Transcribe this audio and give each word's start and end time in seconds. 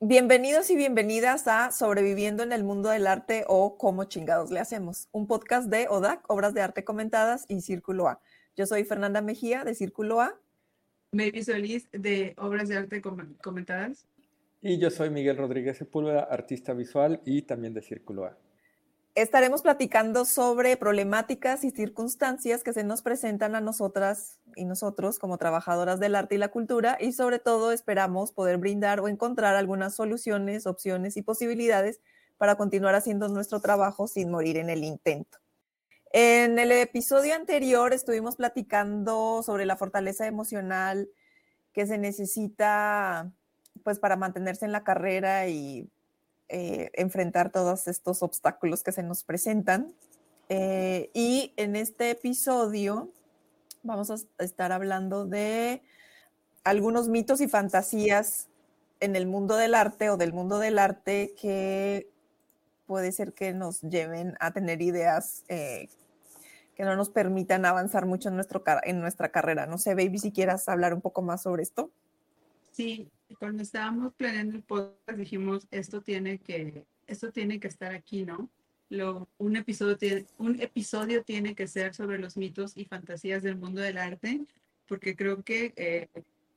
Bienvenidos 0.00 0.70
y 0.70 0.76
bienvenidas 0.76 1.46
a 1.46 1.70
Sobreviviendo 1.70 2.42
en 2.42 2.52
el 2.52 2.64
Mundo 2.64 2.90
del 2.90 3.06
Arte 3.06 3.44
o 3.46 3.78
Cómo 3.78 4.04
chingados 4.04 4.50
le 4.50 4.58
hacemos, 4.58 5.08
un 5.12 5.26
podcast 5.28 5.68
de 5.70 5.86
ODAC, 5.88 6.28
Obras 6.28 6.52
de 6.52 6.60
Arte 6.60 6.84
Comentadas 6.84 7.46
y 7.48 7.60
Círculo 7.60 8.08
A. 8.08 8.20
Yo 8.56 8.66
soy 8.66 8.84
Fernanda 8.84 9.22
Mejía 9.22 9.64
de 9.64 9.74
Círculo 9.74 10.20
A. 10.20 10.36
Maybe 11.12 11.44
Solís 11.44 11.88
de 11.92 12.34
Obras 12.38 12.68
de 12.68 12.76
Arte 12.76 13.00
Comentadas. 13.40 14.06
Y 14.60 14.78
yo 14.78 14.90
soy 14.90 15.10
Miguel 15.10 15.36
Rodríguez 15.36 15.78
Sepúlveda, 15.78 16.24
artista 16.24 16.74
visual 16.74 17.20
y 17.24 17.42
también 17.42 17.72
de 17.72 17.80
Círculo 17.80 18.24
A. 18.24 18.36
Estaremos 19.14 19.62
platicando 19.62 20.24
sobre 20.24 20.76
problemáticas 20.76 21.62
y 21.62 21.70
circunstancias 21.70 22.64
que 22.64 22.72
se 22.72 22.82
nos 22.82 23.00
presentan 23.00 23.54
a 23.54 23.60
nosotras 23.60 24.40
y 24.56 24.64
nosotros 24.64 25.20
como 25.20 25.38
trabajadoras 25.38 26.00
del 26.00 26.16
arte 26.16 26.34
y 26.34 26.38
la 26.38 26.48
cultura 26.48 26.98
y 26.98 27.12
sobre 27.12 27.38
todo 27.38 27.70
esperamos 27.70 28.32
poder 28.32 28.58
brindar 28.58 28.98
o 28.98 29.06
encontrar 29.06 29.54
algunas 29.54 29.94
soluciones, 29.94 30.66
opciones 30.66 31.16
y 31.16 31.22
posibilidades 31.22 32.00
para 32.38 32.56
continuar 32.56 32.96
haciendo 32.96 33.28
nuestro 33.28 33.60
trabajo 33.60 34.08
sin 34.08 34.32
morir 34.32 34.56
en 34.56 34.68
el 34.68 34.82
intento. 34.82 35.38
En 36.12 36.58
el 36.58 36.72
episodio 36.72 37.36
anterior 37.36 37.92
estuvimos 37.92 38.34
platicando 38.34 39.44
sobre 39.44 39.64
la 39.64 39.76
fortaleza 39.76 40.26
emocional 40.26 41.08
que 41.72 41.86
se 41.86 41.98
necesita 41.98 43.30
pues 43.84 44.00
para 44.00 44.16
mantenerse 44.16 44.64
en 44.64 44.72
la 44.72 44.82
carrera 44.82 45.46
y 45.46 45.88
eh, 46.48 46.90
enfrentar 46.94 47.50
todos 47.50 47.88
estos 47.88 48.22
obstáculos 48.22 48.82
que 48.82 48.92
se 48.92 49.02
nos 49.02 49.24
presentan. 49.24 49.92
Eh, 50.48 51.10
y 51.14 51.52
en 51.56 51.74
este 51.74 52.10
episodio 52.10 53.10
vamos 53.82 54.10
a 54.10 54.44
estar 54.44 54.72
hablando 54.72 55.26
de 55.26 55.82
algunos 56.64 57.08
mitos 57.08 57.40
y 57.40 57.48
fantasías 57.48 58.48
en 59.00 59.16
el 59.16 59.26
mundo 59.26 59.56
del 59.56 59.74
arte 59.74 60.10
o 60.10 60.16
del 60.16 60.32
mundo 60.32 60.58
del 60.58 60.78
arte 60.78 61.34
que 61.40 62.08
puede 62.86 63.12
ser 63.12 63.32
que 63.32 63.52
nos 63.52 63.80
lleven 63.82 64.36
a 64.40 64.52
tener 64.52 64.82
ideas 64.82 65.44
eh, 65.48 65.88
que 66.74 66.84
no 66.84 66.96
nos 66.96 67.10
permitan 67.10 67.64
avanzar 67.64 68.06
mucho 68.06 68.28
en, 68.28 68.34
nuestro, 68.34 68.62
en 68.82 69.00
nuestra 69.00 69.30
carrera. 69.30 69.66
No 69.66 69.78
sé, 69.78 69.94
Baby, 69.94 70.18
si 70.18 70.32
quieras 70.32 70.68
hablar 70.68 70.92
un 70.92 71.00
poco 71.00 71.22
más 71.22 71.42
sobre 71.42 71.62
esto. 71.62 71.90
Sí, 72.72 73.08
cuando 73.34 73.62
estábamos 73.62 74.14
planeando 74.14 74.56
el 74.56 74.62
podcast 74.62 75.18
dijimos, 75.18 75.66
esto 75.70 76.02
tiene 76.02 76.38
que, 76.38 76.84
esto 77.06 77.32
tiene 77.32 77.60
que 77.60 77.68
estar 77.68 77.94
aquí, 77.94 78.24
¿no? 78.24 78.50
Lo, 78.90 79.28
un, 79.38 79.56
episodio 79.56 79.96
tiene, 79.96 80.26
un 80.38 80.60
episodio 80.60 81.24
tiene 81.24 81.54
que 81.54 81.66
ser 81.66 81.94
sobre 81.94 82.18
los 82.18 82.36
mitos 82.36 82.76
y 82.76 82.84
fantasías 82.84 83.42
del 83.42 83.56
mundo 83.56 83.80
del 83.80 83.98
arte, 83.98 84.40
porque 84.86 85.16
creo 85.16 85.42
que 85.42 85.72
eh, 85.76 86.08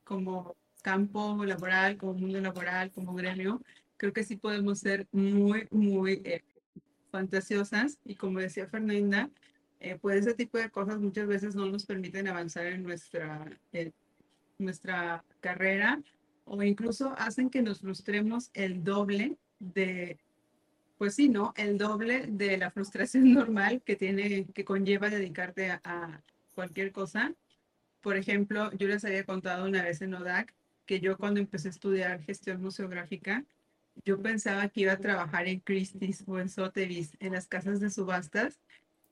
como 0.04 0.56
campo 0.82 1.44
laboral, 1.44 1.96
como 1.96 2.14
mundo 2.14 2.40
laboral, 2.40 2.90
como 2.90 3.14
gremio, 3.14 3.62
creo 3.96 4.12
que 4.12 4.24
sí 4.24 4.36
podemos 4.36 4.78
ser 4.78 5.06
muy, 5.10 5.66
muy 5.70 6.22
eh, 6.24 6.42
fantasiosas 7.10 7.98
y 8.04 8.14
como 8.14 8.38
decía 8.38 8.68
Fernanda, 8.68 9.30
eh, 9.80 9.98
pues 10.00 10.16
ese 10.18 10.34
tipo 10.34 10.58
de 10.58 10.70
cosas 10.70 10.98
muchas 10.98 11.26
veces 11.26 11.54
no 11.54 11.66
nos 11.66 11.86
permiten 11.86 12.28
avanzar 12.28 12.66
en 12.66 12.82
nuestra, 12.82 13.46
nuestra 14.58 15.24
carrera 15.40 16.02
o 16.48 16.62
incluso 16.62 17.14
hacen 17.18 17.50
que 17.50 17.62
nos 17.62 17.80
frustremos 17.80 18.50
el 18.54 18.82
doble 18.82 19.36
de, 19.58 20.18
pues 20.96 21.14
sí, 21.14 21.28
¿no? 21.28 21.52
El 21.56 21.78
doble 21.78 22.26
de 22.26 22.56
la 22.56 22.70
frustración 22.70 23.32
normal 23.34 23.82
que 23.84 23.96
tiene, 23.96 24.46
que 24.46 24.64
conlleva 24.64 25.10
dedicarte 25.10 25.70
a, 25.70 26.22
cualquier 26.54 26.90
cosa. 26.90 27.32
Por 28.00 28.16
ejemplo, 28.16 28.72
yo 28.72 28.88
les 28.88 29.04
había 29.04 29.22
contado 29.24 29.66
una 29.66 29.82
vez 29.82 30.02
en 30.02 30.14
ODAC 30.14 30.52
que 30.86 30.98
yo 30.98 31.16
cuando 31.16 31.38
empecé 31.38 31.68
a 31.68 31.70
estudiar 31.70 32.20
gestión 32.22 32.60
museográfica, 32.60 33.44
yo 34.04 34.20
pensaba 34.20 34.68
que 34.68 34.80
iba 34.80 34.92
a 34.92 34.98
trabajar 34.98 35.46
en 35.46 35.60
Christie's 35.60 36.24
o 36.26 36.40
en 36.40 36.48
Sotheby's, 36.48 37.12
en 37.20 37.34
las 37.34 37.46
casas 37.46 37.78
de 37.78 37.90
subastas. 37.90 38.58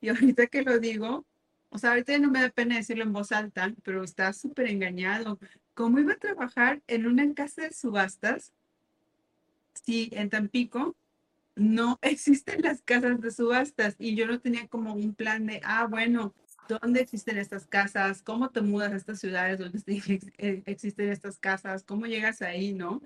Y 0.01 0.09
ahorita 0.09 0.49
que 0.49 0.63
lo 0.63 0.81
digo, 0.81 1.25
o 1.69 1.79
sea, 1.79 1.91
ahorita 1.91 2.19
no 2.19 2.31
me 2.31 2.41
da 2.41 2.49
pena 2.49 2.77
decirlo 2.77 3.05
en 3.05 3.13
voz 3.13 3.31
alta, 3.31 3.73
pero 3.85 4.03
está 4.03 4.33
súper 4.33 4.69
engañado. 4.69 5.39
¿Cómo 5.77 5.99
iba 5.99 6.15
a 6.15 6.19
trabajar 6.19 6.81
en 6.87 7.07
una 7.07 7.35
casa 7.35 7.61
de 7.61 7.73
subastas 7.75 8.55
si 9.75 10.09
en 10.13 10.31
Tampico 10.31 10.97
no 11.55 11.99
existen 12.03 12.63
las 12.63 12.81
casas 12.81 13.21
de 13.21 13.31
subastas 13.31 13.95
y 13.99 14.17
yo 14.17 14.27
no 14.27 14.41
tenía 14.41 14.67
como 14.69 14.95
un 14.95 15.15
plan 15.15 15.45
de, 15.45 15.61
ah, 15.65 15.87
bueno, 15.87 16.35
¿dónde 16.67 17.03
existen 17.03 17.37
estas 17.37 17.67
casas? 17.67 18.23
¿Cómo 18.23 18.49
te 18.49 18.63
mudas 18.63 18.91
a 18.95 18.97
estas 18.97 19.21
ciudades 19.21 19.59
donde 19.59 19.83
eh, 20.39 20.63
existen 20.65 21.11
estas 21.11 21.39
casas? 21.39 21.85
¿Cómo 21.85 22.07
llegas 22.07 22.41
ahí, 22.41 22.73
no? 22.73 23.03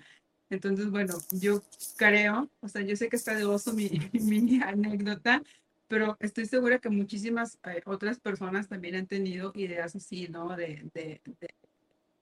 Entonces, 0.49 0.93
bueno, 0.93 1.19
yo 1.33 1.65
creo, 1.97 2.49
o 2.61 2.69
sea, 2.69 2.83
yo 2.83 2.95
sé 2.95 3.09
que 3.09 3.17
está 3.17 3.35
de 3.35 3.47
oso 3.47 3.73
mi, 3.73 3.89
mi 4.13 4.63
anécdota, 4.63 5.43
pero 5.89 6.17
estoy 6.21 6.47
segura 6.47 6.79
que 6.79 6.89
muchísimas 6.89 7.59
eh, 7.65 7.83
otras 7.85 8.21
personas 8.21 8.69
también 8.69 8.95
han 8.95 9.09
tenido 9.09 9.51
ideas 9.57 9.97
así, 9.97 10.29
¿no? 10.29 10.57
De, 10.57 11.21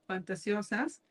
fantasiosas, 0.08 1.02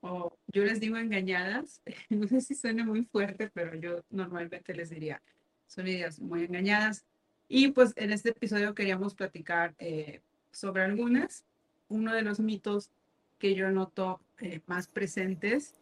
o 0.00 0.38
yo 0.52 0.64
les 0.64 0.80
digo 0.80 0.98
engañadas, 0.98 1.80
no 2.10 2.28
sé 2.28 2.42
si 2.42 2.54
suena 2.54 2.84
muy 2.84 3.04
fuerte, 3.06 3.50
pero 3.52 3.74
yo 3.74 4.04
normalmente 4.10 4.74
les 4.74 4.90
diría, 4.90 5.22
son 5.66 5.88
ideas 5.88 6.20
muy 6.20 6.44
engañadas. 6.44 7.06
Y 7.48 7.68
pues 7.68 7.94
en 7.96 8.12
este 8.12 8.30
episodio 8.30 8.74
queríamos 8.74 9.14
platicar 9.14 9.74
eh, 9.78 10.20
sobre 10.52 10.82
algunas. 10.82 11.44
Uno 11.88 12.14
de 12.14 12.22
los 12.22 12.38
mitos 12.38 12.90
que 13.38 13.54
yo 13.54 13.70
noto 13.70 14.20
eh, 14.40 14.60
más 14.66 14.88
presentes 14.88 15.74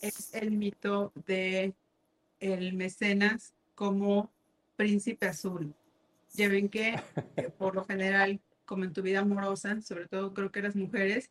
es 0.00 0.34
el 0.34 0.52
mito 0.52 1.12
de 1.26 1.74
el 2.40 2.74
mecenas 2.74 3.54
como 3.74 4.30
príncipe 4.76 5.26
azul. 5.26 5.74
Ya 6.34 6.48
ven 6.48 6.68
que 6.68 7.00
eh, 7.36 7.50
por 7.58 7.74
lo 7.74 7.84
general, 7.84 8.40
como 8.64 8.84
en 8.84 8.92
tu 8.92 9.02
vida 9.02 9.20
amorosa, 9.20 9.80
sobre 9.82 10.06
todo 10.06 10.32
creo 10.34 10.52
que 10.52 10.62
las 10.62 10.76
mujeres, 10.76 11.30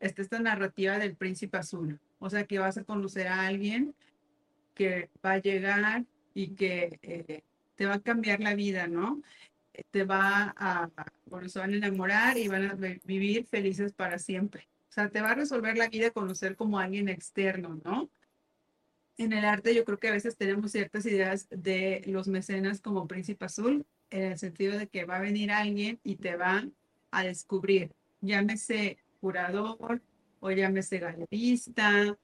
está 0.00 0.22
esta 0.22 0.38
narrativa 0.38 0.98
del 0.98 1.16
príncipe 1.16 1.56
azul. 1.58 2.00
O 2.18 2.30
sea, 2.30 2.44
que 2.44 2.58
vas 2.58 2.78
a 2.78 2.84
conocer 2.84 3.28
a 3.28 3.46
alguien 3.46 3.94
que 4.74 5.10
va 5.24 5.32
a 5.32 5.38
llegar 5.38 6.04
y 6.34 6.48
que 6.48 6.98
eh, 7.02 7.42
te 7.74 7.86
va 7.86 7.94
a 7.94 8.00
cambiar 8.00 8.40
la 8.40 8.54
vida, 8.54 8.86
¿no? 8.86 9.22
Te 9.90 10.04
va 10.04 10.54
a, 10.56 10.90
bueno, 11.26 11.48
se 11.48 11.58
van 11.58 11.72
a 11.72 11.76
enamorar 11.76 12.38
y 12.38 12.48
van 12.48 12.70
a 12.70 12.74
vivir 13.04 13.46
felices 13.46 13.92
para 13.92 14.18
siempre. 14.18 14.68
O 14.88 14.92
sea, 14.92 15.10
te 15.10 15.20
va 15.20 15.32
a 15.32 15.34
resolver 15.34 15.76
la 15.76 15.88
vida 15.88 16.10
conocer 16.10 16.56
como 16.56 16.78
alguien 16.78 17.08
externo, 17.08 17.80
¿no? 17.84 18.10
en 19.18 19.32
el 19.32 19.44
arte 19.44 19.74
yo 19.74 19.84
creo 19.84 19.98
que 19.98 20.08
a 20.08 20.12
veces 20.12 20.36
tenemos 20.36 20.72
ciertas 20.72 21.06
ideas 21.06 21.48
de 21.50 22.02
los 22.06 22.28
mecenas 22.28 22.80
como 22.80 23.06
príncipe 23.06 23.46
azul, 23.46 23.86
en 24.10 24.22
el 24.22 24.38
sentido 24.38 24.78
de 24.78 24.88
que 24.88 25.04
va 25.04 25.16
a 25.16 25.20
venir 25.20 25.50
alguien 25.50 25.98
y 26.04 26.16
te 26.16 26.36
va 26.36 26.68
a 27.10 27.24
descubrir, 27.24 27.92
llámese 28.20 28.98
curador 29.20 30.00
o 30.40 30.50
llámese 30.50 30.98
galerista, 30.98 32.16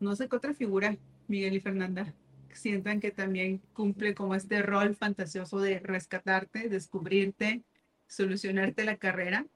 no 0.00 0.16
sé 0.16 0.28
qué 0.28 0.36
otra 0.36 0.54
figura, 0.54 0.96
Miguel 1.28 1.54
y 1.54 1.60
Fernanda, 1.60 2.12
sientan 2.52 3.00
que 3.00 3.10
también 3.10 3.60
cumple 3.72 4.14
como 4.14 4.34
este 4.34 4.62
rol 4.62 4.96
fantasioso 4.96 5.60
de 5.60 5.78
rescatarte, 5.78 6.68
descubrirte, 6.68 7.62
solucionarte 8.08 8.84
la 8.84 8.96
carrera. 8.96 9.46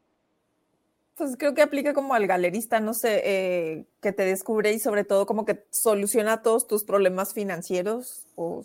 Pues 1.16 1.36
creo 1.36 1.54
que 1.54 1.62
aplica 1.62 1.94
como 1.94 2.14
al 2.14 2.26
galerista, 2.26 2.80
no 2.80 2.92
sé, 2.92 3.22
eh, 3.24 3.84
que 4.00 4.12
te 4.12 4.24
descubre 4.24 4.72
y 4.72 4.78
sobre 4.78 5.04
todo 5.04 5.26
como 5.26 5.44
que 5.44 5.64
soluciona 5.70 6.42
todos 6.42 6.66
tus 6.66 6.84
problemas 6.84 7.34
financieros. 7.34 8.26
O 8.34 8.64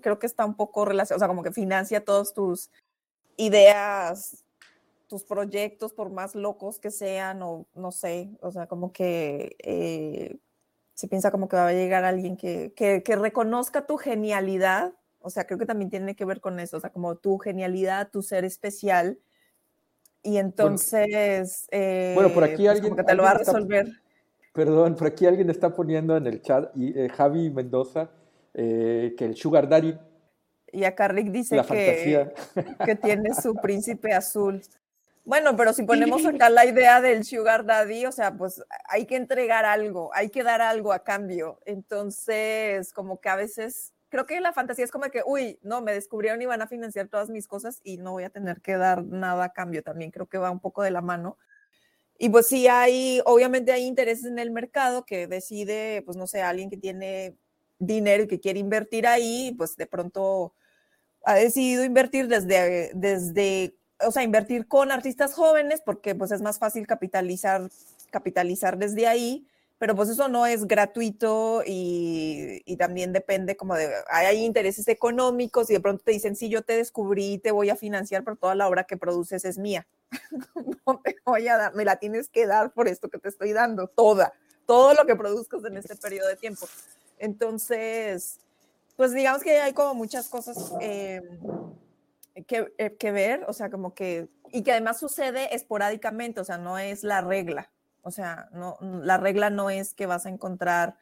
creo 0.00 0.18
que 0.18 0.26
está 0.26 0.46
un 0.46 0.54
poco 0.54 0.84
relacionado, 0.84 1.16
o 1.16 1.20
sea, 1.20 1.28
como 1.28 1.42
que 1.42 1.52
financia 1.52 2.04
todas 2.04 2.32
tus 2.32 2.70
ideas, 3.36 4.42
tus 5.06 5.24
proyectos, 5.24 5.92
por 5.92 6.10
más 6.10 6.34
locos 6.34 6.78
que 6.78 6.90
sean, 6.90 7.42
o 7.42 7.66
no 7.74 7.92
sé, 7.92 8.30
o 8.40 8.50
sea, 8.50 8.66
como 8.66 8.92
que 8.92 9.56
eh, 9.62 10.38
se 10.94 11.08
piensa 11.08 11.30
como 11.30 11.48
que 11.48 11.56
va 11.56 11.68
a 11.68 11.72
llegar 11.72 12.04
alguien 12.04 12.36
que, 12.36 12.72
que, 12.74 13.02
que 13.02 13.16
reconozca 13.16 13.86
tu 13.86 13.96
genialidad. 13.96 14.94
O 15.20 15.30
sea, 15.30 15.46
creo 15.46 15.58
que 15.58 15.66
también 15.66 15.90
tiene 15.90 16.14
que 16.14 16.24
ver 16.24 16.40
con 16.40 16.60
eso, 16.60 16.76
o 16.76 16.80
sea, 16.80 16.90
como 16.90 17.16
tu 17.16 17.38
genialidad, 17.38 18.10
tu 18.10 18.22
ser 18.22 18.44
especial 18.44 19.18
y 20.26 20.38
entonces, 20.38 21.68
bueno, 21.70 22.32
por 22.34 22.42
aquí 22.42 22.64
pues, 22.64 22.70
alguien, 22.70 22.96
que 22.96 23.04
te 23.04 23.14
lo 23.14 23.22
va 23.22 23.30
a 23.30 23.38
resolver. 23.38 23.86
perdón, 24.52 24.96
por 24.96 25.06
aquí 25.06 25.24
alguien 25.24 25.50
está 25.50 25.72
poniendo 25.72 26.16
en 26.16 26.26
el 26.26 26.42
chat, 26.42 26.76
y, 26.76 26.98
eh, 26.98 27.08
Javi 27.08 27.48
Mendoza, 27.50 28.10
eh, 28.52 29.14
que 29.16 29.24
el 29.24 29.36
Sugar 29.36 29.68
Daddy. 29.68 29.96
Y 30.72 30.82
acá 30.82 31.06
Rick 31.06 31.30
dice 31.30 31.62
que, 31.68 32.28
que 32.84 32.96
tiene 32.96 33.34
su 33.34 33.54
príncipe 33.54 34.12
azul. 34.12 34.60
Bueno, 35.26 35.56
pero 35.56 35.72
si 35.72 35.82
ponemos 35.82 36.24
acá 36.26 36.48
la 36.48 36.64
idea 36.64 37.00
del 37.00 37.24
Sugar 37.24 37.66
Daddy, 37.66 38.06
o 38.06 38.12
sea, 38.12 38.36
pues 38.36 38.62
hay 38.88 39.06
que 39.06 39.16
entregar 39.16 39.64
algo, 39.64 40.10
hay 40.14 40.30
que 40.30 40.44
dar 40.44 40.62
algo 40.62 40.92
a 40.92 41.02
cambio. 41.02 41.58
Entonces, 41.66 42.92
como 42.92 43.20
que 43.20 43.28
a 43.28 43.34
veces 43.34 43.92
creo 44.08 44.24
que 44.24 44.40
la 44.40 44.52
fantasía 44.52 44.84
es 44.84 44.92
como 44.92 45.10
que, 45.10 45.22
uy, 45.26 45.58
no, 45.62 45.82
me 45.82 45.92
descubrieron 45.92 46.40
y 46.42 46.46
van 46.46 46.62
a 46.62 46.68
financiar 46.68 47.08
todas 47.08 47.28
mis 47.28 47.48
cosas 47.48 47.80
y 47.82 47.98
no 47.98 48.12
voy 48.12 48.22
a 48.22 48.30
tener 48.30 48.60
que 48.62 48.76
dar 48.76 49.04
nada 49.04 49.46
a 49.46 49.52
cambio 49.52 49.82
también. 49.82 50.12
Creo 50.12 50.28
que 50.28 50.38
va 50.38 50.52
un 50.52 50.60
poco 50.60 50.82
de 50.82 50.92
la 50.92 51.02
mano. 51.02 51.36
y 52.18 52.30
pues 52.30 52.46
sí 52.48 52.68
hay, 52.68 53.20
obviamente 53.26 53.72
hay 53.72 53.84
intereses 53.84 54.26
en 54.26 54.38
el 54.38 54.50
mercado 54.50 55.04
que 55.04 55.26
decide, 55.26 56.02
pues 56.02 56.16
no 56.16 56.26
sé, 56.26 56.42
alguien 56.42 56.70
que 56.70 56.78
tiene 56.78 57.36
dinero 57.78 58.24
y 58.24 58.28
que 58.28 58.40
quiere 58.40 58.60
invertir 58.60 59.06
ahí, 59.06 59.54
pues 59.58 59.76
de 59.76 59.86
pronto 59.86 60.54
ha 61.24 61.34
decidido 61.34 61.84
invertir 61.84 62.28
desde, 62.28 62.92
desde, 62.94 63.76
o 64.00 64.10
sea, 64.10 64.22
invertir 64.22 64.66
con 64.66 64.90
artistas 64.90 65.34
jóvenes 65.34 65.80
porque 65.84 66.14
pues 66.14 66.30
es 66.30 66.42
más 66.42 66.58
fácil 66.58 66.86
capitalizar, 66.86 67.68
capitalizar 68.10 68.78
desde 68.78 69.06
ahí, 69.06 69.46
pero 69.78 69.94
pues 69.94 70.08
eso 70.08 70.28
no 70.28 70.46
es 70.46 70.66
gratuito 70.66 71.62
y, 71.66 72.62
y 72.64 72.76
también 72.76 73.12
depende 73.12 73.56
como 73.56 73.74
de, 73.74 73.90
hay 74.08 74.44
intereses 74.44 74.88
económicos 74.88 75.70
y 75.70 75.74
de 75.74 75.80
pronto 75.80 76.02
te 76.04 76.12
dicen, 76.12 76.34
sí, 76.34 76.48
yo 76.48 76.62
te 76.62 76.76
descubrí, 76.76 77.38
te 77.38 77.50
voy 77.50 77.70
a 77.70 77.76
financiar, 77.76 78.24
pero 78.24 78.36
toda 78.36 78.54
la 78.54 78.68
obra 78.68 78.84
que 78.84 78.96
produces 78.96 79.44
es 79.44 79.58
mía. 79.58 79.86
no 80.86 81.00
te 81.04 81.16
voy 81.24 81.48
a 81.48 81.56
dar, 81.56 81.74
me 81.74 81.84
la 81.84 81.96
tienes 81.96 82.28
que 82.28 82.46
dar 82.46 82.72
por 82.72 82.88
esto 82.88 83.08
que 83.10 83.18
te 83.18 83.28
estoy 83.28 83.52
dando, 83.52 83.86
toda, 83.88 84.32
todo 84.66 84.94
lo 84.94 85.04
que 85.04 85.16
produzcas 85.16 85.64
en 85.64 85.76
este 85.76 85.96
periodo 85.96 86.28
de 86.28 86.36
tiempo. 86.36 86.66
Entonces, 87.18 88.38
pues 88.96 89.12
digamos 89.12 89.42
que 89.42 89.60
hay 89.60 89.72
como 89.74 89.94
muchas 89.94 90.28
cosas 90.28 90.72
eh, 90.80 91.22
que, 92.44 92.72
eh, 92.78 92.96
que, 92.96 93.12
ver, 93.12 93.44
o 93.48 93.52
sea, 93.52 93.70
como 93.70 93.94
que, 93.94 94.28
y 94.52 94.62
que 94.62 94.72
además 94.72 94.98
sucede 94.98 95.54
esporádicamente, 95.54 96.40
o 96.40 96.44
sea, 96.44 96.58
no 96.58 96.78
es 96.78 97.02
la 97.02 97.20
regla, 97.20 97.70
o 98.02 98.10
sea, 98.10 98.48
no, 98.52 98.76
la 98.80 99.16
regla 99.16 99.50
no 99.50 99.70
es 99.70 99.94
que 99.94 100.06
vas 100.06 100.26
a 100.26 100.30
encontrar 100.30 100.96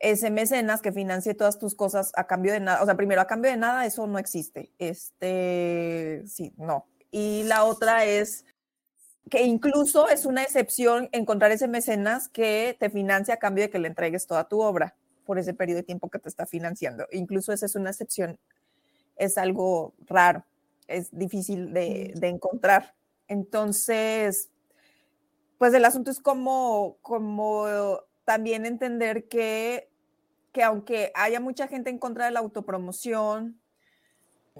ese 0.00 0.30
mecenas 0.30 0.80
que 0.80 0.92
financie 0.92 1.34
todas 1.34 1.58
tus 1.58 1.74
cosas 1.74 2.12
a 2.14 2.26
cambio 2.26 2.52
de 2.52 2.60
nada, 2.60 2.82
o 2.82 2.86
sea, 2.86 2.96
primero 2.96 3.20
a 3.20 3.26
cambio 3.26 3.50
de 3.50 3.56
nada, 3.56 3.84
eso 3.84 4.06
no 4.06 4.18
existe, 4.18 4.72
este, 4.78 6.22
sí, 6.26 6.54
no, 6.56 6.86
y 7.10 7.44
la 7.44 7.64
otra 7.64 8.04
es 8.04 8.44
que 9.28 9.42
incluso 9.42 10.08
es 10.08 10.26
una 10.26 10.42
excepción 10.42 11.08
encontrar 11.12 11.52
ese 11.52 11.68
mecenas 11.68 12.28
que 12.28 12.76
te 12.78 12.90
financia 12.90 13.34
a 13.34 13.38
cambio 13.38 13.64
de 13.64 13.70
que 13.70 13.78
le 13.78 13.88
entregues 13.88 14.26
toda 14.26 14.48
tu 14.48 14.60
obra 14.60 14.96
por 15.24 15.38
ese 15.38 15.54
periodo 15.54 15.78
de 15.78 15.82
tiempo 15.82 16.08
que 16.08 16.18
te 16.18 16.28
está 16.28 16.46
financiando. 16.46 17.06
Incluso 17.12 17.52
esa 17.52 17.66
es 17.66 17.74
una 17.74 17.90
excepción, 17.90 18.38
es 19.18 19.38
algo 19.38 19.94
raro, 20.06 20.44
es 20.86 21.16
difícil 21.16 21.72
de, 21.72 22.12
de 22.16 22.28
encontrar. 22.28 22.94
Entonces, 23.26 24.50
pues 25.58 25.74
el 25.74 25.84
asunto 25.84 26.10
es 26.10 26.20
como, 26.20 26.96
como 27.02 27.66
también 28.24 28.64
entender 28.64 29.28
que, 29.28 29.90
que 30.52 30.62
aunque 30.62 31.12
haya 31.14 31.40
mucha 31.40 31.68
gente 31.68 31.90
en 31.90 31.98
contra 31.98 32.26
de 32.26 32.30
la 32.30 32.40
autopromoción, 32.40 33.60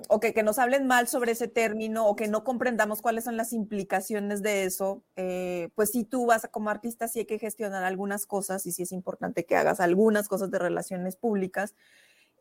o 0.09 0.21
que, 0.21 0.33
que, 0.33 0.43
nos 0.43 0.59
hablen 0.59 0.87
mal 0.87 1.09
sobre 1.09 1.33
ese 1.33 1.49
término 1.49 2.07
o 2.07 2.15
que 2.15 2.29
no 2.29 2.45
comprendamos 2.45 3.03
cuáles 3.03 3.25
son 3.25 3.37
las 3.37 3.53
implicaciones 3.53 4.43
de 4.43 4.65
eso, 4.65 5.03
eh, 5.17 5.71
pues 5.75 5.91
si 5.91 6.05
tú 6.05 6.27
vas 6.27 6.47
como 6.51 6.71
artista, 6.71 7.09
sí 7.09 7.21
hay 7.21 7.25
que 7.27 7.39
gestionar 7.39 7.83
algunas 7.83 8.27
cosas 8.27 8.65
y 8.67 8.73
sí 8.73 8.83
es 8.83 8.93
importante 8.93 9.45
que 9.45 9.57
hagas 9.57 9.81
algunas 9.81 10.29
cosas 10.29 10.51
de 10.51 10.59
relaciones 10.59 11.17
públicas 11.17 11.75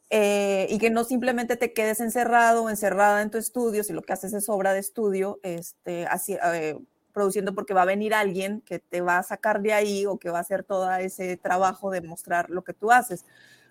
eh, 0.10 0.68
y 0.70 0.78
que 0.78 0.90
no 0.90 1.04
simplemente 1.04 1.58
te 1.58 1.74
quedes 1.74 2.00
encerrado 2.00 2.64
o 2.64 2.70
encerrada 2.70 3.22
en 3.22 3.30
tu 3.30 3.38
estudio, 3.38 3.84
si 3.84 3.94
lo 3.94 4.02
que 4.02 4.14
haces 4.14 4.34
es 4.34 4.48
obra 4.48 4.74
de 4.74 4.80
estudio, 4.80 5.40
este, 5.44 6.06
así, 6.08 6.38
eh, 6.54 6.80
produciendo 7.12 7.54
porque 7.54 7.74
va 7.74 7.82
a 7.82 7.86
venir 7.86 8.14
alguien 8.14 8.62
que 8.62 8.80
te 8.80 9.02
va 9.02 9.18
a 9.18 9.24
sacar 9.24 9.62
de 9.62 9.74
ahí 9.74 10.06
o 10.06 10.18
que 10.18 10.30
va 10.30 10.38
a 10.38 10.42
hacer 10.42 10.64
todo 10.64 10.92
ese 10.94 11.36
trabajo 11.36 11.92
de 11.92 12.02
mostrar 12.02 12.50
lo 12.50 12.64
que 12.64 12.74
tú 12.74 12.92
haces. 12.92 13.26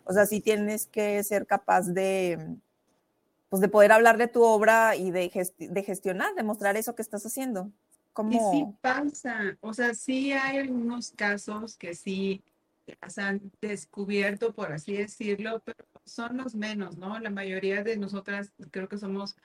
O 0.05 0.13
sea, 0.13 0.27
sí 0.27 0.41
tienes 0.41 0.87
que 0.87 1.23
ser 1.25 1.47
capaz 1.47 1.83
de 1.89 2.57
pues 3.49 3.63
de 3.63 3.69
poder 3.69 3.93
hablar 3.93 4.19
de 4.19 4.29
tu 4.29 4.43
obra 4.43 4.97
y 4.97 5.11
de, 5.11 5.31
de 5.59 5.83
gestionar, 5.83 6.35
de 6.35 6.43
mostrar 6.43 6.77
eso 6.77 6.95
que 6.95 7.03
estás 7.03 7.25
haciendo. 7.25 7.71
¿Cómo? 8.13 8.33
Y 8.33 8.59
sí 8.59 8.67
pasa, 8.81 9.57
o 9.61 9.73
sea, 9.73 9.95
sí 9.95 10.33
hay 10.33 10.59
algunos 10.59 11.13
casos 11.13 11.77
que 11.77 11.95
sí 11.95 12.43
se 13.09 13.23
han 13.23 13.53
descubierto, 13.61 14.55
por 14.55 14.73
así 14.73 14.97
decirlo, 14.97 15.61
pero 15.65 15.85
son 16.05 16.37
los 16.37 16.55
menos, 16.55 16.97
¿no? 16.97 17.19
La 17.19 17.31
mayoría 17.31 17.83
de 17.83 17.97
nosotras 17.97 18.53
creo 18.71 18.89
que 18.89 18.99
somos 18.99 19.37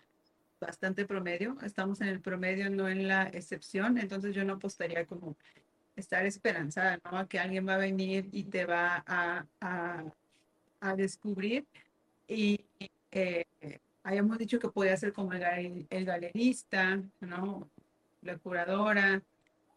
bastante 0.60 1.06
promedio, 1.06 1.58
estamos 1.64 2.02
en 2.02 2.08
el 2.08 2.22
promedio, 2.22 2.70
no 2.70 2.88
en 2.88 3.08
la 3.08 3.24
excepción, 3.24 3.98
entonces 3.98 4.36
yo 4.36 4.44
no 4.46 4.54
apostaría 4.54 5.06
como 5.06 5.36
estar 5.96 6.26
esperanzada, 6.26 7.00
¿no? 7.04 7.18
A 7.18 7.28
que 7.28 7.40
alguien 7.40 7.68
va 7.68 7.76
a 7.76 7.80
venir 7.80 8.30
y 8.32 8.44
te 8.44 8.66
va 8.66 9.04
a, 9.08 9.46
a, 9.60 10.96
descubrir 10.96 11.66
y 12.28 12.66
eh, 13.12 13.46
hayamos 14.04 14.38
dicho 14.38 14.60
que 14.60 14.70
podía 14.70 14.98
ser 14.98 15.14
como 15.14 15.34
el, 15.34 16.06
galerista, 16.06 17.02
¿no? 17.20 17.70
La 18.22 18.38
curadora, 18.38 19.22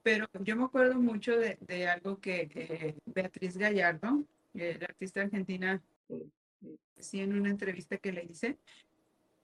pero 0.05 0.29
yo 0.41 0.55
me 0.55 0.65
acuerdo 0.65 0.97
mucho 0.97 1.33
de, 1.37 1.89
algo 1.89 2.21
que 2.21 2.49
eh, 2.55 2.95
Beatriz 3.07 3.57
Gallardo, 3.57 4.23
eh, 4.53 4.77
la 4.79 4.85
artista 4.85 5.23
argentina, 5.23 5.83
sí 6.99 7.21
en 7.21 7.33
una 7.33 7.49
entrevista 7.49 7.97
que 7.97 8.13
le 8.13 8.25
hice, 8.25 8.59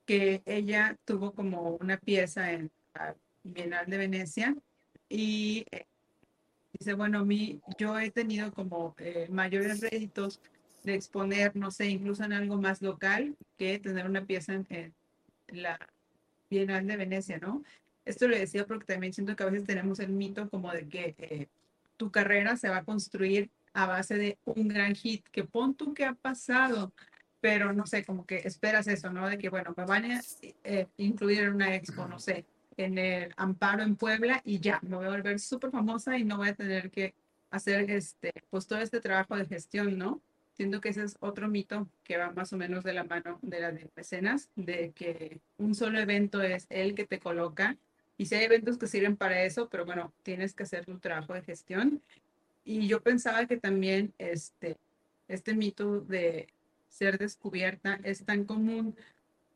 que 0.05 0.43
ella 0.45 0.95
tuvo 1.03 1.33
como 1.33 1.77
una 1.77 1.97
pieza 1.97 2.51
en 2.51 2.71
la 2.93 3.15
Bienal 3.43 3.87
de 3.87 3.97
Venecia 3.97 4.55
y 5.09 5.65
eh, 5.71 5.87
dice, 6.73 6.93
bueno, 6.93 7.25
mi, 7.25 7.59
yo 7.79 7.97
he 7.99 8.11
tenido 8.11 8.53
como 8.53 8.95
mayores 9.29 9.81
réditos 9.81 10.39
de 10.83 10.93
exponer, 10.93 11.55
no 11.55 11.71
sé, 11.71 11.87
incluso 11.87 12.23
en 12.23 12.33
algo 12.33 12.61
más 12.61 12.83
local 12.83 13.35
que 13.57 13.79
tener 13.79 14.05
una 14.05 14.25
pieza 14.25 14.53
en, 14.53 14.93
la 15.47 15.79
Bienal 16.51 16.85
de 16.85 16.97
Venecia, 16.97 17.39
¿no? 17.39 17.63
Esto 18.05 18.27
lo 18.27 18.35
decía 18.35 18.65
porque 18.65 18.85
también 18.85 19.13
siento 19.13 19.35
que 19.35 19.43
a 19.43 19.47
veces 19.47 19.67
tenemos 19.67 19.99
el 19.99 20.11
mito 20.11 20.49
como 20.49 20.71
de 20.71 20.87
que 20.87 21.15
eh, 21.17 21.47
tu 21.97 22.11
carrera 22.11 22.57
se 22.57 22.69
va 22.69 22.77
a 22.77 22.83
construir 22.83 23.49
a 23.73 23.85
base 23.85 24.17
de 24.17 24.37
un 24.45 24.67
gran 24.67 24.95
hit, 24.95 25.25
que 25.29 25.43
pon 25.43 25.75
tú 25.75 25.93
que 25.93 26.05
ha 26.05 26.13
pasado, 26.13 26.93
pero 27.39 27.73
no 27.73 27.85
sé, 27.85 28.03
como 28.03 28.25
que 28.25 28.37
esperas 28.37 28.87
eso, 28.87 29.11
¿no? 29.11 29.27
De 29.29 29.37
que, 29.37 29.49
bueno, 29.49 29.73
me 29.77 29.85
van 29.85 30.11
a 30.11 30.21
eh, 30.63 30.87
incluir 30.97 31.41
en 31.41 31.53
una 31.53 31.75
expo, 31.75 32.07
no 32.07 32.19
sé, 32.19 32.45
en 32.77 32.97
el 32.97 33.33
Amparo 33.37 33.83
en 33.83 33.95
Puebla 33.95 34.41
y 34.43 34.59
ya, 34.59 34.79
me 34.83 34.97
voy 34.97 35.05
a 35.05 35.09
volver 35.09 35.39
súper 35.39 35.71
famosa 35.71 36.17
y 36.17 36.23
no 36.23 36.37
voy 36.37 36.49
a 36.49 36.55
tener 36.55 36.91
que 36.91 37.13
hacer 37.49 37.89
este, 37.91 38.31
pues 38.49 38.67
todo 38.67 38.79
este 38.79 39.01
trabajo 39.01 39.35
de 39.35 39.45
gestión, 39.45 39.97
¿no? 39.97 40.21
Siento 40.53 40.81
que 40.81 40.89
ese 40.89 41.03
es 41.03 41.17
otro 41.19 41.47
mito 41.47 41.89
que 42.03 42.17
va 42.17 42.31
más 42.31 42.53
o 42.53 42.57
menos 42.57 42.83
de 42.83 42.93
la 42.93 43.03
mano 43.03 43.39
de 43.41 43.59
la 43.59 43.71
de 43.71 43.89
mecenas, 43.95 44.49
de 44.55 44.91
que 44.91 45.39
un 45.57 45.75
solo 45.75 45.99
evento 45.99 46.41
es 46.41 46.67
el 46.69 46.93
que 46.93 47.05
te 47.05 47.19
coloca. 47.19 47.77
Y 48.21 48.27
si 48.27 48.35
hay 48.35 48.43
eventos 48.43 48.77
que 48.77 48.85
sirven 48.85 49.17
para 49.17 49.41
eso, 49.43 49.67
pero 49.67 49.83
bueno, 49.83 50.13
tienes 50.21 50.53
que 50.53 50.61
hacer 50.61 50.85
tu 50.85 50.99
trabajo 50.99 51.33
de 51.33 51.41
gestión. 51.41 52.03
Y 52.63 52.87
yo 52.87 53.01
pensaba 53.01 53.47
que 53.47 53.57
también 53.57 54.13
este, 54.19 54.77
este 55.27 55.55
mito 55.55 56.01
de 56.01 56.47
ser 56.87 57.17
descubierta 57.17 57.99
es 58.03 58.23
tan 58.23 58.45
común 58.45 58.95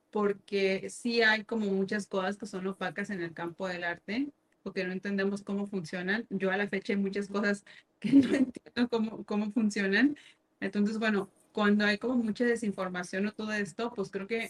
porque 0.09 0.89
sí 0.89 1.21
hay 1.21 1.43
como 1.43 1.67
muchas 1.67 2.07
cosas 2.07 2.37
que 2.37 2.47
son 2.47 2.65
opacas 2.65 3.11
en 3.11 3.21
el 3.21 3.33
campo 3.33 3.67
del 3.67 3.83
arte, 3.83 4.29
porque 4.63 4.83
no 4.83 4.93
entendemos 4.93 5.43
cómo 5.43 5.67
funcionan. 5.67 6.25
Yo 6.31 6.49
a 6.49 6.57
la 6.57 6.67
fecha 6.67 6.93
hay 6.93 6.97
muchas 6.97 7.27
cosas 7.27 7.65
que 7.99 8.13
no 8.13 8.33
entiendo 8.33 8.89
cómo, 8.89 9.23
cómo 9.25 9.51
funcionan 9.51 10.17
entonces, 10.59 10.97
bueno, 10.97 11.29
cuando 11.51 11.85
hay 11.85 11.99
como 11.99 12.15
mucha 12.15 12.43
desinformación 12.43 13.27
o 13.27 13.31
todo 13.31 13.53
esto, 13.53 13.93
pues 13.93 14.09
creo 14.09 14.25
que 14.25 14.49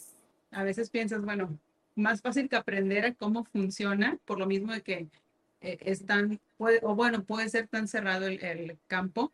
a 0.52 0.64
veces 0.64 0.90
piensas, 0.90 1.26
bueno, 1.26 1.60
más 1.96 2.22
fácil 2.22 2.50
que 2.50 2.56
aprender 2.56 3.06
a 3.06 3.14
cómo 3.14 3.46
funciona, 3.46 4.20
por 4.26 4.40
lo 4.40 4.46
mismo 4.48 4.74
de 4.74 4.82
que 4.82 5.10
eh, 5.62 5.78
es 5.82 6.06
tan, 6.06 6.40
o 6.58 6.96
bueno, 6.96 7.24
puede 7.24 7.50
ser 7.50 7.68
tan 7.68 7.88
cerrado 7.88 8.28
el, 8.28 8.44
el, 8.44 8.78
campo, 8.88 9.34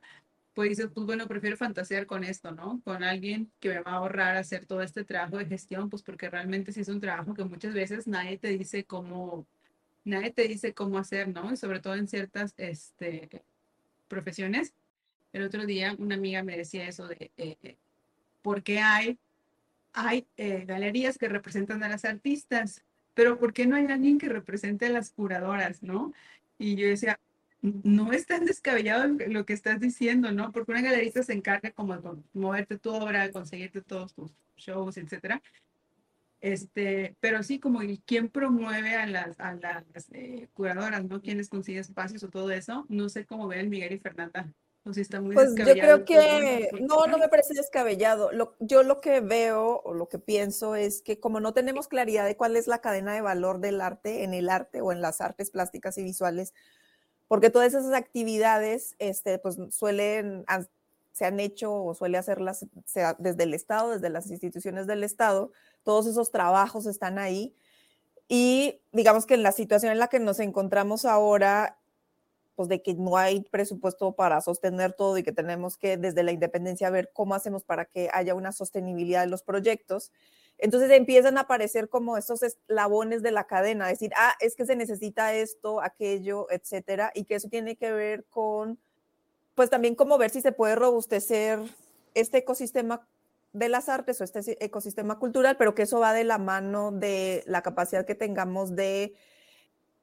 pues 0.54 0.70
dices, 0.70 0.90
pues 0.94 1.06
bueno, 1.06 1.28
prefiero 1.28 1.58
fantasear 1.58 2.06
con 2.06 2.24
esto, 2.24 2.52
¿no? 2.52 2.82
Con 2.84 3.04
alguien 3.04 3.52
que 3.60 3.70
me 3.70 3.82
va 3.82 3.92
a 3.94 3.96
ahorrar 3.96 4.36
hacer 4.38 4.66
todo 4.66 4.82
este 4.82 5.04
trabajo 5.06 5.38
de 5.38 5.46
gestión, 5.46 5.90
pues 5.90 6.04
porque 6.04 6.30
realmente 6.30 6.72
sí 6.74 6.82
es 6.82 6.90
un 6.90 7.02
trabajo 7.02 7.34
que 7.34 7.46
muchas 7.46 7.74
veces 7.74 8.08
nadie 8.08 8.38
te 8.38 8.50
dice 8.50 8.84
cómo, 8.86 9.48
nadie 10.04 10.32
te 10.32 10.48
dice 10.48 10.74
cómo 10.74 10.98
hacer, 10.98 11.30
¿no? 11.30 11.52
Y 11.54 11.58
sobre 11.58 11.80
todo 11.80 11.96
en 11.96 12.08
ciertas 12.08 12.54
este, 12.58 13.44
profesiones 14.08 14.74
el 15.34 15.44
otro 15.44 15.66
día 15.66 15.96
una 15.98 16.16
amiga 16.16 16.44
me 16.44 16.58
decía 16.58 16.88
eso 16.88 17.08
de 17.08 17.32
eh, 17.38 17.78
por 18.42 18.64
qué 18.64 18.80
hay, 18.80 19.18
hay 19.94 20.28
eh, 20.38 20.66
galerías 20.66 21.18
que 21.18 21.30
representan 21.30 21.84
a 21.84 21.90
las 21.90 22.06
artistas, 22.06 22.84
pero 23.14 23.38
¿por 23.40 23.54
qué 23.54 23.66
no 23.66 23.76
hay 23.76 23.86
alguien 23.86 24.18
que 24.18 24.30
represente 24.30 24.86
a 24.86 24.90
las 24.90 25.12
curadoras, 25.12 25.84
no? 25.84 26.14
Y 26.58 26.76
yo 26.76 26.88
decía, 26.88 27.20
no 27.62 28.12
es 28.12 28.26
tan 28.26 28.46
descabellado 28.46 29.08
lo 29.28 29.46
que 29.46 29.54
estás 29.54 29.80
diciendo, 29.80 30.32
¿no? 30.32 30.52
Porque 30.52 30.72
una 30.72 30.82
galerista 30.82 31.24
se 31.24 31.34
encarga 31.34 31.72
como 31.72 31.98
de 31.98 32.22
moverte 32.34 32.78
tu 32.78 32.92
obra, 32.92 33.32
conseguirte 33.32 33.82
todos 33.82 34.14
tus 34.14 34.32
shows, 34.58 34.98
etcétera. 34.98 35.42
Este, 36.40 37.16
pero 37.20 37.44
sí, 37.44 37.60
como 37.60 37.82
quién 38.06 38.30
promueve 38.30 38.96
a 38.96 39.06
las, 39.06 39.38
eh, 40.12 40.48
curadoras, 40.54 41.06
¿no? 41.06 41.22
¿Quiénes 41.22 41.50
consigue 41.50 41.80
espacios 41.80 42.24
o 42.24 42.30
todo 42.30 42.52
eso? 42.52 42.86
No 42.90 43.10
sé 43.10 43.26
cómo 43.26 43.48
ven 43.48 43.70
Miguel 43.70 43.94
y 43.94 44.00
Fernanda 44.00 44.52
pues 44.84 45.56
yo 45.56 45.74
creo 45.74 46.06
que 46.06 46.70
no, 46.82 47.06
no 47.06 47.20
me 47.20 47.30
parece 47.30 47.54
descabellado. 47.54 48.32
yo 48.60 48.82
lo 48.82 49.00
que 49.00 49.20
veo 49.20 49.80
o 49.84 49.94
lo 49.94 50.10
que 50.10 50.18
pienso 50.18 50.76
es 50.76 51.04
que 51.04 51.20
como 51.20 51.40
no 51.40 51.54
tenemos 51.54 51.88
claridad 51.88 52.26
de 52.26 52.36
cuál 52.36 52.56
es 52.56 52.66
la 52.66 52.82
cadena 52.82 53.14
de 53.14 53.22
valor 53.22 53.60
del 53.60 53.80
arte 53.80 54.24
en 54.24 54.34
el 54.34 54.50
arte 54.50 54.82
o 54.82 54.92
en 54.92 55.02
las 55.02 55.22
artes 55.22 55.52
plásticas 55.52 56.00
y 56.00 56.04
visuales, 56.04 56.56
porque 57.28 57.52
todas 57.52 57.74
esas 57.74 57.94
actividades, 57.94 58.96
este, 58.98 59.38
pues 59.38 59.58
suelen, 59.70 60.46
se 61.12 61.26
han 61.26 61.40
hecho 61.40 61.72
o 61.74 61.94
suele 61.94 62.18
hacerlas 62.18 62.66
sea 62.86 63.16
desde 63.20 63.44
el 63.44 63.54
Estado, 63.54 63.92
desde 63.92 64.10
las 64.10 64.32
instituciones 64.32 64.88
del 64.88 65.04
Estado, 65.04 65.52
todos 65.84 66.08
esos 66.08 66.32
trabajos 66.32 66.88
están 66.88 67.20
ahí. 67.20 67.56
Y 68.28 68.82
digamos 68.92 69.26
que 69.26 69.36
en 69.36 69.44
la 69.44 69.52
situación 69.52 69.92
en 69.92 70.00
la 70.00 70.08
que 70.08 70.20
nos 70.20 70.40
encontramos 70.40 71.06
ahora, 71.06 71.78
pues 72.62 72.70
de 72.70 72.84
que 72.84 72.94
no 72.94 73.18
hay 73.18 73.42
presupuesto 73.42 74.12
para 74.12 74.40
sostener 74.40 74.94
todo 74.94 75.18
y 75.18 75.24
que 75.24 75.32
tenemos 75.32 75.78
que 75.78 75.98
desde 75.98 76.22
la 76.22 76.32
independencia 76.32 76.92
ver 76.92 77.10
cómo 77.12 77.34
hacemos 77.34 77.64
para 77.64 77.86
que 77.86 78.08
haya 78.14 78.36
una 78.36 78.52
sostenibilidad 78.52 79.22
de 79.22 79.32
los 79.32 79.42
proyectos. 79.42 80.12
Entonces 80.60 80.92
empiezan 80.92 81.40
a 81.40 81.42
aparecer 81.42 81.90
como 81.90 82.18
esos 82.18 82.44
eslabones 82.44 83.24
de 83.24 83.32
la 83.32 83.48
cadena, 83.48 83.88
decir, 83.88 84.12
ah, 84.16 84.36
es 84.42 84.56
que 84.56 84.68
se 84.68 84.76
necesita 84.76 85.34
esto, 85.34 85.82
aquello, 85.82 86.46
etcétera, 86.52 87.12
y 87.16 87.24
que 87.24 87.34
eso 87.34 87.50
tiene 87.50 87.76
que 87.78 87.92
ver 87.92 88.26
con, 88.26 88.78
pues 89.56 89.72
también 89.72 89.96
como 89.96 90.20
ver 90.20 90.30
si 90.30 90.42
se 90.42 90.52
puede 90.52 90.76
robustecer 90.76 91.58
este 92.14 92.38
ecosistema 92.38 93.08
de 93.54 93.70
las 93.70 93.90
artes 93.90 94.22
o 94.22 94.24
este 94.24 94.64
ecosistema 94.64 95.18
cultural, 95.18 95.58
pero 95.58 95.74
que 95.74 95.82
eso 95.82 96.00
va 96.00 96.14
de 96.14 96.26
la 96.26 96.38
mano 96.38 96.92
de 96.92 97.42
la 97.48 97.64
capacidad 97.64 98.06
que 98.06 98.14
tengamos 98.14 98.76
de, 98.76 99.16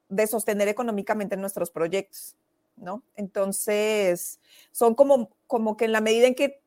de 0.08 0.26
sostener 0.26 0.66
económicamente 0.66 1.36
nuestros 1.36 1.70
proyectos, 1.70 2.34
¿no? 2.80 3.02
Entonces, 3.16 4.40
son 4.73 4.94
como, 4.94 5.30
como 5.47 5.76
que 5.76 5.87
en 5.87 5.92
la 5.92 6.00
medida 6.00 6.26
en 6.26 6.35
que, 6.35 6.61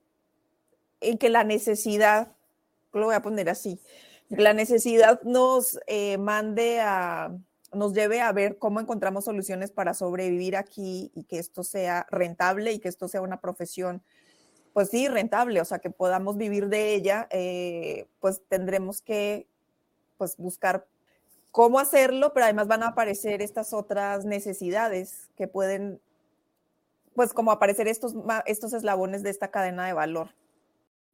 en 1.00 1.18
que 1.18 1.30
la 1.30 1.44
necesidad, 1.44 2.34
lo 2.94 3.06
voy 3.06 3.15
a 3.15 3.22
poner 3.22 3.50
así, 3.50 3.80
la 4.30 4.53
necesidad 4.53 5.22
nos 5.24 5.80
eh, 5.88 6.18
mande 6.18 6.80
a, 6.80 7.36
nos 7.74 7.94
lleve 7.94 8.22
a 8.22 8.32
ver 8.32 8.58
cómo 8.58 8.80
encontramos 8.80 9.25
soluciones 9.25 9.72
para 9.72 9.94
sobrevivir 9.94 10.56
aquí 10.56 11.12
y 11.15 11.24
que 11.24 11.39
esto 11.39 11.63
sea 11.63 12.06
rentable 12.10 12.72
y 12.72 12.80
que 12.80 12.89
esto 12.89 13.08
sea 13.08 13.22
una 13.22 13.41
profesión 13.41 14.01
pues 14.74 14.89
sí, 14.89 15.08
rentable, 15.08 15.60
o 15.60 15.65
sea, 15.65 15.80
que 15.80 15.89
podamos 15.89 16.38
vivir 16.38 16.68
de 16.70 16.94
ella, 16.94 17.27
eh, 17.30 18.08
pues 18.20 18.41
tendremos 18.48 19.01
que 19.01 19.48
pues 20.18 20.38
buscar 20.38 20.88
cómo 21.51 21.79
hacerlo, 21.79 22.34
pero 22.34 22.46
además 22.46 22.67
van 22.67 22.84
a 22.84 22.88
aparecer 22.88 23.41
estas 23.41 23.74
otras 23.74 24.25
necesidades 24.25 25.29
que 25.36 25.48
pueden, 25.48 26.00
pues 27.13 27.34
como 27.34 27.51
aparecer 27.51 27.88
estos, 27.88 28.15
estos 28.46 28.74
eslabones 28.74 29.22
de 29.24 29.29
esta 29.29 29.51
cadena 29.51 29.86
de 29.86 29.93
valor 29.93 30.29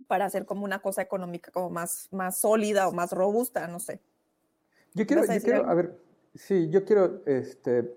para 0.08 0.25
hacer 0.25 0.46
como 0.46 0.63
una 0.63 0.79
cosa 0.79 1.01
económica 1.01 1.51
como 1.51 1.70
más, 1.70 2.08
más 2.12 2.38
sólida 2.39 2.88
o 2.88 2.91
más 2.91 3.12
robusta, 3.12 3.67
no 3.67 3.79
sé. 3.79 4.00
Yo 4.94 5.06
quiero, 5.06 5.25
yo 5.25 5.41
quiero 5.41 5.70
a 5.70 5.74
ver, 5.74 6.00
sí, 6.36 6.70
yo 6.70 6.86
quiero, 6.86 7.22
este, 7.25 7.96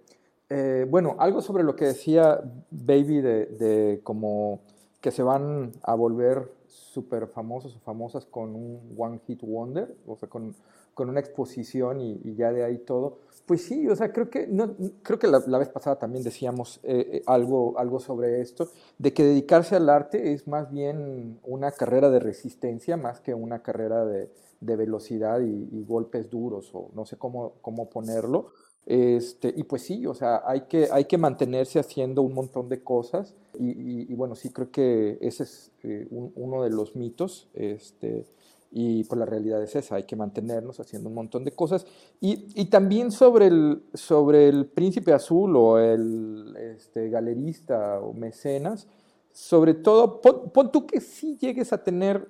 eh, 0.49 0.87
bueno, 0.89 1.17
algo 1.19 1.43
sobre 1.43 1.63
lo 1.63 1.77
que 1.77 1.87
decía 1.87 2.41
Baby 2.71 3.21
de, 3.21 3.47
de 3.47 4.01
como 4.03 4.61
que 5.01 5.11
se 5.11 5.23
van 5.23 5.73
a 5.83 5.95
volver 5.95 6.51
súper 6.67 7.27
famosos 7.29 7.77
o 7.77 7.81
famosas 7.81 8.27
con 8.27 8.55
un 8.55 8.95
One 8.99 9.21
Hit 9.27 9.43
Wonder, 9.43 9.95
o 10.07 10.17
sea, 10.17 10.29
con, 10.29 10.55
con 10.95 11.09
una 11.09 11.21
exposición 11.21 12.01
y, 12.01 12.35
ya 12.35 12.53
de 12.53 12.65
ahí 12.65 12.79
todo. 12.79 13.19
Pues 13.47 13.63
sí, 13.65 13.89
o 13.89 13.97
sea, 13.97 14.13
creo 14.13 14.31
que, 14.31 14.47
no, 14.47 14.77
creo 15.03 15.19
que 15.19 15.27
la, 15.27 15.59
vez 15.59 15.69
pasada 15.69 15.99
también 15.99 16.23
decíamos 16.23 16.79
eh, 16.83 17.09
eh, 17.13 17.23
algo, 17.27 17.79
algo 17.79 17.99
sobre 17.99 18.41
esto, 18.41 18.69
de 18.99 19.13
que 19.13 19.25
dedicarse 19.25 19.77
al 19.77 19.89
arte 19.89 20.33
es 20.33 20.47
más 20.47 20.71
bien 20.71 21.41
una 21.43 21.73
carrera 21.73 22.11
de 22.11 22.21
resistencia 22.21 22.97
más 22.97 23.21
que 23.21 23.35
una 23.35 23.63
carrera 23.63 24.05
de, 24.05 24.31
de 24.61 24.77
velocidad 24.77 25.41
y, 25.41 25.85
golpes 25.85 26.31
duros, 26.31 26.71
o 26.75 26.91
no 26.95 27.07
sé 27.07 27.17
cómo, 27.17 27.55
cómo 27.63 27.89
ponerlo. 27.89 28.53
Este, 28.87 29.53
y 29.55 29.65
pues 29.65 29.83
sí, 29.83 30.07
o 30.07 30.15
sea, 30.15 30.43
hay 30.45 30.63
que, 30.63 30.89
hay 30.91 31.05
que 31.05 31.19
mantenerse 31.19 31.79
haciendo 31.79 32.23
un 32.23 32.35
montón 32.35 32.69
de 32.69 32.83
cosas 32.83 33.35
y, 33.59 34.13
bueno, 34.15 34.35
sí 34.35 34.51
creo 34.51 34.71
que 34.71 35.19
ese 35.21 35.45
es 35.45 35.71
eh, 35.83 36.09
uno 36.11 36.63
de 36.63 36.71
los 36.71 36.97
mitos 36.97 37.49
este, 37.55 38.25
y 38.71 39.05
pues 39.05 39.19
la 39.19 39.27
realidad 39.27 39.63
es 39.63 39.75
esa, 39.75 39.97
hay 39.97 40.05
que 40.05 40.17
mantenernos 40.17 40.79
haciendo 40.79 41.09
un 41.09 41.15
montón 41.15 41.45
de 41.45 41.53
cosas. 41.53 41.87
Y, 42.21 42.47
y 42.55 42.67
también 42.67 43.11
sobre 43.11 43.49
el, 43.49 43.83
sobre 43.95 44.49
el 44.49 44.67
príncipe 44.67 45.13
azul 45.13 45.57
o 45.57 45.79
el 45.79 46.57
este, 46.57 47.11
galerista 47.11 48.01
o 48.01 48.13
mecenas, 48.13 48.87
sobre 49.33 49.75
todo, 49.75 50.21
pon, 50.21 50.51
pon, 50.51 50.73
tú 50.73 50.87
que 50.87 51.01
sí 51.01 51.37
llegues 51.37 51.73
a 51.73 51.83
tener 51.83 52.29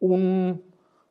un, 0.00 0.62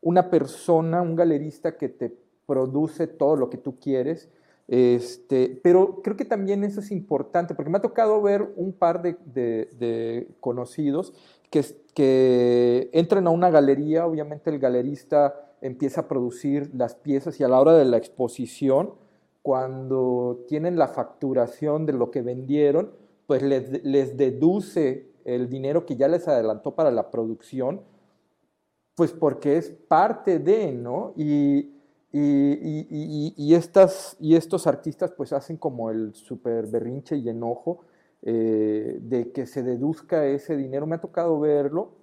una 0.02 0.30
persona, 0.30 1.02
un 1.02 1.16
galerista 1.16 1.78
que 1.78 1.90
te 1.90 2.16
produce 2.46 3.08
todo 3.08 3.36
lo 3.36 3.50
que 3.50 3.58
tú 3.58 3.80
quieres, 3.80 4.30
este, 4.68 5.60
pero 5.62 6.02
creo 6.02 6.16
que 6.16 6.26
también 6.26 6.64
eso 6.64 6.80
es 6.80 6.92
importante, 6.92 7.56
porque 7.56 7.70
me 7.70 7.78
ha 7.78 7.82
tocado 7.82 8.22
ver 8.22 8.54
un 8.56 8.74
par 8.74 9.02
de, 9.02 10.28
conocidos 10.40 11.14
que, 11.52 12.90
entran 12.94 13.28
a 13.28 13.30
una 13.30 13.50
galería, 13.50 14.08
obviamente 14.08 14.50
el 14.50 14.60
galerista 14.60 15.54
empieza 15.62 16.02
a 16.02 16.08
producir 16.08 16.72
las 16.74 16.96
piezas 16.96 17.40
y 17.40 17.44
a 17.44 17.48
la 17.48 17.60
hora 17.60 17.74
de 17.74 17.86
la 17.86 17.98
exposición, 17.98 18.94
cuando 19.44 20.46
tienen 20.48 20.78
la 20.78 20.88
facturación 20.88 21.86
de 21.86 21.94
lo 21.94 22.10
que 22.10 22.22
vendieron, 22.22 22.94
pues 23.28 23.44
les, 23.44 24.18
deduce 24.18 25.12
el 25.26 25.50
dinero 25.50 25.86
que 25.86 25.96
ya 25.96 26.08
les 26.08 26.28
adelantó 26.28 26.74
para 26.74 26.92
la 26.92 27.12
producción, 27.12 27.82
pues 28.96 29.12
porque 29.12 29.58
es 29.58 29.70
parte 29.70 30.40
de, 30.40 30.72
¿no? 30.72 31.14
Y, 31.16 31.72
y, 32.14 33.54
estas, 33.54 34.18
y 34.20 34.36
estos 34.36 34.68
artistas 34.68 35.12
pues 35.12 35.34
hacen 35.34 35.58
como 35.58 35.92
el 35.92 36.14
super 36.14 36.68
berrinche 36.68 37.16
y 37.18 37.30
enojo 37.30 37.86
eh, 38.24 39.00
de 39.02 39.32
que 39.32 39.46
se 39.46 39.64
deduzca 39.64 40.26
ese 40.26 40.56
dinero. 40.56 40.86
Me 40.86 40.96
ha 40.96 41.02
tocado 41.02 41.40
verlo 41.40 41.94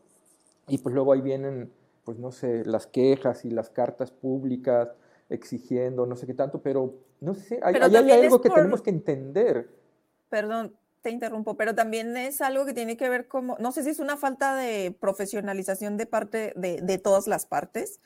y 0.66 0.78
pues 0.78 0.94
luego 0.94 1.12
ahí 1.12 1.20
vienen, 1.20 1.72
pues 2.04 2.18
no 2.18 2.32
sé, 2.32 2.64
las 2.64 2.86
quejas 2.86 3.44
y 3.44 3.50
las 3.50 3.70
cartas 3.70 4.10
públicas 4.10 4.88
exigiendo, 5.28 6.06
no 6.06 6.16
sé 6.16 6.26
qué 6.26 6.34
tanto, 6.34 6.60
pero 6.62 6.94
no 7.20 7.34
sé, 7.34 7.60
hay, 7.62 7.74
algo 7.76 8.40
que 8.40 8.50
tenemos 8.50 8.82
que 8.82 8.90
entender. 8.90 9.68
Perdón, 10.28 10.76
te 11.02 11.10
interrumpo, 11.10 11.56
pero 11.56 11.74
también 11.74 12.16
es 12.16 12.40
algo 12.40 12.64
que 12.64 12.74
tiene 12.74 12.96
que 12.96 13.08
ver 13.08 13.28
como, 13.28 13.56
no 13.58 13.72
sé 13.72 13.82
si 13.82 13.90
es 13.90 13.98
una 13.98 14.16
falta 14.16 14.56
de 14.56 14.96
profesionalización 14.98 15.96
de 15.96 16.06
parte 16.06 16.52
de, 16.56 16.80
de 16.82 16.98
todas 16.98 17.26
las 17.26 17.46
partes, 17.46 18.00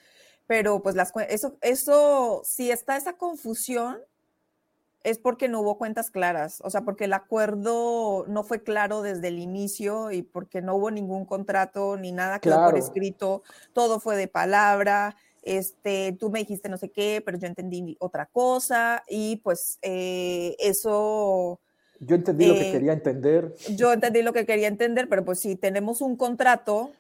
pero 0.47 0.83
pues 0.83 0.95
las, 0.95 1.13
eso, 1.29 1.57
eso, 1.61 2.43
si 2.45 2.71
está 2.71 2.97
esa 2.97 3.15
confusión, 3.15 3.99
es 5.05 5.19
porque 5.19 5.49
no 5.49 5.61
hubo 5.61 5.79
cuentas 5.79 6.11
claras, 6.11 6.61
o 6.65 6.71
sea, 6.71 6.83
porque 6.83 7.05
el 7.05 7.13
acuerdo 7.13 8.25
no 8.29 8.45
fue 8.45 8.63
claro 8.63 9.03
desde 9.03 9.29
el 9.29 9.39
inicio 9.39 10.11
y 10.11 10.23
porque 10.23 10.63
no 10.63 10.77
hubo 10.77 10.91
ningún 10.91 11.25
contrato 11.25 11.97
ni 11.97 12.13
nada 12.13 12.39
claro. 12.39 12.71
por 12.71 12.79
escrito, 12.79 13.43
todo 13.73 14.01
fue 14.01 14.17
de 14.17 14.29
palabra, 14.29 15.17
este, 15.43 16.17
tú 16.19 16.31
me 16.31 16.39
dijiste 16.39 16.69
no 16.69 16.77
sé 16.77 16.91
qué, 16.91 17.23
pero 17.25 17.39
yo 17.39 17.47
entendí 17.47 17.97
otra 17.99 18.27
cosa 18.27 19.03
y 19.09 19.37
pues 19.37 19.79
eh, 19.83 20.57
eso... 20.59 21.61
Yo 22.01 22.17
entendí 22.17 22.47
lo 22.47 22.55
que 22.55 22.69
eh, 22.69 22.73
quería 22.73 22.93
entender. 22.93 23.55
Yo 23.77 23.93
entendí 23.93 24.23
lo 24.23 24.33
que 24.33 24.45
quería 24.45 24.67
entender, 24.67 25.09
pero 25.09 25.25
pues 25.25 25.39
si 25.39 25.55
tenemos 25.55 26.01
un 26.01 26.17
contrato, 26.17 26.91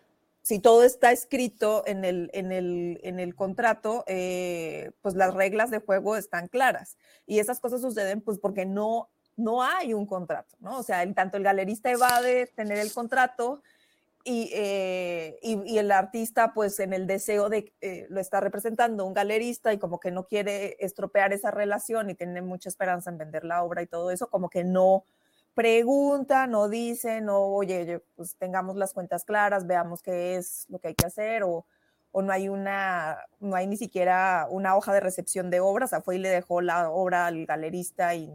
si 0.42 0.58
todo 0.58 0.82
está 0.82 1.12
escrito 1.12 1.84
en 1.86 2.04
el, 2.04 2.28
en 2.32 2.50
el, 2.50 3.00
en 3.04 3.20
el 3.20 3.34
contrato, 3.34 4.04
eh, 4.08 4.90
pues 5.00 5.14
las 5.14 5.34
reglas 5.34 5.70
de 5.70 5.78
juego 5.78 6.16
están 6.16 6.48
claras. 6.48 6.98
Y 7.26 7.38
esas 7.38 7.60
cosas 7.60 7.80
suceden 7.80 8.20
pues 8.20 8.38
porque 8.38 8.66
no, 8.66 9.08
no 9.36 9.62
hay 9.62 9.94
un 9.94 10.04
contrato, 10.04 10.56
¿no? 10.60 10.78
O 10.78 10.82
sea, 10.82 11.10
tanto 11.14 11.36
el 11.36 11.44
galerista 11.44 11.90
evade 11.90 12.48
tener 12.48 12.78
el 12.78 12.92
contrato 12.92 13.62
eh, 14.24 15.38
y, 15.42 15.60
y, 15.64 15.78
el 15.78 15.90
artista 15.90 16.52
pues 16.54 16.78
en 16.78 16.92
el 16.92 17.08
deseo 17.08 17.48
de, 17.48 17.72
eh, 17.80 18.06
lo 18.08 18.20
está 18.20 18.40
representando 18.40 19.04
un 19.04 19.14
galerista 19.14 19.72
y 19.72 19.78
como 19.78 19.98
que 19.98 20.12
no 20.12 20.28
quiere 20.28 20.76
estropear 20.78 21.32
esa 21.32 21.50
relación 21.50 22.08
y 22.08 22.14
tiene 22.14 22.40
mucha 22.40 22.68
esperanza 22.68 23.10
en 23.10 23.18
vender 23.18 23.44
la 23.44 23.64
obra 23.64 23.82
y 23.82 23.88
todo 23.88 24.12
eso, 24.12 24.28
como 24.28 24.48
que 24.48 24.62
no, 24.62 25.04
preguntan 25.54 26.50
no 26.50 26.68
dicen, 26.68 27.28
o 27.28 27.40
oye, 27.40 28.02
pues 28.16 28.36
tengamos 28.36 28.76
las 28.76 28.92
cuentas 28.92 29.24
claras, 29.24 29.66
veamos 29.66 30.02
qué 30.02 30.36
es 30.36 30.66
lo 30.68 30.78
que 30.78 30.88
hay 30.88 30.94
que 30.94 31.06
hacer, 31.06 31.42
o, 31.42 31.66
o, 32.10 32.22
no 32.22 32.32
hay 32.32 32.48
una, 32.48 33.18
no 33.40 33.56
hay 33.56 33.66
ni 33.66 33.76
siquiera 33.76 34.46
una 34.50 34.76
hoja 34.76 34.92
de 34.94 35.00
recepción 35.00 35.50
de 35.50 35.60
obras, 35.60 35.88
o 35.88 35.90
sea, 35.90 36.00
fue 36.00 36.16
y 36.16 36.18
le 36.18 36.30
dejó 36.30 36.60
la 36.60 36.90
obra 36.90 37.26
al 37.26 37.44
galerista 37.46 38.14
y, 38.14 38.32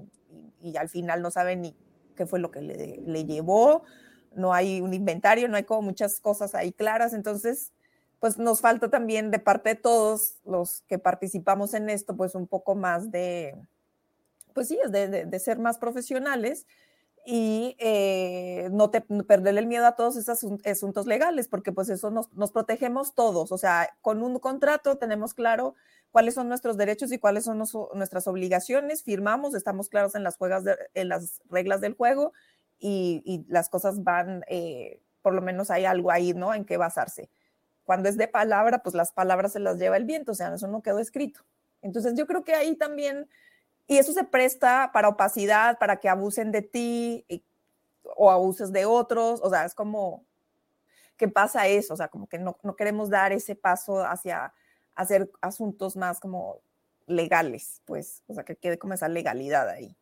y, 0.61 0.77
al 0.77 0.89
final 0.89 1.21
no 1.21 1.31
sabe 1.31 1.55
ni 1.55 1.75
qué 2.15 2.25
fue 2.25 2.39
lo 2.39 2.51
que 2.51 2.61
le, 2.61 2.97
le, 2.97 3.25
llevó, 3.25 3.83
no 4.35 4.53
hay 4.53 4.81
un 4.81 4.93
inventario, 4.93 5.47
no 5.47 5.57
hay 5.57 5.63
como 5.63 5.81
muchas 5.83 6.19
cosas 6.19 6.53
ahí 6.55 6.71
claras, 6.71 7.13
entonces, 7.13 7.73
pues 8.19 8.37
nos 8.37 8.61
falta 8.61 8.89
también 8.89 9.31
de 9.31 9.39
parte 9.39 9.69
de 9.69 9.75
todos 9.75 10.37
los 10.45 10.81
que 10.81 10.99
participamos 10.99 11.73
en 11.73 11.89
esto, 11.89 12.15
pues 12.15 12.35
un 12.35 12.47
poco 12.47 12.75
más 12.75 13.11
de, 13.11 13.55
pues 14.53 14.67
sí, 14.67 14.79
de, 14.89 15.07
de, 15.07 15.25
de 15.25 15.39
ser 15.39 15.59
más 15.59 15.77
profesionales 15.77 16.65
y 17.29 17.75
eh, 17.79 18.69
no 18.71 18.89
te, 18.89 19.01
perderle 19.01 19.59
el 19.59 19.67
miedo 19.67 19.85
a 19.85 19.97
todos 19.97 20.15
esos 20.15 20.45
asuntos 20.65 21.07
legales, 21.07 21.49
porque 21.49 21.73
pues 21.73 21.89
eso 21.89 22.09
nos, 22.09 22.31
nos, 22.31 22.53
protegemos 22.53 23.15
todos. 23.15 23.51
O 23.51 23.57
sea, 23.57 23.89
con 24.01 24.23
un 24.23 24.39
contrato 24.39 24.97
tenemos 24.97 25.33
claro 25.33 25.75
cuáles 26.09 26.35
son 26.35 26.47
nuestros 26.47 26.77
derechos 26.77 27.11
y 27.11 27.19
cuáles 27.19 27.43
son 27.43 27.57
nuestras 27.57 28.27
obligaciones, 28.29 29.03
firmamos, 29.03 29.55
estamos 29.55 29.89
claros 29.89 30.15
en 30.15 30.23
las, 30.23 30.37
juegas 30.37 30.63
en 30.93 31.09
las 31.09 31.41
reglas 31.49 31.81
del 31.81 31.95
juego 31.95 32.31
y, 32.79 33.21
y 33.25 33.45
las 33.49 33.67
cosas 33.67 34.05
van, 34.05 34.45
eh, 34.47 35.01
por 35.21 35.33
lo 35.33 35.41
menos 35.41 35.69
hay 35.69 35.83
algo 35.83 36.11
ahí, 36.11 36.33
¿no? 36.33 36.53
En 36.53 36.63
qué 36.63 36.77
basarse. 36.77 37.29
Cuando 37.83 38.07
es 38.07 38.15
de 38.15 38.29
palabra, 38.29 38.83
pues 38.83 38.95
las 38.95 39.11
palabras 39.11 39.51
se 39.51 39.59
las 39.59 39.77
lleva 39.77 39.97
el 39.97 40.05
viento, 40.05 40.31
o 40.31 40.35
sea, 40.35 40.53
eso 40.53 40.69
no 40.69 40.81
quedó 40.81 40.99
escrito. 40.99 41.41
Entonces 41.81 42.13
yo 42.15 42.25
creo 42.25 42.45
que 42.45 42.53
ahí 42.53 42.77
también 42.77 43.27
y 43.87 43.97
eso 43.97 44.11
se 44.11 44.23
presta 44.23 44.91
para 44.93 45.07
opacidad, 45.07 45.79
para 45.79 45.97
que 45.97 46.09
abusen 46.09 46.51
de 46.51 46.61
ti 46.61 47.25
o 48.15 48.29
abuses 48.29 48.71
de 48.71 48.85
otros. 48.85 49.39
O 49.41 49.49
sea, 49.49 49.65
es 49.65 49.73
como 49.73 50.25
que 51.15 51.27
pasa 51.27 51.67
eso, 51.67 51.93
o 51.93 51.97
sea, 51.97 52.09
como 52.09 52.27
que 52.27 52.37
no, 52.37 52.57
no 52.63 52.75
queremos 52.75 53.09
dar 53.09 53.31
ese 53.31 53.55
paso 53.55 54.05
hacia 54.05 54.53
hacer 54.93 55.31
asuntos 55.41 55.95
más 55.95 56.19
como 56.19 56.59
legales, 57.07 57.81
pues, 57.85 58.23
o 58.27 58.33
sea, 58.33 58.43
que 58.43 58.55
quede 58.55 58.77
como 58.77 58.93
esa 58.93 59.07
legalidad 59.07 59.69
ahí. 59.69 59.95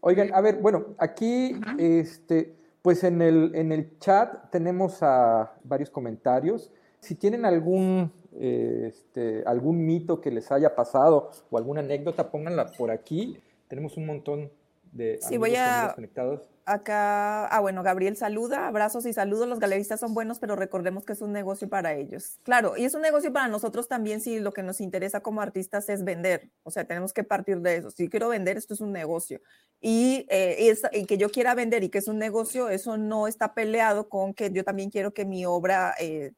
Oigan, 0.00 0.32
a 0.34 0.40
ver, 0.40 0.56
bueno, 0.58 0.94
aquí, 0.98 1.58
este, 1.78 2.54
pues 2.82 3.02
en 3.02 3.22
el, 3.22 3.52
en 3.54 3.72
el 3.72 3.98
chat 3.98 4.50
tenemos 4.50 5.02
a 5.02 5.54
varios 5.64 5.90
comentarios. 5.90 6.70
Si 7.00 7.14
tienen 7.14 7.44
algún 7.44 8.12
este, 8.40 9.42
algún 9.46 9.84
mito 9.86 10.20
que 10.20 10.30
les 10.30 10.50
haya 10.52 10.74
pasado 10.74 11.30
o 11.50 11.58
alguna 11.58 11.80
anécdota, 11.80 12.30
pónganla 12.30 12.72
por 12.72 12.90
aquí. 12.90 13.38
Tenemos 13.68 13.96
un 13.96 14.06
montón 14.06 14.50
de 14.92 15.18
sí, 15.20 15.36
voy 15.36 15.54
a, 15.56 15.92
conectados. 15.94 16.48
Acá, 16.64 17.46
ah, 17.46 17.60
bueno, 17.60 17.84
Gabriel 17.84 18.16
saluda, 18.16 18.66
abrazos 18.66 19.06
y 19.06 19.12
saludos. 19.12 19.46
Los 19.46 19.60
galeristas 19.60 20.00
son 20.00 20.14
buenos, 20.14 20.40
pero 20.40 20.56
recordemos 20.56 21.04
que 21.04 21.12
es 21.12 21.20
un 21.20 21.32
negocio 21.32 21.68
para 21.68 21.94
ellos. 21.94 22.40
Claro, 22.42 22.76
y 22.76 22.84
es 22.84 22.94
un 22.94 23.02
negocio 23.02 23.32
para 23.32 23.46
nosotros 23.46 23.86
también 23.86 24.20
si 24.20 24.40
lo 24.40 24.52
que 24.52 24.64
nos 24.64 24.80
interesa 24.80 25.20
como 25.20 25.40
artistas 25.40 25.88
es 25.88 26.02
vender. 26.02 26.50
O 26.64 26.72
sea, 26.72 26.84
tenemos 26.84 27.12
que 27.12 27.22
partir 27.22 27.60
de 27.60 27.76
eso. 27.76 27.92
Si 27.92 28.08
quiero 28.08 28.28
vender, 28.30 28.56
esto 28.56 28.74
es 28.74 28.80
un 28.80 28.90
negocio. 28.90 29.40
Y, 29.80 30.26
eh, 30.28 30.74
y 30.90 31.04
que 31.04 31.18
yo 31.18 31.30
quiera 31.30 31.54
vender 31.54 31.84
y 31.84 31.88
que 31.88 31.98
es 31.98 32.08
un 32.08 32.18
negocio, 32.18 32.68
eso 32.68 32.96
no 32.96 33.28
está 33.28 33.54
peleado 33.54 34.08
con 34.08 34.34
que 34.34 34.50
yo 34.50 34.64
también 34.64 34.90
quiero 34.90 35.14
que 35.14 35.24
mi 35.24 35.46
obra 35.46 35.94
eh, 36.00 36.32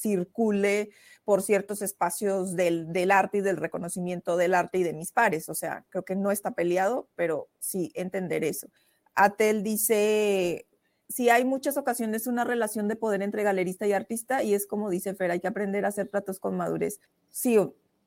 circule 0.00 0.90
por 1.24 1.42
ciertos 1.42 1.82
espacios 1.82 2.56
del, 2.56 2.92
del, 2.92 3.10
arte 3.10 3.38
y 3.38 3.40
del 3.40 3.56
reconocimiento 3.56 4.36
del 4.36 4.54
arte 4.54 4.78
y 4.78 4.82
de 4.82 4.92
mis 4.92 5.12
pares. 5.12 5.48
O 5.48 5.54
sea, 5.54 5.84
creo 5.90 6.04
que 6.04 6.16
no 6.16 6.30
está 6.30 6.52
peleado, 6.52 7.08
pero 7.14 7.48
sí 7.58 7.92
entender 7.94 8.44
eso. 8.44 8.68
Atel 9.14 9.62
dice, 9.62 10.66
sí 11.08 11.28
hay 11.28 11.44
muchas 11.44 11.76
ocasiones 11.76 12.26
una 12.26 12.44
relación 12.44 12.88
de 12.88 12.96
poder 12.96 13.22
entre 13.22 13.42
galerista 13.42 13.86
y 13.86 13.92
artista 13.92 14.42
y 14.42 14.54
es 14.54 14.66
como 14.66 14.90
dice 14.90 15.14
Fer, 15.14 15.30
hay 15.30 15.40
que 15.40 15.48
aprender 15.48 15.84
a 15.84 15.88
hacer 15.88 16.08
tratos 16.08 16.40
con 16.40 16.56
madurez. 16.56 17.00
Sí, 17.28 17.58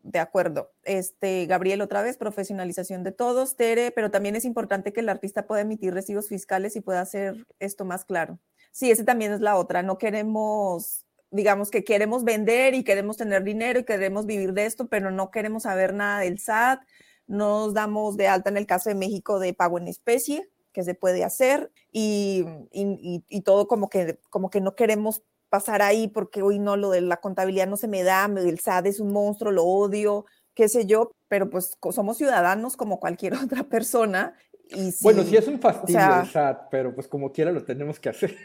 de 0.03 0.19
acuerdo. 0.19 0.71
Este, 0.83 1.45
Gabriel, 1.45 1.81
otra 1.81 2.01
vez, 2.01 2.17
profesionalización 2.17 3.03
de 3.03 3.11
todos, 3.11 3.55
Tere, 3.55 3.91
pero 3.91 4.11
también 4.11 4.35
es 4.35 4.45
importante 4.45 4.91
que 4.91 4.99
el 4.99 5.09
artista 5.09 5.47
pueda 5.47 5.61
emitir 5.61 5.93
recibos 5.93 6.27
fiscales 6.27 6.75
y 6.75 6.81
pueda 6.81 7.01
hacer 7.01 7.45
esto 7.59 7.85
más 7.85 8.05
claro. 8.05 8.39
Sí, 8.71 8.91
ese 8.91 9.03
también 9.03 9.31
es 9.31 9.39
la 9.39 9.55
otra. 9.55 9.81
No 9.83 9.97
queremos 9.97 11.02
digamos 11.33 11.71
que 11.71 11.83
queremos 11.83 12.23
vender 12.23 12.75
y 12.75 12.83
queremos 12.83 13.17
tener 13.17 13.43
dinero 13.43 13.79
y 13.79 13.85
queremos 13.85 14.27
vivir 14.27 14.53
de 14.53 14.65
esto, 14.65 14.87
pero 14.87 15.09
no 15.09 15.31
queremos 15.31 15.63
saber 15.63 15.93
nada 15.93 16.19
del 16.19 16.37
SAT, 16.37 16.81
nos 17.25 17.73
damos 17.73 18.17
de 18.17 18.27
alta 18.27 18.51
en 18.51 18.57
el 18.57 18.67
caso 18.67 18.89
de 18.89 18.95
México 18.95 19.39
de 19.39 19.53
pago 19.53 19.79
en 19.79 19.87
especie, 19.87 20.47
que 20.71 20.83
se 20.83 20.93
puede 20.93 21.23
hacer, 21.23 21.71
y, 21.91 22.45
y, 22.71 23.41
todo 23.41 23.67
como 23.67 23.89
que, 23.89 24.19
como 24.29 24.49
que 24.51 24.61
no 24.61 24.75
queremos 24.75 25.23
pasar 25.49 25.81
ahí 25.81 26.07
porque 26.07 26.43
hoy 26.43 26.59
no, 26.59 26.77
lo 26.77 26.91
de 26.91 27.01
la 27.01 27.17
contabilidad 27.17 27.67
no 27.67 27.77
se 27.77 27.87
me 27.87 28.03
da, 28.03 28.25
el 28.25 28.59
SAT 28.59 28.85
es 28.87 28.99
un 28.99 29.11
monstruo, 29.11 29.51
lo 29.51 29.63
odio, 29.63 30.25
qué 30.53 30.69
sé 30.69 30.85
yo, 30.85 31.11
pero 31.27 31.49
pues 31.49 31.77
somos 31.91 32.17
ciudadanos 32.17 32.77
como 32.77 32.99
cualquier 32.99 33.33
otra 33.43 33.63
persona. 33.63 34.35
Y 34.69 34.93
bueno, 35.01 35.23
sí 35.23 35.35
es 35.35 35.47
un 35.47 35.59
fastidio 35.59 36.21
el 36.21 36.27
SAT, 36.27 36.69
pero 36.69 36.93
pues 36.93 37.07
como 37.07 37.31
quiera 37.31 37.51
lo 37.51 37.63
tenemos 37.63 37.99
que 37.99 38.09
hacer 38.09 38.35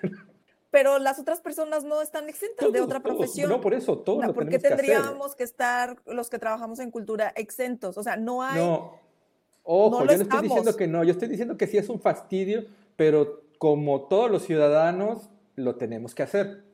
pero 0.70 0.98
las 0.98 1.18
otras 1.18 1.40
personas 1.40 1.84
no 1.84 2.02
están 2.02 2.28
exentas 2.28 2.72
de 2.72 2.80
otra 2.80 3.00
profesión. 3.00 3.50
No, 3.50 3.60
por 3.60 3.74
eso, 3.74 3.98
todos 3.98 4.24
no, 4.24 4.34
porque 4.34 4.58
tendríamos 4.58 5.34
que, 5.34 5.44
estar 5.44 5.96
los 6.06 6.28
que 6.28 6.38
trabajamos 6.38 6.78
en 6.80 6.90
cultura 6.90 7.32
exentos, 7.36 7.96
o 7.96 8.02
sea, 8.02 8.16
no 8.16 8.42
hay... 8.42 8.60
No, 8.60 9.00
ojo, 9.62 10.00
yo 10.00 10.04
no 10.04 10.12
estoy 10.12 10.42
diciendo 10.42 10.76
que 10.76 10.86
no, 10.86 11.04
yo 11.04 11.12
estoy 11.12 11.28
diciendo 11.28 11.56
que 11.56 11.66
sí 11.66 11.78
es 11.78 11.88
un 11.88 12.00
fastidio, 12.00 12.66
pero 12.96 13.44
como 13.58 14.02
todos 14.08 14.30
los 14.30 14.44
ciudadanos, 14.44 15.30
lo 15.56 15.76
tenemos 15.76 16.14
que 16.14 16.22
hacer. 16.22 16.64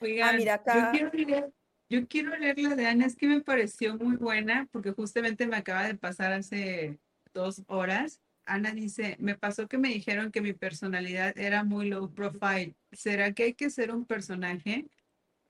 Oigan, 0.00 0.28
ah, 0.30 0.36
mira 0.36 0.54
acá... 0.54 0.92
yo, 0.92 1.10
quiero 1.10 1.30
leer, 1.30 1.52
yo 1.88 2.08
quiero 2.08 2.36
leer 2.36 2.58
la 2.58 2.76
de 2.76 2.86
Ana, 2.86 3.06
es 3.06 3.16
que 3.16 3.26
me 3.26 3.40
pareció 3.40 3.96
muy 3.96 4.16
buena, 4.16 4.68
porque 4.72 4.92
justamente 4.92 5.46
me 5.46 5.56
acaba 5.56 5.84
de 5.84 5.96
pasar 5.96 6.32
hace 6.32 6.98
dos 7.34 7.62
horas 7.66 8.20
Ana 8.50 8.72
dice, 8.72 9.16
me 9.20 9.36
pasó 9.36 9.68
que 9.68 9.78
me 9.78 9.90
dijeron 9.90 10.32
que 10.32 10.40
mi 10.40 10.52
personalidad 10.52 11.38
era 11.38 11.62
muy 11.62 11.88
low 11.88 12.12
profile. 12.12 12.74
¿Será 12.90 13.32
que 13.32 13.44
hay 13.44 13.54
que 13.54 13.70
ser 13.70 13.92
un 13.92 14.04
personaje? 14.04 14.86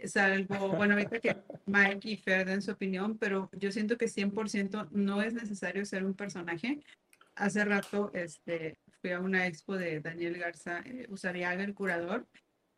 Salvo, 0.05 0.69
bueno, 0.77 0.95
ahorita 0.95 1.19
que 1.19 1.37
Mike 1.65 2.11
y 2.11 2.17
Fer 2.19 2.47
den 2.47 2.61
su 2.61 2.73
opinión, 2.73 3.17
pero 3.17 3.49
yo 3.53 3.73
siento 3.73 3.97
que 3.97 4.07
100% 4.07 4.91
no 4.91 5.23
es 5.23 5.33
necesario 5.33 5.87
ser 5.87 6.05
un 6.05 6.13
personaje. 6.13 6.81
Hace 7.35 7.65
rato 7.65 8.11
este, 8.13 8.79
fui 9.01 9.13
a 9.13 9.21
una 9.21 9.47
expo 9.47 9.79
de 9.79 10.01
Daniel 10.01 10.37
Garza 10.37 10.81
eh, 10.85 11.07
Usariaga, 11.09 11.65
el 11.65 11.75
curador, 11.75 12.27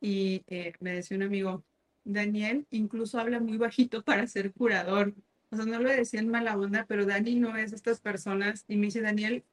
y 0.01 0.45
eh, 0.47 0.73
me 0.79 0.93
decía 0.93 1.17
un 1.17 1.25
amigo, 1.25 1.65
Daniel 2.05 2.67
incluso 2.71 3.19
habla 3.19 3.41
muy 3.41 3.59
bajito 3.59 4.03
para 4.03 4.27
ser 4.29 4.53
curador. 4.53 5.15
O 5.51 5.57
sea, 5.57 5.67
no 5.67 5.81
lo 5.81 5.91
decía 5.91 6.21
en 6.21 6.29
mala 6.29 6.57
onda, 6.57 6.87
pero 6.87 7.07
Dani 7.07 7.35
no 7.35 7.57
es 7.57 7.73
estas 7.73 8.01
personas. 8.01 8.65
Y 8.69 8.77
me 8.77 8.87
dice, 8.87 9.03
Daniel, 9.03 9.45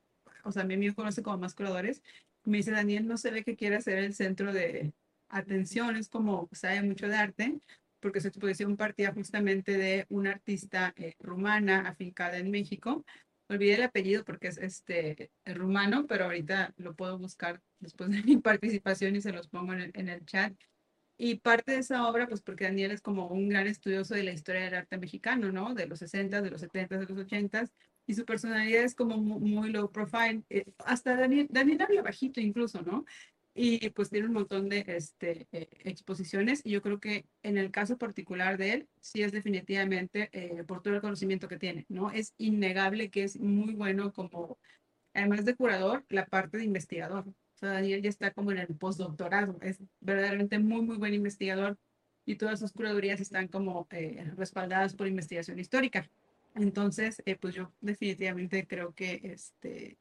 o 0.44 0.52
sea, 0.52 0.64
mi 0.64 0.76
amigo 0.76 0.96
conoce 0.96 1.24
como 1.24 1.38
más 1.38 1.56
curadores, 1.56 2.02
me 2.44 2.58
dice, 2.58 2.72
Daniel 2.72 3.08
no 3.08 3.18
se 3.18 3.32
ve 3.32 3.44
que 3.44 3.56
quiera 3.56 3.82
ser 3.82 4.00
el 4.00 4.14
centro 4.14 4.54
de 4.54 4.94
atención, 5.30 5.96
es 5.96 6.10
como 6.10 6.50
sabe 6.52 6.82
mucho 6.82 7.08
de 7.08 7.16
arte, 7.16 7.60
porque 8.00 8.22
su 8.22 8.30
exposición 8.30 8.78
partía 8.78 9.14
justamente 9.14 9.78
de 9.78 10.06
una 10.10 10.32
artista 10.32 10.94
eh, 10.98 11.16
rumana 11.20 11.82
afincada 11.88 12.38
en 12.38 12.50
México. 12.50 13.06
Olvidé 13.50 13.76
el 13.76 13.84
apellido 13.84 14.24
porque 14.24 14.48
es 14.48 14.58
este 14.58 15.32
rumano, 15.46 16.06
pero 16.08 16.26
ahorita 16.26 16.74
lo 16.78 16.96
puedo 16.96 17.18
buscar 17.18 17.62
después 17.80 18.10
de 18.12 18.24
mi 18.24 18.38
participación 18.38 19.16
y 19.16 19.22
se 19.22 19.34
los 19.34 19.48
pongo 19.48 19.74
en 19.74 19.82
el, 19.82 19.92
en 19.96 20.10
el 20.10 20.26
chat. 20.26 20.54
Y 21.18 21.36
parte 21.36 21.74
de 21.74 21.80
esa 21.80 22.08
obra, 22.08 22.28
pues 22.28 22.42
porque 22.42 22.64
Daniel 22.64 22.92
es 22.92 23.02
como 23.02 23.28
un 23.28 23.50
gran 23.50 23.68
estudioso 23.68 24.16
de 24.16 24.24
la 24.24 24.32
historia 24.32 24.64
del 24.64 24.76
arte 24.76 24.98
mexicano, 24.98 25.52
¿no? 25.52 25.74
De 25.74 25.86
los 25.86 26.00
60, 26.00 26.42
de 26.42 26.50
los 26.50 26.62
70, 26.62 26.98
de 26.98 27.06
los 27.06 27.18
80, 27.18 27.66
y 28.10 28.16
su 28.16 28.26
personalidad 28.26 28.86
es 28.86 28.96
como 28.96 29.18
muy, 29.18 29.70
low 29.70 29.92
profile. 29.92 30.42
Eh, 30.50 30.66
hasta 30.80 31.16
Daniel, 31.16 31.46
Daniel 31.52 31.84
habla 31.84 32.02
bajito 32.02 32.42
incluso, 32.42 32.82
¿no? 32.82 33.06
Y 33.54 33.88
pues 33.92 34.10
tiene 34.10 34.26
un 34.26 34.34
montón 34.34 34.68
de 34.68 34.84
este, 34.88 35.48
eh, 35.52 35.70
exposiciones 35.84 36.62
y 36.66 36.72
yo 36.72 36.82
creo 36.82 37.00
que 37.00 37.28
en 37.44 37.60
el 37.60 37.70
caso 37.70 38.00
particular 38.00 38.58
de 38.58 38.74
él, 38.74 38.90
sí 39.00 39.22
es 39.22 39.32
definitivamente 39.32 40.30
eh, 40.32 40.64
por 40.64 40.82
todo 40.82 40.96
el 40.96 41.02
conocimiento 41.02 41.48
que 41.48 41.60
tiene, 41.60 41.86
¿no? 41.88 42.10
Es 42.10 42.34
innegable 42.40 43.12
que 43.12 43.26
es 43.26 43.40
muy 43.40 43.76
bueno 43.76 44.12
como, 44.12 44.58
además 45.14 45.46
de 45.46 45.56
curador, 45.56 46.04
la 46.10 46.26
parte 46.26 46.58
de 46.58 46.64
investigador. 46.64 47.28
O 47.28 47.58
sea, 47.60 47.74
Daniel 47.74 48.02
ya 48.02 48.10
está 48.10 48.32
como 48.32 48.52
en 48.52 48.58
el 48.58 48.76
postdoctorado, 48.76 49.60
es 49.62 49.78
verdaderamente 50.00 50.58
muy, 50.58 50.82
muy 50.82 50.98
buen 50.98 51.14
investigador 51.14 51.78
y 52.26 52.38
todas 52.38 52.60
sus 52.60 52.72
curadurías 52.72 53.22
están 53.22 53.50
como 53.50 53.88
respaldadas 54.36 54.96
por 54.96 55.06
investigación 55.06 55.60
histórica. 55.60 56.10
Entonces, 56.56 57.22
eh, 57.26 57.36
pues 57.36 57.56
yo 57.56 57.72
definitivamente 57.82 58.68
creo 58.68 58.94
que 58.94 59.22
este, 59.24 59.98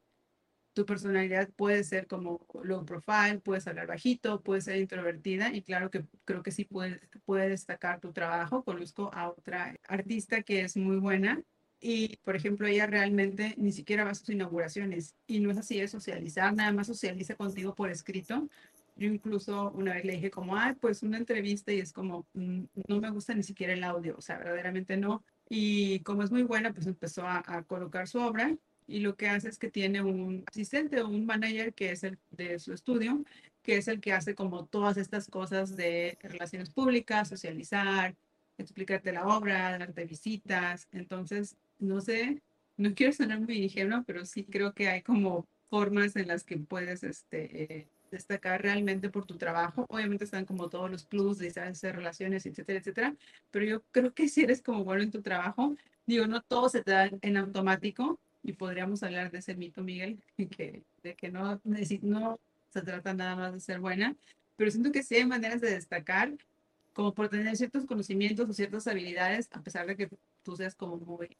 tu 0.73 0.85
personalidad 0.85 1.49
puede 1.55 1.83
ser 1.83 2.07
como 2.07 2.45
low 2.63 2.85
profile, 2.85 3.39
puedes 3.43 3.67
hablar 3.67 3.87
bajito, 3.87 4.41
puedes 4.41 4.65
ser 4.65 4.77
introvertida 4.77 5.53
y 5.53 5.61
claro 5.61 5.89
que 5.89 6.05
creo 6.25 6.43
que 6.43 6.51
sí 6.51 6.65
puede, 6.65 6.99
puede 7.25 7.49
destacar 7.49 7.99
tu 7.99 8.13
trabajo. 8.13 8.63
Conozco 8.63 9.09
a 9.13 9.29
otra 9.29 9.75
artista 9.87 10.41
que 10.41 10.61
es 10.61 10.77
muy 10.77 10.97
buena 10.97 11.41
y, 11.81 12.17
por 12.23 12.35
ejemplo, 12.35 12.67
ella 12.67 12.87
realmente 12.87 13.55
ni 13.57 13.71
siquiera 13.71 14.03
va 14.03 14.11
a 14.11 14.15
sus 14.15 14.29
inauguraciones 14.29 15.15
y 15.27 15.39
no 15.39 15.51
es 15.51 15.57
así 15.57 15.79
de 15.79 15.87
socializar, 15.87 16.53
nada 16.53 16.71
más 16.71 16.87
socializa 16.87 17.35
contigo 17.35 17.73
por 17.73 17.89
escrito. 17.89 18.47
Yo 18.95 19.07
incluso 19.07 19.71
una 19.71 19.93
vez 19.93 20.03
le 20.03 20.13
dije 20.13 20.29
como, 20.29 20.57
ay, 20.57 20.75
pues 20.75 21.03
una 21.03 21.17
entrevista 21.17 21.71
y 21.71 21.79
es 21.79 21.93
como, 21.93 22.27
mm, 22.33 22.63
no 22.87 22.99
me 22.99 23.09
gusta 23.11 23.33
ni 23.33 23.43
siquiera 23.43 23.73
el 23.73 23.83
audio, 23.83 24.15
o 24.17 24.21
sea, 24.21 24.37
verdaderamente 24.37 24.97
no 24.97 25.23
y 25.49 25.99
como 26.01 26.23
es 26.23 26.31
muy 26.31 26.43
buena, 26.43 26.71
pues 26.73 26.85
empezó 26.87 27.27
a, 27.27 27.41
colocar 27.67 28.07
su 28.07 28.19
obra 28.19 28.55
y 28.87 28.99
lo 28.99 29.15
que 29.15 29.29
hace 29.29 29.49
es 29.49 29.57
que 29.57 29.71
tiene 29.71 30.01
un 30.01 30.43
asistente 30.47 31.01
o 31.01 31.07
un 31.09 31.25
manager 31.25 31.73
que 31.73 31.91
es 31.91 32.03
el 32.03 32.17
de 32.31 32.59
su 32.59 32.73
estudio, 32.73 33.23
que 33.63 33.77
es 33.77 33.87
el 33.87 33.99
que 33.99 34.13
hace 34.13 34.35
como 34.35 34.65
todas 34.65 34.97
estas 34.97 35.27
cosas 35.27 35.75
de 35.75 36.17
relaciones 36.21 36.69
públicas, 36.69 37.27
socializar, 37.29 38.15
explicarte 38.57 39.11
la 39.11 39.27
obra, 39.27 39.77
darte 39.77 40.05
visitas. 40.05 40.87
Entonces, 40.91 41.55
no 41.79 42.01
sé, 42.01 42.41
no 42.77 42.93
quiero 42.93 43.13
sonar 43.13 43.41
muy 43.41 43.63
ingenuo, 43.63 44.03
pero 44.05 44.25
sí 44.25 44.43
creo 44.43 44.73
que 44.73 44.89
hay 44.89 45.01
como 45.01 45.47
formas 45.69 46.15
en 46.15 46.27
las 46.27 46.43
que 46.43 46.57
puedes 46.57 47.03
este, 47.03 47.89
destacar 48.11 48.61
realmente 48.61 49.09
por 49.09 49.25
tu 49.25 49.37
trabajo. 49.37 49.85
Obviamente 49.89 50.23
están 50.25 50.45
como 50.45 50.69
todos 50.69 50.89
los 50.89 51.05
plus 51.05 51.37
de 51.37 51.47
hacer 51.61 51.95
relaciones, 51.95 52.45
etcétera, 52.45 52.79
etcétera. 52.79 53.15
Pero 53.51 53.65
yo 53.65 53.83
creo 53.91 54.13
que 54.13 54.27
si 54.27 54.41
eres 54.41 54.61
como 54.61 54.83
bueno 54.83 55.03
en 55.03 55.11
tu 55.11 55.21
trabajo, 55.21 55.75
digo, 56.05 56.27
no 56.27 56.41
todo 56.41 56.69
se 56.69 56.83
te 56.83 56.91
da 56.91 57.09
en 57.21 57.37
automático 57.37 58.19
y 58.43 58.53
podríamos 58.53 59.03
hablar 59.03 59.31
de 59.31 59.39
ese 59.39 59.55
mito, 59.55 59.83
Miguel, 59.83 60.19
que, 60.57 60.83
de 61.03 61.15
que 61.15 61.29
no, 61.29 61.61
no 61.63 62.39
se 62.69 62.81
trata 62.81 63.13
nada 63.13 63.35
más 63.35 63.53
de 63.53 63.59
ser 63.59 63.79
buena, 63.79 64.15
pero 64.55 64.71
siento 64.71 64.91
que 64.91 65.03
sí 65.03 65.15
hay 65.15 65.25
maneras 65.25 65.61
de 65.61 65.71
destacar, 65.71 66.33
como 66.93 67.13
por 67.13 67.29
tener 67.29 67.55
ciertos 67.55 67.85
conocimientos 67.85 68.49
o 68.49 68.53
ciertas 68.53 68.87
habilidades, 68.87 69.47
a 69.51 69.61
pesar 69.61 69.87
de 69.87 69.95
que 69.95 70.09
tú 70.43 70.55
seas 70.55 70.75
como 70.75 70.97
muy 70.97 71.37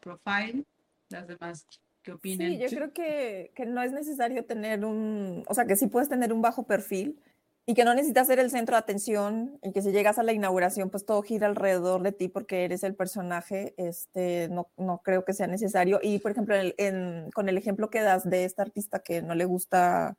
profile, 0.00 0.64
las 1.08 1.26
demás 1.26 1.66
¿Qué 2.02 2.12
opinan? 2.12 2.48
Sí, 2.48 2.58
yo 2.58 2.68
creo 2.68 2.92
que, 2.92 3.52
que, 3.54 3.66
no 3.66 3.82
es 3.82 3.92
necesario 3.92 4.44
tener 4.44 4.84
un, 4.84 5.44
o 5.46 5.54
sea, 5.54 5.66
que 5.66 5.76
sí 5.76 5.86
puedes 5.86 6.08
tener 6.08 6.32
un 6.32 6.42
bajo 6.42 6.64
perfil 6.64 7.20
y 7.64 7.74
que 7.74 7.84
no 7.84 7.94
necesitas 7.94 8.26
ser 8.26 8.40
el 8.40 8.50
centro 8.50 8.74
de 8.74 8.80
atención 8.80 9.58
y 9.62 9.72
que 9.72 9.82
si 9.82 9.92
llegas 9.92 10.18
a 10.18 10.24
la 10.24 10.32
inauguración, 10.32 10.90
pues 10.90 11.06
todo 11.06 11.22
gira 11.22 11.46
alrededor 11.46 12.02
de 12.02 12.10
ti 12.10 12.26
porque 12.26 12.64
eres 12.64 12.82
el 12.82 12.96
personaje, 12.96 13.74
este, 13.76 14.48
no, 14.48 14.68
no 14.76 14.98
creo 15.04 15.24
que 15.24 15.32
sea 15.32 15.46
necesario. 15.46 16.00
Y, 16.02 16.18
por 16.18 16.32
ejemplo, 16.32 16.56
en, 16.56 17.30
con 17.32 17.48
el 17.48 17.56
ejemplo 17.56 17.88
que 17.88 18.00
das 18.00 18.28
de 18.28 18.44
esta 18.44 18.62
artista 18.62 18.98
que 18.98 19.22
no 19.22 19.36
le 19.36 19.44
gusta, 19.44 20.16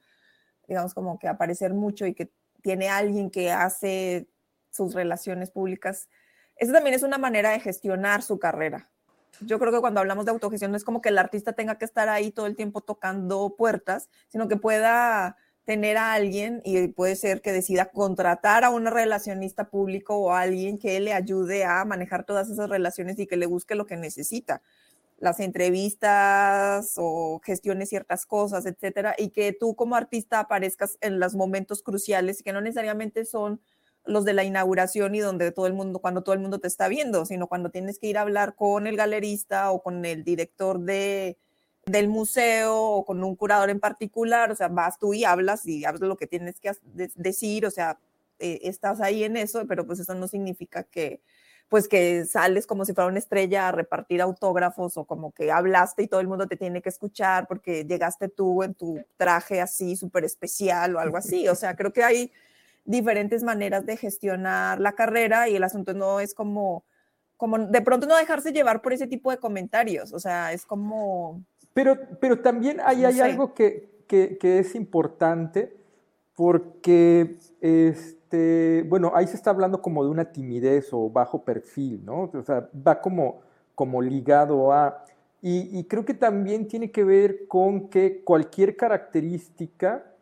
digamos, 0.68 0.94
como 0.94 1.20
que 1.20 1.28
aparecer 1.28 1.74
mucho 1.74 2.06
y 2.06 2.14
que 2.14 2.32
tiene 2.62 2.88
alguien 2.88 3.30
que 3.30 3.52
hace 3.52 4.28
sus 4.72 4.94
relaciones 4.94 5.52
públicas, 5.52 6.08
eso 6.56 6.72
también 6.72 6.96
es 6.96 7.04
una 7.04 7.18
manera 7.18 7.50
de 7.52 7.60
gestionar 7.60 8.22
su 8.22 8.40
carrera 8.40 8.90
yo 9.42 9.60
creo 9.60 9.72
que 9.72 9.80
cuando 9.80 10.00
hablamos 10.00 10.26
de 10.26 10.32
autogestión 10.32 10.72
no 10.72 10.78
es 10.78 10.84
como 10.84 11.02
que 11.02 11.10
el 11.10 11.18
artista 11.18 11.54
tenga 11.54 11.78
que 11.78 11.86
estar 11.86 12.10
ahí 12.10 12.32
todo 12.32 12.46
el 12.46 12.56
tiempo 12.56 12.82
tocando 12.82 13.56
puertas, 13.58 14.10
sino 14.28 14.48
que 14.48 14.58
pueda 14.58 15.38
tener 15.66 15.98
a 15.98 16.14
alguien 16.14 16.62
y 16.66 16.88
puede 16.90 17.16
ser 17.16 17.42
que 17.42 17.52
decida 17.52 17.86
contratar 17.86 18.64
a 18.64 18.70
un 18.70 18.86
relacionista 18.86 19.70
público 19.70 20.18
o 20.18 20.32
a 20.32 20.42
alguien 20.42 20.78
que 20.78 21.00
le 21.00 21.14
ayude 21.14 21.64
a 21.64 21.86
manejar 21.86 22.26
todas 22.26 22.50
esas 22.50 22.70
relaciones 22.70 23.18
y 23.20 23.28
que 23.28 23.38
le 23.38 23.46
busque 23.46 23.76
lo 23.76 23.86
que 23.86 23.96
necesita, 23.96 24.62
las 25.20 25.40
entrevistas 25.40 26.96
o 26.98 27.40
gestione 27.46 27.86
ciertas 27.86 28.26
cosas, 28.26 28.66
etcétera, 28.66 29.16
y 29.18 29.30
que 29.30 29.54
tú 29.54 29.76
como 29.76 29.96
artista 29.96 30.40
aparezcas 30.40 30.98
en 31.00 31.20
los 31.20 31.36
momentos 31.36 31.82
cruciales 31.82 32.44
que 32.44 32.52
no 32.52 32.60
necesariamente 32.60 33.24
son 33.24 33.62
los 34.06 34.26
de 34.26 34.34
la 34.34 34.44
inauguración 34.44 35.16
y 35.16 35.20
donde 35.20 35.52
todo 35.52 35.68
el 35.68 35.74
mundo, 35.74 36.00
cuando 36.00 36.24
todo 36.24 36.34
el 36.34 36.42
mundo 36.42 36.60
te 36.60 36.68
está 36.68 36.88
viendo, 36.88 37.26
sino 37.26 37.48
cuando 37.48 37.70
tienes 37.70 38.00
que 38.00 38.08
ir 38.08 38.18
a 38.18 38.22
hablar 38.22 38.56
con 38.56 38.88
el 38.88 38.98
galerista 38.98 39.72
o 39.72 39.82
con 39.82 40.04
el 40.06 40.24
director 40.24 40.80
de, 40.80 41.38
del 41.86 42.08
museo 42.08 42.78
o 42.78 43.06
con 43.06 43.24
un 43.24 43.36
curador 43.36 43.70
en 43.70 43.80
particular, 43.80 44.52
o 44.52 44.56
sea, 44.56 44.68
vas 44.68 45.00
tú 45.00 45.14
y 45.14 45.24
hablas 45.26 45.66
y 45.66 45.86
hablas 45.86 46.02
lo 46.02 46.18
que 46.18 46.28
tienes 46.28 46.60
que 46.60 46.72
decir, 47.16 47.66
o 47.66 47.72
sea, 47.72 47.98
eh, 48.40 48.60
estás 48.64 49.02
ahí 49.02 49.24
en 49.24 49.38
eso, 49.38 49.66
pero 49.68 49.86
pues 49.86 50.00
eso 50.00 50.16
no 50.16 50.28
significa 50.28 50.84
que 50.84 51.22
pues 51.70 51.88
que 51.88 52.26
sales 52.26 52.68
como 52.68 52.86
si 52.86 52.94
fuera 52.94 53.08
una 53.08 53.18
estrella 53.18 53.68
a 53.68 53.72
repartir 53.72 54.22
autógrafos 54.22 54.96
o 54.98 55.06
como 55.06 55.32
que 55.32 55.52
hablaste 55.52 56.04
y 56.04 56.08
todo 56.08 56.20
el 56.20 56.28
mundo 56.28 56.46
te 56.48 56.56
tiene 56.56 56.84
que 56.84 56.90
escuchar 56.90 57.48
porque 57.48 57.84
llegaste 57.86 58.30
tú 58.30 58.62
en 58.62 58.76
tu 58.76 59.04
traje 59.18 59.60
así 59.60 59.96
súper 59.96 60.24
especial 60.24 60.96
o 60.96 61.00
algo 61.00 61.18
así, 61.18 61.48
o 61.48 61.56
sea, 61.56 61.76
creo 61.76 61.92
que 61.92 62.04
hay 62.04 62.32
diferentes 62.86 63.44
maneras 63.44 63.86
de 63.86 63.98
gestionar 63.98 64.80
la 64.80 64.94
carrera 64.94 65.48
y 65.48 65.56
el 65.56 65.64
asunto 65.64 65.94
no 65.94 66.20
es 66.20 66.34
como, 66.34 66.84
como 67.38 67.60
de 67.60 67.82
pronto 67.82 68.08
no 68.08 68.18
dejarse 68.18 68.52
llevar 68.52 68.82
por 68.82 68.94
ese 68.94 69.08
tipo 69.08 69.32
de 69.32 69.38
comentarios, 69.38 70.14
o 70.14 70.20
sea, 70.20 70.52
es 70.54 70.66
como... 70.66 71.44
Pero, 71.74 71.98
pero 72.20 72.40
también 72.40 72.80
hay, 72.84 73.04
hay 73.06 73.20
algo 73.20 73.54
que, 73.54 74.04
que, 74.08 74.38
que, 74.38 74.60
es 74.60 74.76
importante 74.76 75.76
porque, 76.36 77.38
este, 77.62 78.86
bueno, 78.88 79.12
ahí 79.16 79.26
se 79.26 79.36
está 79.36 79.50
hablando 79.50 79.82
como 79.82 80.04
de 80.04 80.12
una 80.12 80.32
timidez 80.32 80.90
o 80.92 81.10
bajo 81.10 81.44
perfil, 81.44 82.06
¿no? 82.06 82.30
O 82.32 82.44
sea, 82.44 82.70
va 82.76 83.02
como, 83.02 83.42
como 83.74 84.02
ligado 84.02 84.72
a... 84.72 85.04
Y, 85.42 85.78
y 85.78 85.84
creo 85.86 86.06
que 86.06 86.14
también 86.14 86.68
tiene 86.68 86.92
que 86.92 87.04
ver 87.04 87.48
con 87.48 87.90
que 87.90 88.24
cualquier 88.24 88.78
característica 88.78 90.13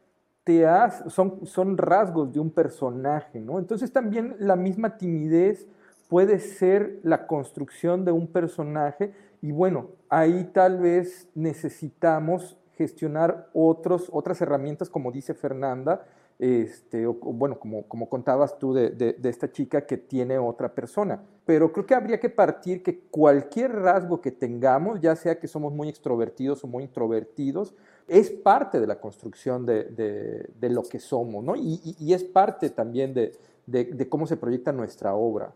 son, 1.08 1.78
rasgos 1.78 2.34
de 2.34 2.40
un 2.40 2.50
personaje, 2.50 3.40
¿no? 3.40 3.60
Entonces 3.60 3.92
también 3.92 4.36
la 4.40 4.56
misma 4.56 4.98
timidez 4.98 5.68
puede 6.10 6.40
ser 6.40 7.00
la 7.04 7.28
construcción 7.28 8.06
de 8.06 8.12
un 8.12 8.28
personaje 8.28 9.14
y 9.42 9.52
bueno, 9.52 9.90
ahí 10.10 10.50
tal 10.54 10.80
vez 10.80 11.30
necesitamos 11.36 12.58
gestionar 12.76 13.50
otros, 13.54 14.10
otras 14.12 14.42
herramientas, 14.42 14.90
como 14.90 15.12
dice 15.12 15.34
Fernanda, 15.34 16.06
este, 16.40 17.06
bueno, 17.06 17.60
como, 17.60 17.88
como 17.88 18.10
contabas 18.10 18.58
tú 18.58 18.74
de, 18.74 18.90
de, 18.90 19.30
esta 19.30 19.52
chica 19.52 19.86
que 19.86 19.98
tiene 19.98 20.40
otra 20.40 20.74
persona. 20.74 21.22
Pero 21.46 21.72
creo 21.72 21.86
que 21.86 21.94
habría 21.94 22.20
que 22.20 22.30
partir 22.30 22.82
que 22.82 23.00
cualquier 23.00 23.74
rasgo 23.74 24.22
que 24.22 24.32
tengamos, 24.32 25.00
ya 25.02 25.16
sea 25.16 25.40
que 25.40 25.48
somos 25.48 25.72
muy 25.72 25.88
extrovertidos 25.88 26.64
o 26.64 26.68
muy 26.68 26.84
introvertidos, 26.84 27.76
es 28.08 28.30
parte 28.30 28.80
de 28.80 28.88
la 28.88 29.00
construcción 29.00 29.66
de, 29.66 29.86
de, 29.86 30.70
lo 30.70 30.84
que 30.84 31.00
somos, 31.00 31.44
¿no? 31.44 31.56
Y, 31.56 31.96
y, 32.00 32.14
es 32.14 32.24
parte 32.24 32.70
también 32.70 33.14
de, 33.14 33.38
de, 33.66 34.10
cómo 34.10 34.28
se 34.28 34.38
proyecta 34.38 34.72
nuestra 34.72 35.14
obra. 35.14 35.54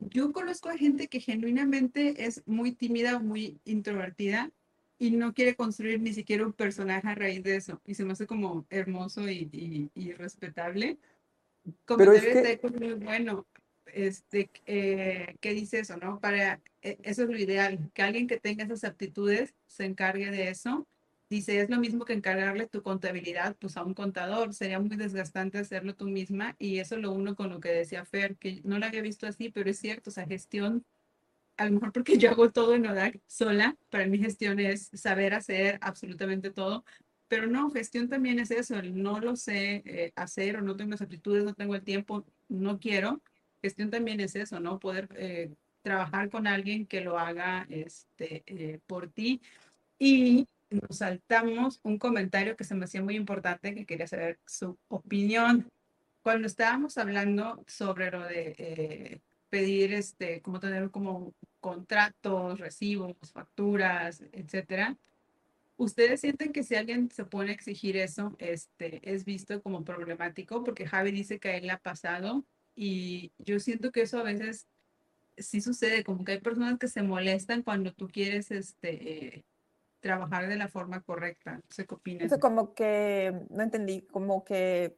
Yo 0.00 0.32
conozco 0.32 0.68
a 0.68 0.76
gente 0.76 1.08
que 1.08 1.20
genuinamente 1.20 2.24
es 2.24 2.42
muy 2.46 2.72
tímida 2.72 3.16
o 3.16 3.20
muy 3.20 3.58
introvertida 3.64 4.50
y 4.98 5.10
no 5.10 5.34
quiere 5.34 5.56
construir 5.56 6.00
ni 6.00 6.12
siquiera 6.12 6.46
un 6.46 6.52
personaje 6.52 7.08
a 7.08 7.14
raíz 7.14 7.42
de 7.42 7.56
eso. 7.56 7.80
Y 7.84 7.94
se 7.94 8.04
me 8.04 8.12
hace 8.12 8.26
como 8.26 8.64
hermoso 8.70 9.28
y, 9.28 9.90
y, 9.94 10.12
respetable. 10.12 10.98
Pero 11.84 12.12
es 12.12 12.22
que... 12.22 12.70
muy 12.70 12.94
bueno. 12.94 13.46
Este, 13.86 14.50
eh, 14.66 15.34
¿Qué 15.40 15.54
dice 15.54 15.80
eso, 15.80 15.96
no? 15.96 16.20
Para, 16.20 16.60
eh, 16.82 16.98
eso 17.02 17.22
es 17.22 17.30
lo 17.30 17.38
ideal, 17.38 17.90
que 17.94 18.02
alguien 18.02 18.26
que 18.26 18.38
tenga 18.38 18.64
esas 18.64 18.84
aptitudes 18.84 19.54
se 19.66 19.86
encargue 19.86 20.30
de 20.30 20.50
eso 20.50 20.86
Dice, 21.30 21.60
es 21.60 21.68
lo 21.68 21.78
mismo 21.78 22.06
que 22.06 22.14
encargarle 22.14 22.66
tu 22.66 22.82
contabilidad 22.82 23.54
pues 23.56 23.76
a 23.76 23.84
un 23.84 23.92
contador, 23.92 24.54
sería 24.54 24.80
muy 24.80 24.96
desgastante 24.96 25.58
hacerlo 25.58 25.94
tú 25.94 26.06
misma 26.06 26.56
y 26.58 26.78
eso 26.78 26.96
lo 26.96 27.12
uno 27.12 27.36
con 27.36 27.50
lo 27.50 27.60
que 27.60 27.68
decía 27.68 28.06
Fer, 28.06 28.36
que 28.36 28.62
no 28.64 28.78
lo 28.78 28.86
había 28.86 29.02
visto 29.02 29.26
así, 29.26 29.50
pero 29.50 29.68
es 29.68 29.78
cierto, 29.78 30.08
o 30.08 30.12
sea, 30.12 30.26
gestión, 30.26 30.86
a 31.58 31.66
lo 31.66 31.72
mejor 31.72 31.92
porque 31.92 32.16
yo 32.18 32.30
hago 32.30 32.50
todo 32.50 32.74
en 32.74 32.86
ODAC 32.86 33.20
sola, 33.26 33.76
para 33.90 34.06
mí 34.06 34.18
gestión 34.18 34.58
es 34.58 34.90
saber 34.94 35.34
hacer 35.34 35.78
absolutamente 35.82 36.50
todo, 36.50 36.84
pero 37.28 37.46
no, 37.46 37.70
gestión 37.70 38.08
también 38.08 38.38
es 38.38 38.50
eso, 38.50 38.80
no 38.82 39.20
lo 39.20 39.36
sé 39.36 39.82
eh, 39.84 40.12
hacer 40.16 40.56
o 40.56 40.62
no 40.62 40.76
tengo 40.76 40.92
las 40.92 41.02
aptitudes, 41.02 41.44
no 41.44 41.54
tengo 41.54 41.74
el 41.74 41.82
tiempo, 41.82 42.24
no 42.48 42.78
quiero, 42.78 43.22
gestión 43.62 43.90
también 43.90 44.20
es 44.20 44.34
eso, 44.34 44.60
¿no? 44.60 44.78
Poder 44.78 45.08
eh, 45.16 45.50
trabajar 45.82 46.30
con 46.30 46.46
alguien 46.46 46.86
que 46.86 47.00
lo 47.00 47.18
haga 47.18 47.66
este, 47.70 48.42
eh, 48.46 48.80
por 48.86 49.08
ti. 49.08 49.40
Y 49.98 50.46
nos 50.70 50.98
saltamos 50.98 51.80
un 51.82 51.98
comentario 51.98 52.56
que 52.56 52.64
se 52.64 52.74
me 52.74 52.84
hacía 52.84 53.02
muy 53.02 53.16
importante, 53.16 53.74
que 53.74 53.86
quería 53.86 54.06
saber 54.06 54.38
su 54.46 54.78
opinión. 54.88 55.70
Cuando 56.22 56.46
estábamos 56.46 56.98
hablando 56.98 57.64
sobre 57.66 58.10
lo 58.10 58.22
de 58.22 58.54
eh, 58.58 59.20
pedir, 59.48 59.94
este, 59.94 60.42
como 60.42 60.60
tener 60.60 60.90
como 60.90 61.34
contratos, 61.60 62.60
recibos, 62.60 63.16
facturas, 63.32 64.22
etcétera, 64.32 64.96
¿ustedes 65.76 66.20
sienten 66.20 66.52
que 66.52 66.62
si 66.62 66.74
alguien 66.74 67.10
se 67.10 67.24
pone 67.24 67.50
a 67.50 67.54
exigir 67.54 67.96
eso, 67.96 68.36
este, 68.38 69.00
es 69.10 69.24
visto 69.24 69.62
como 69.62 69.84
problemático? 69.84 70.64
Porque 70.64 70.86
Javi 70.86 71.12
dice 71.12 71.38
que 71.38 71.48
a 71.50 71.56
él 71.56 71.66
le 71.66 71.72
ha 71.72 71.78
pasado 71.78 72.44
y 72.74 73.32
yo 73.38 73.58
siento 73.60 73.90
que 73.90 74.02
eso 74.02 74.18
a 74.18 74.24
veces 74.24 74.68
sí 75.36 75.60
sucede, 75.60 76.04
como 76.04 76.24
que 76.24 76.32
hay 76.32 76.40
personas 76.40 76.78
que 76.78 76.88
se 76.88 77.02
molestan 77.02 77.62
cuando 77.62 77.92
tú 77.92 78.08
quieres, 78.08 78.50
este, 78.50 79.44
trabajar 80.00 80.48
de 80.48 80.56
la 80.56 80.68
forma 80.68 81.00
correcta. 81.02 81.60
Qué 81.74 81.86
opinas. 81.88 82.26
Eso 82.26 82.38
como 82.38 82.74
que, 82.74 83.46
no 83.50 83.62
entendí, 83.62 84.02
como 84.02 84.44
que, 84.44 84.96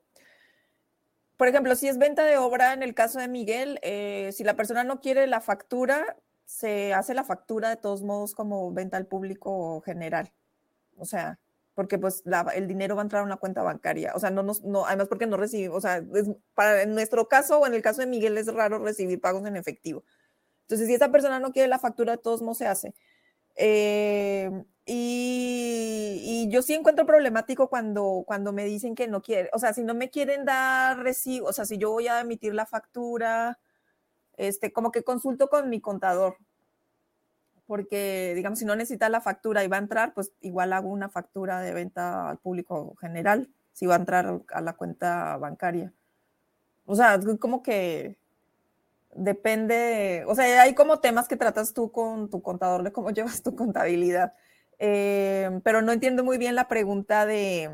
por 1.37 1.49
ejemplo, 1.49 1.75
si 1.75 1.89
es 1.89 1.99
venta 1.99 2.25
de 2.25 2.37
obra, 2.37 2.73
en 2.73 2.83
el 2.83 2.95
caso 2.95 3.19
de 3.19 3.29
Miguel, 3.29 3.79
eh, 3.83 4.31
si 4.33 4.45
la 4.45 4.57
persona 4.57 4.85
no 4.85 5.01
quiere 5.01 5.27
la 5.27 5.41
factura, 5.41 6.17
se 6.45 6.93
hace 6.93 7.15
la 7.15 7.25
factura 7.25 7.71
de 7.71 7.77
todos 7.77 8.03
modos 8.03 8.35
como 8.35 8.73
venta 8.73 8.97
al 8.97 9.07
público 9.07 9.81
general. 9.83 10.33
O 10.97 11.07
sea, 11.07 11.39
porque 11.75 11.99
pues 11.99 12.23
el 12.55 12.69
dinero 12.69 12.97
va 12.97 13.03
a 13.03 13.05
entrar 13.05 13.23
a 13.23 13.25
una 13.25 13.37
cuenta 13.37 13.63
bancaria. 13.63 14.13
O 14.15 14.21
sea, 14.21 14.31
no, 14.31 14.43
no, 14.43 14.87
además 14.87 15.09
porque 15.09 15.27
no 15.27 15.37
recibimos, 15.37 15.79
o 15.79 15.81
sea, 15.81 16.05
para 16.55 16.83
en 16.83 16.93
nuestro 16.95 17.29
caso 17.29 17.61
o 17.61 17.67
en 17.67 17.75
el 17.75 17.83
caso 17.83 18.01
de 18.03 18.07
Miguel 18.07 18.37
es 18.37 18.53
raro 18.53 18.79
recibir 18.79 19.21
pagos 19.21 19.47
en 19.47 19.57
efectivo. 19.57 20.05
Entonces, 20.63 20.89
si 20.89 20.95
esa 20.95 21.11
persona 21.11 21.41
no 21.41 21.53
quiere 21.53 21.69
la 21.69 21.79
factura, 21.79 22.13
de 22.13 22.23
todos 22.23 22.43
modos 22.43 22.59
se 22.59 22.67
hace. 22.67 22.95
Eh, 23.57 24.51
y, 24.93 26.49
yo 26.51 26.63
sí 26.63 26.75
encuentro 26.75 27.07
problemático 27.07 27.69
cuando, 27.69 28.25
cuando 28.27 28.53
me 28.53 28.65
dicen 28.65 28.97
que 28.97 29.07
no 29.07 29.23
quieren, 29.23 29.49
o 29.53 29.59
sea, 29.61 29.73
si 29.73 29.85
no 29.85 29.95
me 29.95 30.11
quieren 30.11 30.45
dar 30.45 30.99
recibo, 30.99 31.47
o 31.47 31.53
sea, 31.53 31.65
si 31.65 31.79
yo 31.79 31.93
voy 31.93 32.09
a 32.09 32.21
emitir 32.21 32.55
la 32.55 32.67
factura, 32.67 33.61
este, 34.37 34.73
como 34.73 34.91
que 34.91 35.05
consulto 35.05 35.49
con 35.49 35.71
mi 35.71 35.81
contador, 35.81 36.39
porque, 37.67 38.33
digamos, 38.35 38.59
si 38.59 38.65
no 38.65 38.75
necesita 38.75 39.09
la 39.09 39.21
factura 39.21 39.63
y 39.63 39.69
va 39.69 39.77
a 39.77 39.81
entrar, 39.81 40.13
pues 40.13 40.33
igual 40.41 40.73
hago 40.73 40.89
una 40.89 41.09
factura 41.09 41.61
de 41.61 41.73
venta 41.73 42.29
al 42.29 42.39
público 42.39 42.97
general 43.01 43.49
si 43.73 43.87
va 43.87 43.95
a 43.95 43.99
entrar 43.99 44.43
a 44.49 44.61
la 44.61 44.73
cuenta 44.73 45.37
bancaria. 45.37 45.93
O 46.85 46.97
sea, 46.97 47.21
como 47.39 47.63
que 47.63 48.19
depende, 49.15 50.25
o 50.27 50.35
sea, 50.35 50.63
hay 50.63 50.75
como 50.75 50.99
temas 50.99 51.29
que 51.29 51.37
tratas 51.37 51.73
tú 51.75 51.93
con 51.93 52.29
tu 52.29 52.43
contador 52.43 52.83
de 52.83 52.93
cómo 52.93 53.11
llevas 53.13 53.43
tu 53.43 53.55
contabilidad, 53.55 54.35
eh, 54.83 55.61
pero 55.63 55.83
no 55.83 55.93
entiendo 55.93 56.25
muy 56.25 56.39
bien 56.39 56.55
la 56.55 56.67
pregunta 56.67 57.27
de, 57.27 57.71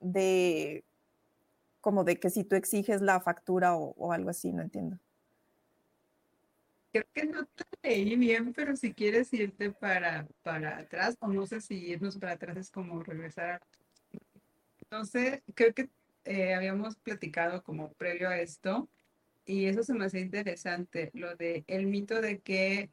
de, 0.00 0.84
como 1.80 2.02
de 2.02 2.18
que 2.18 2.28
si 2.28 2.42
tú 2.42 2.56
exiges 2.56 3.00
la 3.00 3.20
factura 3.20 3.76
o, 3.76 4.12
algo 4.12 4.30
así, 4.30 4.52
no 4.52 4.60
entiendo. 4.60 4.98
Creo 6.92 7.04
que 7.14 7.24
no 7.24 7.46
te 7.46 7.64
leí 7.84 8.16
bien, 8.16 8.52
pero 8.52 8.74
si 8.74 8.92
quieres 8.92 9.32
irte 9.32 9.70
para, 9.70 10.26
para 10.42 10.78
atrás, 10.78 11.16
o 11.20 11.28
no 11.28 11.46
sé 11.46 11.60
si 11.60 11.76
irnos 11.76 12.18
para 12.18 12.32
atrás 12.32 12.56
es 12.56 12.70
como 12.72 13.00
regresar. 13.04 13.62
Entonces, 14.82 15.42
creo 15.54 15.72
que 15.72 15.88
eh, 16.24 16.52
habíamos 16.52 16.96
platicado 16.96 17.62
como 17.62 17.92
previo 17.92 18.28
a 18.28 18.40
esto, 18.40 18.88
y 19.44 19.66
eso 19.66 19.84
se 19.84 19.94
me 19.94 20.06
hace 20.06 20.18
interesante, 20.18 21.12
lo 21.14 21.36
de 21.36 21.62
el 21.68 21.86
mito 21.86 22.20
de 22.20 22.40
que 22.40 22.90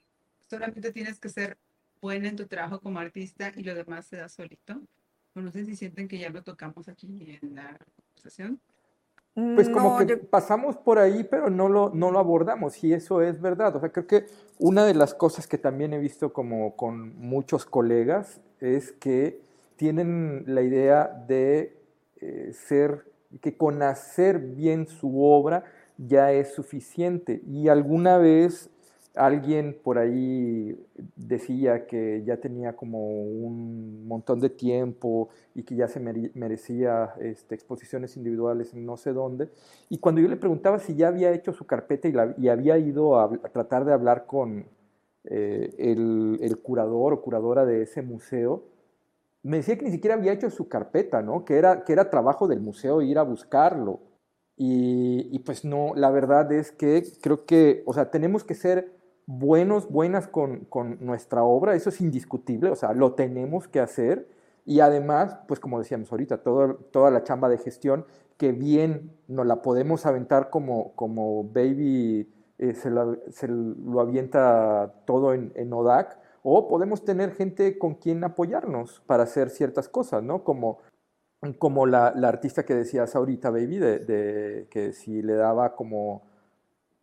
solamente 0.47 0.91
tienes 0.91 1.19
que 1.19 1.29
ser 1.29 1.57
buena 2.01 2.29
en 2.29 2.35
tu 2.35 2.45
trabajo 2.47 2.79
como 2.79 2.99
artista 2.99 3.51
y 3.55 3.63
lo 3.63 3.75
demás 3.75 4.05
se 4.05 4.17
da 4.17 4.29
solito. 4.29 4.81
No 5.35 5.51
sé 5.51 5.65
si 5.65 5.75
sienten 5.75 6.07
que 6.07 6.17
ya 6.17 6.29
lo 6.29 6.43
tocamos 6.43 6.87
aquí 6.87 7.37
en 7.41 7.55
la 7.55 7.77
conversación. 7.95 8.59
Pues 9.33 9.69
como 9.69 9.95
que 10.03 10.17
pasamos 10.17 10.77
por 10.77 10.97
ahí, 10.97 11.23
pero 11.23 11.51
no 11.51 11.69
lo, 11.69 11.91
no 11.93 12.09
lo 12.09 12.17
abordamos, 12.17 12.83
y 12.83 12.91
eso 12.93 13.21
es 13.21 13.39
verdad. 13.39 13.75
O 13.75 13.79
sea, 13.79 13.89
creo 13.89 14.07
que 14.07 14.25
una 14.57 14.83
de 14.83 14.95
las 14.95 15.13
cosas 15.13 15.45
que 15.45 15.59
también 15.59 15.93
he 15.93 15.99
visto 15.99 16.33
como 16.33 16.75
con 16.75 17.15
muchos 17.19 17.63
colegas 17.63 18.41
es 18.59 18.91
que 18.93 19.39
tienen 19.75 20.43
la 20.47 20.63
idea 20.63 21.23
de 21.27 21.77
eh, 22.19 22.51
ser, 22.51 23.05
que 23.39 23.55
con 23.55 23.83
hacer 23.83 24.39
bien 24.39 24.87
su 24.87 25.23
obra 25.23 25.65
ya 25.99 26.31
es 26.31 26.55
suficiente. 26.55 27.39
Y 27.45 27.67
alguna 27.67 28.17
vez 28.17 28.71
alguien 29.17 29.79
por 29.83 29.97
ahí 29.97 30.77
decía 31.15 31.87
que 31.87 32.23
ya 32.25 32.37
tenía 32.37 32.75
como 32.75 33.21
un 33.21 34.07
montón 34.07 34.39
de 34.39 34.49
tiempo 34.49 35.29
y 35.55 35.63
que 35.63 35.75
ya 35.75 35.87
se 35.87 35.99
merecía 35.99 37.13
este, 37.19 37.55
exposiciones 37.55 38.15
individuales 38.17 38.73
en 38.73 38.85
no 38.85 38.97
sé 38.97 39.13
dónde. 39.13 39.49
Y 39.89 39.97
cuando 39.97 40.21
yo 40.21 40.27
le 40.27 40.37
preguntaba 40.37 40.79
si 40.79 40.95
ya 40.95 41.07
había 41.07 41.33
hecho 41.33 41.53
su 41.53 41.65
carpeta 41.65 42.07
y, 42.07 42.47
había 42.47 42.77
ido 42.77 43.19
a, 43.19 43.29
tratar 43.51 43.85
de 43.85 43.93
hablar 43.93 44.25
con 44.25 44.65
eh, 45.25 45.73
el, 45.77 46.59
curador 46.61 47.13
o 47.13 47.21
curadora 47.21 47.65
de 47.65 47.81
ese 47.81 48.01
museo, 48.01 48.63
me 49.43 49.57
decía 49.57 49.77
que 49.77 49.85
ni 49.85 49.91
siquiera 49.91 50.15
había 50.15 50.33
hecho 50.33 50.49
su 50.49 50.67
carpeta, 50.67 51.21
¿no? 51.21 51.45
Que 51.45 51.57
era, 51.57 51.83
que 51.83 51.93
era 51.93 52.09
trabajo 52.09 52.47
del 52.47 52.59
museo 52.59 53.01
ir 53.01 53.17
a 53.17 53.23
buscarlo. 53.23 54.01
Y, 54.57 55.29
y 55.31 55.39
pues 55.39 55.63
no, 55.63 55.93
la 55.95 56.09
verdad 56.09 56.51
es 56.51 56.71
que 56.71 57.03
creo 57.21 57.45
que, 57.45 57.83
o 57.85 57.93
sea, 57.93 58.09
tenemos 58.09 58.43
que 58.43 58.55
ser 58.55 58.96
buenos, 59.27 59.89
buenas 59.89 60.27
con, 60.27 60.61
con, 60.65 60.97
nuestra 61.05 61.43
obra, 61.43 61.75
eso 61.75 61.89
es 61.89 62.01
indiscutible, 62.01 62.71
o 62.71 62.75
sea, 62.75 62.93
lo 62.93 63.13
tenemos 63.13 63.67
que 63.67 63.79
hacer. 63.79 64.27
Y 64.65 64.79
además, 64.79 65.37
pues 65.47 65.59
como 65.59 65.79
decíamos 65.79 66.11
ahorita, 66.11 66.39
todo, 66.39 66.75
toda 66.91 67.11
la 67.11 67.23
chamba 67.23 67.47
de 67.47 67.57
gestión, 67.57 68.05
que 68.37 68.51
bien 68.51 69.11
nos 69.27 69.45
la 69.45 69.61
podemos 69.61 70.05
aventar 70.05 70.49
como, 70.49 70.93
como 70.95 71.43
Baby 71.45 72.29
eh, 72.57 72.73
se, 72.73 72.89
se, 73.31 73.47
lo 73.47 73.99
avienta 74.01 74.93
todo 75.05 75.33
en, 75.33 75.51
en, 75.55 75.71
ODAC, 75.71 76.17
o 76.43 76.67
podemos 76.67 77.03
tener 77.05 77.31
gente 77.33 77.77
con 77.77 77.95
quien 77.95 78.23
apoyarnos 78.23 79.01
para 79.05 79.23
hacer 79.23 79.49
ciertas 79.49 79.89
cosas, 79.89 80.23
¿no? 80.23 80.43
Como, 80.43 80.79
como 81.59 81.85
la, 81.85 82.13
la 82.15 82.29
artista 82.29 82.65
que 82.65 82.75
decías 82.75 83.15
ahorita, 83.15 83.51
Baby, 83.51 83.77
de 83.79 84.67
que 84.69 84.93
si 84.93 85.21
le 85.21 85.33
daba 85.33 85.75
como 85.75 86.26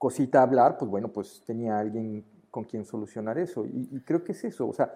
cosita 0.05 0.43
hablar, 0.43 0.77
pues 0.77 0.91
bueno, 0.91 1.09
pues 1.09 1.43
tenía 1.47 1.79
alguien 1.79 2.27
con 2.51 2.65
quien 2.65 2.85
solucionar 2.85 3.39
eso. 3.39 3.65
Y, 3.65 4.03
creo 4.05 4.23
que 4.23 4.33
es 4.33 4.45
eso, 4.45 4.69
o 4.69 4.75
sea, 4.75 4.95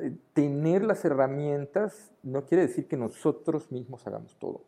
eh, 0.00 0.16
tener 0.32 0.84
las 0.84 1.04
herramientas 1.04 2.12
no 2.22 2.46
quiere 2.46 2.68
decir 2.68 2.86
que 2.86 2.96
nosotros 2.96 3.72
mismos 3.72 4.06
hagamos 4.06 4.38
todo. 4.38 4.62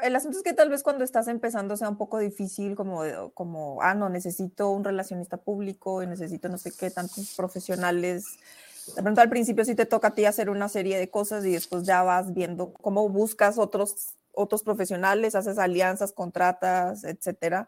El 0.00 0.14
asunto 0.14 0.38
es 0.38 0.44
que 0.44 0.52
tal 0.52 0.70
vez 0.70 0.84
cuando 0.84 1.02
estás 1.02 1.26
empezando 1.26 1.76
sea 1.76 1.88
un 1.88 1.96
poco 1.96 2.20
difícil, 2.20 2.76
como, 2.76 3.02
como 3.34 3.82
ah, 3.82 3.96
no, 3.96 4.08
necesito 4.08 4.70
un 4.70 4.84
relacionista 4.84 5.36
público 5.36 6.04
y 6.04 6.06
necesito 6.06 6.48
no 6.48 6.56
sé 6.56 6.70
qué, 6.70 6.92
tantos 6.92 7.34
profesionales. 7.36 8.38
De 8.94 9.02
pronto 9.02 9.20
al 9.20 9.30
principio 9.30 9.64
sí 9.64 9.74
te 9.74 9.84
toca 9.84 10.08
a 10.08 10.14
ti 10.14 10.26
hacer 10.26 10.48
una 10.48 10.68
serie 10.68 10.96
de 10.96 11.10
cosas 11.10 11.44
y 11.44 11.50
después 11.50 11.82
ya 11.82 12.04
vas 12.04 12.32
viendo 12.32 12.72
cómo 12.72 13.08
buscas 13.08 13.58
otros, 13.58 14.14
otros 14.32 14.62
profesionales, 14.62 15.34
haces 15.34 15.58
alianzas, 15.58 16.12
contratas, 16.12 17.02
etcétera 17.02 17.66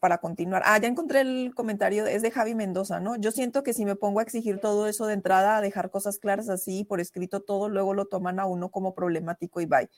para, 0.00 0.18
continuar. 0.18 0.62
Ah, 0.64 0.78
ya 0.78 0.88
encontré 0.88 1.20
el 1.20 1.54
comentario, 1.54 2.06
es 2.06 2.22
de 2.22 2.30
Javi 2.30 2.54
Mendoza, 2.54 2.98
¿no? 2.98 3.16
Yo 3.16 3.30
siento 3.30 3.62
que 3.62 3.72
si 3.72 3.84
me 3.84 3.94
pongo 3.94 4.18
a 4.18 4.22
exigir 4.22 4.58
todo 4.58 4.88
eso 4.88 5.06
de 5.06 5.14
entrada, 5.14 5.58
a 5.58 5.60
dejar 5.60 5.90
cosas 5.90 6.18
claras 6.18 6.48
así, 6.48 6.84
por 6.84 7.00
escrito 7.00 7.40
todo, 7.40 7.68
luego 7.68 7.94
lo 7.94 8.06
toman 8.06 8.40
a 8.40 8.46
uno 8.46 8.70
como 8.70 8.94
problemático 8.94 9.60
y 9.60 9.66
bye. 9.66 9.88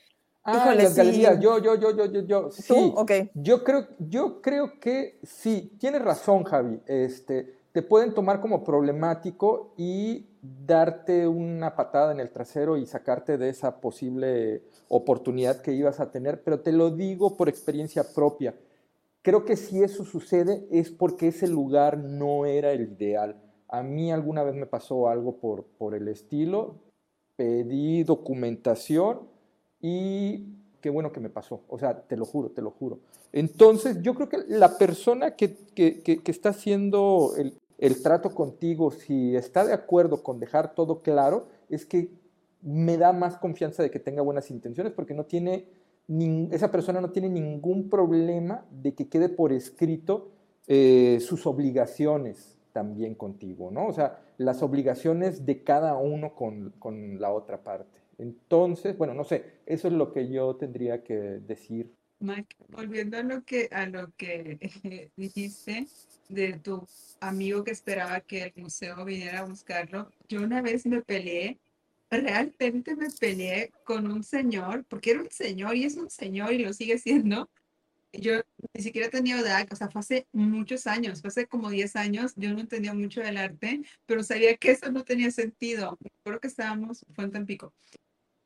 Ah, 0.45 0.75
las 0.75 0.95
galerías, 0.95 1.39
yo, 1.41 1.59
yo, 1.59 1.77
yo, 1.77 1.97
yo, 1.97 2.07
yo, 2.07 2.21
yo, 2.27 2.51
sí. 2.51 2.93
Ok. 2.97 3.13
Yo 3.35 3.63
creo, 3.65 3.87
yo 3.99 4.43
creo 4.43 4.79
que 4.81 5.21
sí, 5.23 5.73
tienes 5.79 6.03
razón, 6.03 6.43
Javi. 6.45 6.81
Este, 6.87 7.55
te 7.73 7.81
pueden 7.81 8.13
tomar 8.13 8.41
como 8.41 8.65
problemático 8.65 9.73
y 9.79 10.27
darte 10.43 11.29
una 11.29 11.77
patada 11.77 12.13
en 12.13 12.21
el 12.21 12.31
trasero 12.31 12.77
y 12.77 12.85
sacarte 12.85 13.39
de 13.39 13.49
esa 13.49 13.81
posible 13.81 14.65
oportunidad 14.89 15.63
que 15.63 15.73
ibas 15.73 16.01
a 16.01 16.11
tener, 16.11 16.43
pero 16.43 16.61
te 16.61 16.73
lo 16.73 16.91
digo 16.91 17.37
por 17.37 17.49
experiencia 17.49 18.05
propia 18.13 18.53
Creo 19.23 19.45
que 19.45 19.57
si 19.57 19.83
eso 19.83 20.05
sucede 20.05 20.67
es 20.71 20.91
porque 20.91 21.29
ese 21.29 21.47
lugar 21.47 21.99
no 21.99 22.45
era 22.45 22.73
el 22.73 22.93
ideal. 22.93 23.41
A 23.69 23.83
mí 23.83 24.11
alguna 24.11 24.43
vez 24.43 24.55
me 24.57 24.67
pasó 24.67 25.09
algo 25.09 25.37
por, 25.37 25.65
por 25.79 25.95
el 25.95 26.09
estilo, 26.09 26.81
pedí 27.37 28.03
documentación 28.03 29.21
y 29.81 30.49
qué 30.81 30.91
bueno 30.91 31.13
que 31.13 31.21
me 31.21 31.31
pasó. 31.31 31.63
O 31.69 31.79
sea, 31.79 32.03
te 32.03 32.17
lo 32.17 32.27
juro, 32.27 32.51
te 32.51 32.63
lo 32.63 32.73
juro. 32.73 32.99
Entonces, 33.33 34.03
yo 34.03 34.15
creo 34.15 34.29
que 34.29 34.39
la 34.49 34.77
persona 34.77 35.37
que, 35.37 35.57
que, 35.75 36.21
está 36.27 36.51
haciendo 36.51 37.33
el, 37.39 37.57
el, 37.79 38.03
trato 38.03 38.35
contigo, 38.35 38.91
si 38.91 39.37
está 39.37 39.65
de 39.65 39.73
acuerdo 39.73 40.23
con 40.23 40.41
dejar 40.41 40.75
todo 40.75 41.01
claro, 41.01 41.47
es 41.71 41.87
que 41.87 42.11
me 42.61 42.99
da 42.99 43.13
más 43.13 43.39
confianza 43.39 43.83
de 43.83 43.91
que 43.91 44.01
tenga 44.01 44.23
buenas 44.23 44.51
intenciones 44.51 44.93
porque 44.93 45.15
no 45.15 45.25
tiene 45.25 45.67
esa 46.51 46.71
persona 46.71 47.01
no 47.01 47.11
tiene 47.11 47.29
ningún 47.29 47.89
problema 47.89 48.67
de 48.71 48.95
que 48.95 49.09
quede 49.09 49.29
por 49.29 49.53
escrito 49.53 50.31
eh, 50.67 51.19
sus 51.21 51.47
obligaciones 51.47 52.59
también 52.73 53.15
contigo, 53.15 53.71
¿no? 53.71 53.87
O 53.87 53.93
sea, 53.93 54.21
las 54.39 54.63
obligaciones 54.63 55.45
de 55.45 55.63
cada 55.63 55.97
uno 55.97 56.35
con, 56.35 56.71
con, 56.79 57.21
la 57.21 57.31
otra 57.31 57.63
parte. 57.63 58.01
Entonces, 58.19 58.97
bueno, 58.97 59.15
no 59.15 59.25
sé, 59.25 59.45
eso 59.67 59.89
es 59.89 59.95
lo 59.95 60.13
que 60.13 60.29
yo 60.29 60.57
tendría 60.57 61.03
que 61.03 61.15
decir. 61.15 61.93
Mike, 62.21 62.57
volviendo 62.69 63.19
a 63.19 63.23
lo 63.23 63.43
que, 63.43 63.69
a 63.73 63.87
lo 63.87 64.13
que 64.17 65.11
dijiste 65.17 65.87
de 66.29 66.55
tu 66.55 66.87
amigo 67.21 67.65
que 67.65 67.73
esperaba 67.73 68.21
que 68.21 68.45
el 68.45 68.63
museo 68.63 69.05
viniera 69.05 69.41
a 69.41 69.45
buscarlo, 69.45 70.11
yo 70.29 70.43
una 70.43 70.63
vez 70.63 70.87
me 70.87 71.03
peleé 71.03 71.59
realmente 72.21 72.95
me 72.95 73.09
peleé 73.11 73.73
con 73.85 74.11
un 74.11 74.23
señor, 74.23 74.85
porque 74.85 75.13
era 75.13 75.23
un 75.23 75.31
señor 75.31 75.77
y 75.77 75.85
es 75.85 75.97
un 75.97 76.11
señor 76.11 76.53
y 76.53 76.59
lo 76.59 76.73
sigue 76.73 76.99
siendo. 76.99 77.49
Yo 78.13 78.43
ni 78.75 78.83
siquiera 78.83 79.09
tenía 79.09 79.41
edad, 79.41 79.67
o 79.71 79.77
sea, 79.77 79.89
fue 79.89 80.01
hace 80.01 80.27
muchos 80.33 80.87
años, 80.87 81.23
fue 81.23 81.29
hace 81.29 81.47
como 81.47 81.71
10 81.71 81.97
años, 81.97 82.35
yo 82.37 82.53
no 82.53 82.61
entendía 82.61 82.93
mucho 82.93 83.23
del 83.23 83.39
arte, 83.39 83.81
pero 84.05 84.23
sabía 84.23 84.55
que 84.59 84.73
eso 84.73 84.93
no 84.93 85.03
tenía 85.05 85.31
sentido. 85.31 85.99
Creo 86.23 86.39
que 86.39 86.49
estábamos, 86.49 87.07
fue 87.15 87.25
en 87.25 87.31
Tampico. 87.31 87.73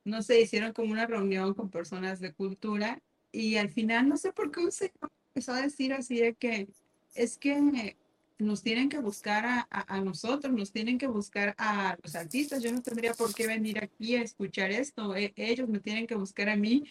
No 0.04 0.22
sé, 0.22 0.40
hicieron 0.40 0.72
como 0.72 0.92
una 0.92 1.06
reunión 1.06 1.52
con 1.54 1.68
personas 1.68 2.20
de 2.20 2.32
cultura 2.32 3.02
y 3.32 3.56
al 3.56 3.70
final, 3.70 4.08
no 4.08 4.16
sé 4.16 4.32
por 4.32 4.52
qué 4.52 4.60
un 4.60 4.70
señor 4.70 5.10
empezó 5.34 5.52
a 5.52 5.62
decir 5.62 5.92
así 5.92 6.20
de 6.20 6.34
que 6.34 6.68
es 7.14 7.36
que 7.36 7.96
nos 8.38 8.62
tienen 8.62 8.88
que 8.88 8.98
buscar 8.98 9.44
a, 9.46 9.66
a, 9.70 10.00
nosotros, 10.00 10.52
nos 10.52 10.72
tienen 10.72 10.98
que 10.98 11.06
buscar 11.06 11.54
a 11.58 11.96
los 12.02 12.14
artistas. 12.14 12.62
Yo 12.62 12.72
no 12.72 12.82
tendría 12.82 13.14
por 13.14 13.34
qué 13.34 13.46
venir 13.46 13.82
aquí 13.82 14.16
a 14.16 14.22
escuchar 14.22 14.70
esto. 14.70 15.16
E, 15.16 15.32
ellos 15.36 15.68
me 15.68 15.80
tienen 15.80 16.06
que 16.06 16.14
buscar 16.14 16.48
a 16.48 16.56
mí. 16.56 16.84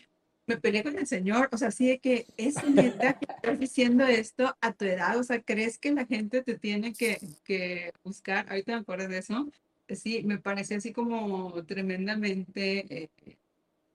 Me 0.48 0.58
peleé 0.58 0.84
con 0.84 0.98
el 0.98 1.08
Señor. 1.08 1.50
O 1.52 1.58
sea, 1.58 1.72
sí 1.72 1.88
de 1.88 2.00
que 2.00 2.26
es 2.38 2.56
neta 2.64 3.20
que 3.20 3.26
estás 3.32 3.60
diciendo 3.60 4.06
esto 4.06 4.56
a 4.60 4.74
tu 4.74 4.86
edad. 4.86 5.18
O 5.20 5.24
sea, 5.24 5.42
¿crees 5.42 5.78
que 5.78 5.92
la 5.92 6.06
gente 6.06 6.42
te 6.42 6.58
tiene 6.58 6.94
que, 6.94 7.20
que 7.44 7.92
buscar? 8.04 8.48
Ahorita 8.50 8.74
me 8.74 8.80
acuerdo 8.80 9.08
de 9.08 9.20
eso. 9.20 9.48
Sí, 9.90 10.24
me 10.24 10.40
parece 10.40 10.76
así 10.76 10.92
como 10.92 11.64
tremendamente 11.66 13.04
eh, 13.04 13.10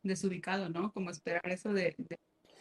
desubicado, 0.03 0.69
¿no? 0.69 0.93
Como 0.93 1.11
esperar 1.11 1.49
eso 1.51 1.73
de, 1.73 1.97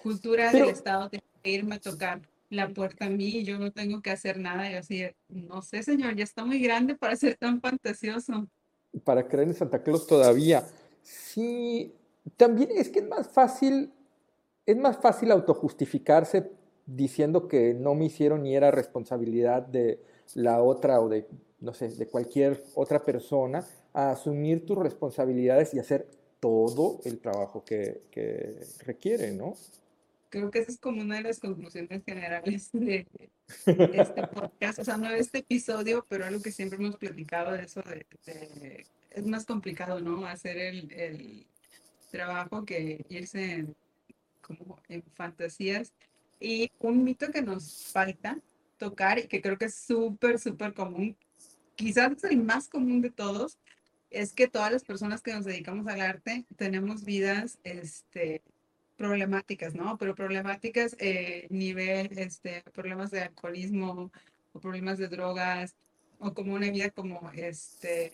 cultura 0.01 0.51
del 0.51 0.69
Estado, 0.69 1.09
de 1.09 1.21
irme 1.43 1.75
a 1.75 1.79
tocar 1.79 2.21
la 2.49 2.69
puerta 2.69 3.05
a 3.05 3.09
mí, 3.09 3.43
yo 3.43 3.59
no 3.59 3.71
tengo 3.71 4.01
que 4.01 4.11
hacer 4.11 4.39
nada. 4.39 4.69
Y 4.69 4.75
así, 4.75 5.03
no 5.29 5.61
sé, 5.61 5.83
señor, 5.83 6.15
ya 6.15 6.23
está 6.23 6.43
muy 6.45 6.59
grande 6.59 6.95
para 6.95 7.15
ser 7.15 7.35
tan 7.37 7.61
fantasioso. 7.61 8.47
Para 9.03 9.27
creer 9.27 9.49
en 9.49 9.53
Santa 9.53 9.81
Claus 9.83 10.07
todavía. 10.07 10.65
Sí, 11.01 11.93
también 12.37 12.69
es 12.75 12.89
que 12.89 12.99
es 12.99 13.07
más 13.07 13.27
fácil, 13.27 13.91
es 14.65 14.77
más 14.77 14.97
fácil 14.97 15.31
autojustificarse 15.31 16.51
diciendo 16.85 17.47
que 17.47 17.73
no 17.73 17.93
me 17.93 18.05
hicieron 18.05 18.43
ni 18.43 18.55
era 18.55 18.71
responsabilidad 18.71 19.61
de 19.61 20.01
la 20.33 20.61
otra 20.61 20.99
o 21.01 21.09
de, 21.09 21.27
no 21.59 21.73
sé, 21.73 21.89
de 21.89 22.07
cualquier 22.07 22.63
otra 22.73 23.05
persona, 23.05 23.65
a 23.93 24.11
asumir 24.11 24.65
tus 24.65 24.77
responsabilidades 24.77 25.73
y 25.73 25.79
hacer 25.79 26.07
todo 26.39 26.99
el 27.03 27.19
trabajo 27.19 27.63
que, 27.63 28.03
que 28.11 28.55
requiere, 28.85 29.31
¿no? 29.31 29.55
Creo 30.29 30.51
que 30.51 30.59
esa 30.59 30.71
es 30.71 30.79
como 30.79 31.01
una 31.01 31.17
de 31.17 31.23
las 31.23 31.39
conclusiones 31.39 32.03
generales 32.05 32.69
de 32.71 33.07
este 33.65 34.27
podcast, 34.33 34.79
o 34.79 34.85
sea, 34.85 34.97
no 34.97 35.09
de 35.09 35.19
este 35.19 35.39
episodio, 35.39 36.05
pero 36.07 36.25
algo 36.25 36.41
que 36.41 36.51
siempre 36.51 36.77
hemos 36.77 36.97
platicado 36.97 37.53
de 37.53 37.63
eso, 37.63 37.81
de, 37.81 38.85
es 39.09 39.25
más 39.25 39.45
complicado, 39.45 39.99
¿no? 39.99 40.25
Hacer 40.25 40.57
el, 40.57 40.91
el 40.91 41.47
trabajo 42.11 42.63
que 42.63 43.05
irse 43.09 43.53
en, 43.53 43.75
como 44.41 44.81
en 44.87 45.03
fantasías. 45.15 45.93
Y 46.39 46.71
un 46.79 47.03
mito 47.03 47.31
que 47.31 47.41
nos 47.41 47.87
falta 47.87 48.39
tocar 48.77 49.19
y 49.19 49.27
que 49.27 49.41
creo 49.41 49.57
que 49.57 49.65
es 49.65 49.75
súper, 49.75 50.39
súper 50.39 50.73
común, 50.73 51.17
quizás 51.75 52.11
es 52.11 52.23
el 52.25 52.37
más 52.37 52.67
común 52.67 53.01
de 53.01 53.11
todos, 53.11 53.57
es 54.09 54.33
que 54.33 54.47
todas 54.47 54.71
las 54.71 54.83
personas 54.83 55.21
que 55.21 55.33
nos 55.33 55.45
dedicamos 55.45 55.87
al 55.87 56.01
arte 56.01 56.45
tenemos 56.55 57.03
vidas 57.03 57.59
este, 57.63 58.41
problemáticas, 58.99 59.75
¿no? 59.75 59.97
Pero 59.97 60.13
problemáticas 60.13 60.93
eh, 60.99 61.47
nivel, 61.49 62.09
este, 62.19 62.63
problemas 62.73 63.11
de 63.11 63.21
alcoholismo 63.21 64.11
o 64.51 64.59
problemas 64.59 64.97
de 64.97 65.07
drogas 65.07 65.73
o 66.19 66.33
como 66.33 66.53
una 66.55 66.69
vida 66.69 66.89
como, 66.89 67.31
este, 67.33 68.11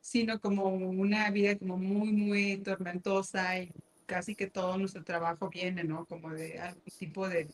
sino 0.00 0.40
como 0.40 0.66
una 0.68 1.28
vida 1.32 1.58
como 1.58 1.76
muy, 1.76 2.12
muy 2.12 2.56
tormentosa 2.58 3.58
y 3.58 3.72
casi 4.06 4.36
que 4.36 4.46
todo 4.46 4.78
nuestro 4.78 5.02
trabajo 5.02 5.48
viene, 5.48 5.82
¿no? 5.82 6.06
Como 6.06 6.30
de 6.30 6.60
algún 6.60 6.82
tipo 6.84 7.28
de, 7.28 7.48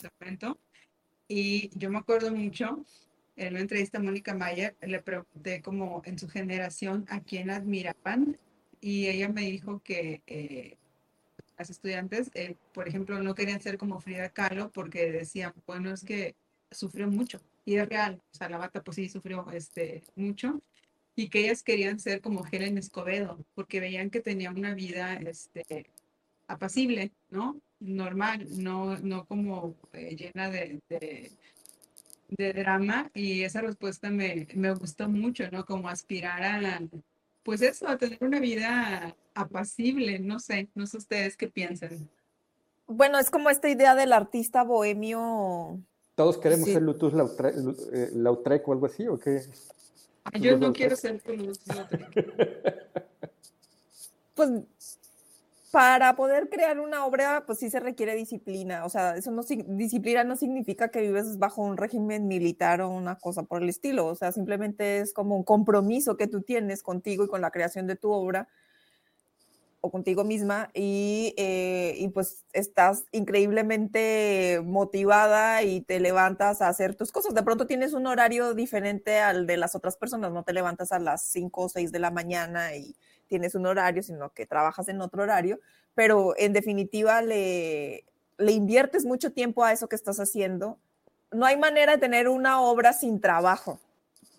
tormento. 0.00 0.58
Y 1.28 1.68
yo 1.78 1.90
me 1.90 1.98
acuerdo 1.98 2.32
mucho 2.32 2.86
en 3.36 3.52
una 3.52 3.60
entrevista 3.60 3.98
a 3.98 4.02
Mónica 4.02 4.34
Mayer, 4.34 4.74
le 4.80 5.02
pregunté 5.02 5.60
como 5.60 6.00
en 6.06 6.18
su 6.18 6.26
generación 6.26 7.04
a 7.10 7.20
quién 7.20 7.50
admiraban 7.50 8.38
y 8.80 9.08
ella 9.08 9.28
me 9.28 9.42
dijo 9.42 9.80
que 9.84 10.22
eh, 10.26 10.78
las 11.58 11.70
estudiantes, 11.70 12.30
eh, 12.34 12.56
por 12.72 12.88
ejemplo, 12.88 13.22
no 13.22 13.34
querían 13.34 13.60
ser 13.60 13.78
como 13.78 14.00
Frida 14.00 14.30
Kahlo 14.30 14.70
porque 14.70 15.10
decían, 15.10 15.52
bueno, 15.66 15.92
es 15.92 16.04
que 16.04 16.34
sufrió 16.70 17.08
mucho 17.08 17.40
y 17.64 17.76
es 17.76 17.88
real, 17.88 18.20
o 18.32 18.36
sea, 18.36 18.48
la 18.48 18.58
bata 18.58 18.82
pues 18.82 18.96
sí 18.96 19.08
sufrió 19.08 19.50
este, 19.52 20.02
mucho 20.14 20.62
y 21.14 21.28
que 21.28 21.40
ellas 21.40 21.62
querían 21.62 21.98
ser 21.98 22.20
como 22.20 22.44
Helen 22.50 22.78
Escobedo 22.78 23.44
porque 23.54 23.80
veían 23.80 24.10
que 24.10 24.20
tenía 24.20 24.50
una 24.50 24.74
vida 24.74 25.14
este, 25.14 25.90
apacible, 26.46 27.12
¿no? 27.30 27.60
Normal, 27.80 28.46
no, 28.62 28.98
no 28.98 29.24
como 29.26 29.76
eh, 29.92 30.16
llena 30.16 30.50
de 30.50 30.80
de 32.28 32.52
drama 32.52 33.10
y 33.14 33.42
esa 33.42 33.60
respuesta 33.62 34.10
me, 34.10 34.46
me 34.54 34.72
gustó 34.74 35.08
mucho, 35.08 35.50
¿no? 35.50 35.64
Como 35.64 35.88
aspirar 35.88 36.42
a, 36.44 36.80
pues 37.48 37.62
eso, 37.62 37.88
a 37.88 37.96
tener 37.96 38.22
una 38.22 38.40
vida 38.40 39.16
apacible, 39.32 40.18
no 40.18 40.38
sé, 40.38 40.68
no 40.74 40.86
sé 40.86 40.98
ustedes 40.98 41.34
qué 41.34 41.48
piensan. 41.48 42.06
Bueno, 42.86 43.18
es 43.18 43.30
como 43.30 43.48
esta 43.48 43.70
idea 43.70 43.94
del 43.94 44.12
artista 44.12 44.64
bohemio. 44.64 45.80
Todos 46.14 46.36
queremos 46.36 46.68
ser 46.68 46.82
Lutus 46.82 47.14
eh, 47.14 48.10
Lautrec, 48.12 48.68
o 48.68 48.72
algo 48.72 48.84
así, 48.84 49.08
¿o 49.08 49.18
qué? 49.18 49.40
Yo 50.38 50.58
no 50.58 50.74
quiero 50.74 50.94
ser 50.94 51.22
Lutus 51.26 51.66
Lautrec. 51.74 53.08
pues 54.34 54.50
para 55.70 56.16
poder 56.16 56.48
crear 56.48 56.80
una 56.80 57.04
obra, 57.04 57.44
pues 57.46 57.58
sí 57.58 57.68
se 57.70 57.80
requiere 57.80 58.14
disciplina. 58.14 58.84
O 58.86 58.88
sea, 58.88 59.16
eso 59.16 59.30
no 59.30 59.42
disciplina 59.42 60.24
no 60.24 60.36
significa 60.36 60.90
que 60.90 61.02
vives 61.02 61.38
bajo 61.38 61.62
un 61.62 61.76
régimen 61.76 62.26
militar 62.26 62.80
o 62.80 62.88
una 62.90 63.16
cosa 63.18 63.42
por 63.42 63.62
el 63.62 63.68
estilo. 63.68 64.06
O 64.06 64.14
sea, 64.14 64.32
simplemente 64.32 65.00
es 65.00 65.12
como 65.12 65.36
un 65.36 65.44
compromiso 65.44 66.16
que 66.16 66.26
tú 66.26 66.42
tienes 66.42 66.82
contigo 66.82 67.24
y 67.24 67.28
con 67.28 67.42
la 67.42 67.50
creación 67.50 67.86
de 67.86 67.96
tu 67.96 68.10
obra 68.12 68.48
o 69.80 69.90
contigo 69.90 70.24
misma 70.24 70.70
y, 70.74 71.34
eh, 71.36 71.94
y 71.98 72.08
pues 72.08 72.44
estás 72.52 73.04
increíblemente 73.12 74.60
motivada 74.64 75.62
y 75.62 75.82
te 75.82 76.00
levantas 76.00 76.60
a 76.62 76.68
hacer 76.68 76.94
tus 76.94 77.12
cosas. 77.12 77.34
De 77.34 77.42
pronto 77.42 77.66
tienes 77.66 77.92
un 77.92 78.06
horario 78.06 78.54
diferente 78.54 79.20
al 79.20 79.46
de 79.46 79.56
las 79.56 79.74
otras 79.74 79.96
personas, 79.96 80.32
no 80.32 80.42
te 80.42 80.52
levantas 80.52 80.90
a 80.92 80.98
las 80.98 81.22
5 81.22 81.62
o 81.62 81.68
6 81.68 81.92
de 81.92 81.98
la 81.98 82.10
mañana 82.10 82.74
y 82.74 82.96
tienes 83.28 83.54
un 83.54 83.66
horario, 83.66 84.02
sino 84.02 84.30
que 84.30 84.46
trabajas 84.46 84.88
en 84.88 85.00
otro 85.00 85.22
horario, 85.22 85.60
pero 85.94 86.34
en 86.36 86.52
definitiva 86.52 87.22
le, 87.22 88.04
le 88.38 88.52
inviertes 88.52 89.04
mucho 89.04 89.32
tiempo 89.32 89.64
a 89.64 89.72
eso 89.72 89.88
que 89.88 89.96
estás 89.96 90.18
haciendo. 90.18 90.78
No 91.30 91.46
hay 91.46 91.56
manera 91.56 91.92
de 91.92 91.98
tener 91.98 92.28
una 92.28 92.62
obra 92.62 92.92
sin 92.92 93.20
trabajo. 93.20 93.78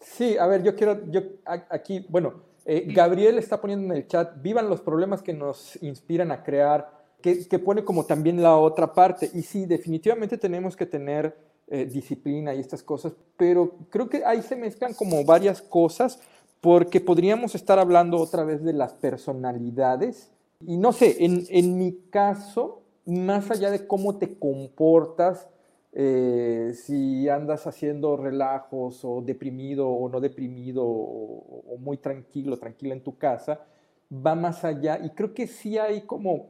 Sí, 0.02 0.38
a 0.38 0.47
ver, 0.47 0.63
yo 0.63 0.75
quiero, 0.75 1.06
yo 1.12 1.21
aquí, 1.45 2.06
bueno, 2.10 2.49
eh, 2.72 2.86
Gabriel 2.94 3.40
está 3.40 3.60
poniendo 3.60 3.92
en 3.92 3.98
el 3.98 4.08
chat, 4.08 4.42
vivan 4.42 4.70
los 4.70 4.82
problemas 4.82 5.24
que 5.24 5.34
nos 5.34 5.82
inspiran 5.82 6.32
a 6.32 6.44
crear, 6.44 6.92
que, 7.20 7.48
que 7.48 7.58
pone 7.58 7.84
como 7.84 8.06
también 8.06 8.44
la 8.44 8.58
otra 8.58 8.94
parte. 8.94 9.30
Y 9.34 9.42
sí, 9.42 9.66
definitivamente 9.66 10.38
tenemos 10.38 10.76
que 10.76 10.86
tener 10.86 11.36
eh, 11.72 11.86
disciplina 11.86 12.54
y 12.56 12.60
estas 12.60 12.82
cosas, 12.82 13.14
pero 13.38 13.76
creo 13.92 14.10
que 14.10 14.24
ahí 14.26 14.42
se 14.42 14.56
mezclan 14.56 14.96
como 14.96 15.24
varias 15.24 15.62
cosas 15.62 16.20
porque 16.62 17.00
podríamos 17.00 17.54
estar 17.54 17.78
hablando 17.78 18.18
otra 18.18 18.44
vez 18.44 18.64
de 18.64 18.74
las 18.74 18.94
personalidades. 18.94 20.32
Y 20.66 20.78
no 20.78 20.92
sé, 20.94 21.18
en, 21.20 21.78
mi 21.78 21.96
caso, 22.10 22.82
más 23.06 23.52
allá 23.52 23.70
de 23.70 23.86
cómo 23.86 24.18
te 24.18 24.38
comportas, 24.38 25.48
eh, 25.91 26.73
si 26.75 27.28
andas 27.30 27.65
haciendo 27.65 28.15
relajos 28.15 29.04
o 29.04 29.21
deprimido 29.21 29.88
o 29.89 30.08
no 30.08 30.19
deprimido 30.19 30.84
o, 30.86 31.78
muy 31.80 31.97
tranquilo, 31.97 32.58
tranquila 32.58 32.93
en 32.93 33.04
tu 33.04 33.17
casa, 33.17 33.65
va 34.12 34.36
más 34.36 34.63
allá. 34.63 34.99
Y 35.04 35.10
creo 35.12 35.34
que 35.34 35.47
sí 35.47 35.78
hay 35.78 36.02
como, 36.02 36.49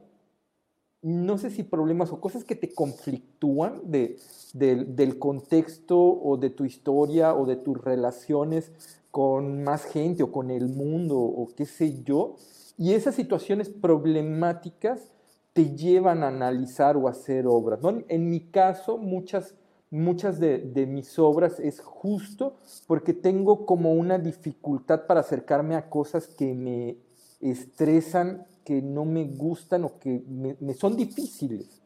no 1.02 1.38
sé 1.38 1.50
si 1.50 1.62
problemas 1.62 2.12
o 2.12 2.20
cosas 2.20 2.44
que 2.44 2.54
te 2.54 2.72
conflictúan 2.74 3.80
de, 3.84 4.18
del 4.52 5.18
contexto 5.18 5.98
o 5.98 6.36
de 6.36 6.50
tu 6.50 6.64
historia 6.64 7.34
o 7.34 7.46
de 7.46 7.56
tus 7.56 7.82
relaciones 7.82 8.72
con 9.10 9.64
más 9.64 9.84
gente 9.84 10.22
o 10.22 10.30
con 10.30 10.50
el 10.50 10.68
mundo 10.68 11.18
o 11.18 11.48
qué 11.56 11.64
sé 11.64 12.02
yo. 12.02 12.36
Y 12.76 12.92
esas 12.92 13.14
situaciones 13.14 13.68
problemáticas 13.68 15.12
te 15.52 15.74
llevan 15.76 16.22
a 16.22 16.28
analizar 16.28 16.96
o 16.96 17.08
a 17.08 17.12
hacer 17.12 17.46
obras. 17.46 17.80
¿no? 17.82 18.02
En 18.08 18.30
mi 18.30 18.40
caso, 18.40 18.98
muchas, 18.98 19.54
muchas 19.90 20.38
de, 20.38 20.58
de, 20.58 20.86
mis 20.86 21.18
obras 21.18 21.58
es 21.60 21.80
justo 21.80 22.56
porque 22.86 23.12
tengo 23.12 23.66
como 23.66 23.94
una 23.94 24.18
dificultad 24.18 25.06
para 25.06 25.20
acercarme 25.20 25.74
a 25.74 25.88
cosas 25.88 26.28
que 26.28 26.54
me 26.54 26.96
estresan, 27.40 28.46
que 28.64 28.82
no 28.82 29.04
me 29.04 29.24
gustan 29.24 29.84
o 29.84 29.98
que 29.98 30.22
me, 30.28 30.56
me 30.60 30.74
son 30.74 30.96
difíciles. 30.96 31.80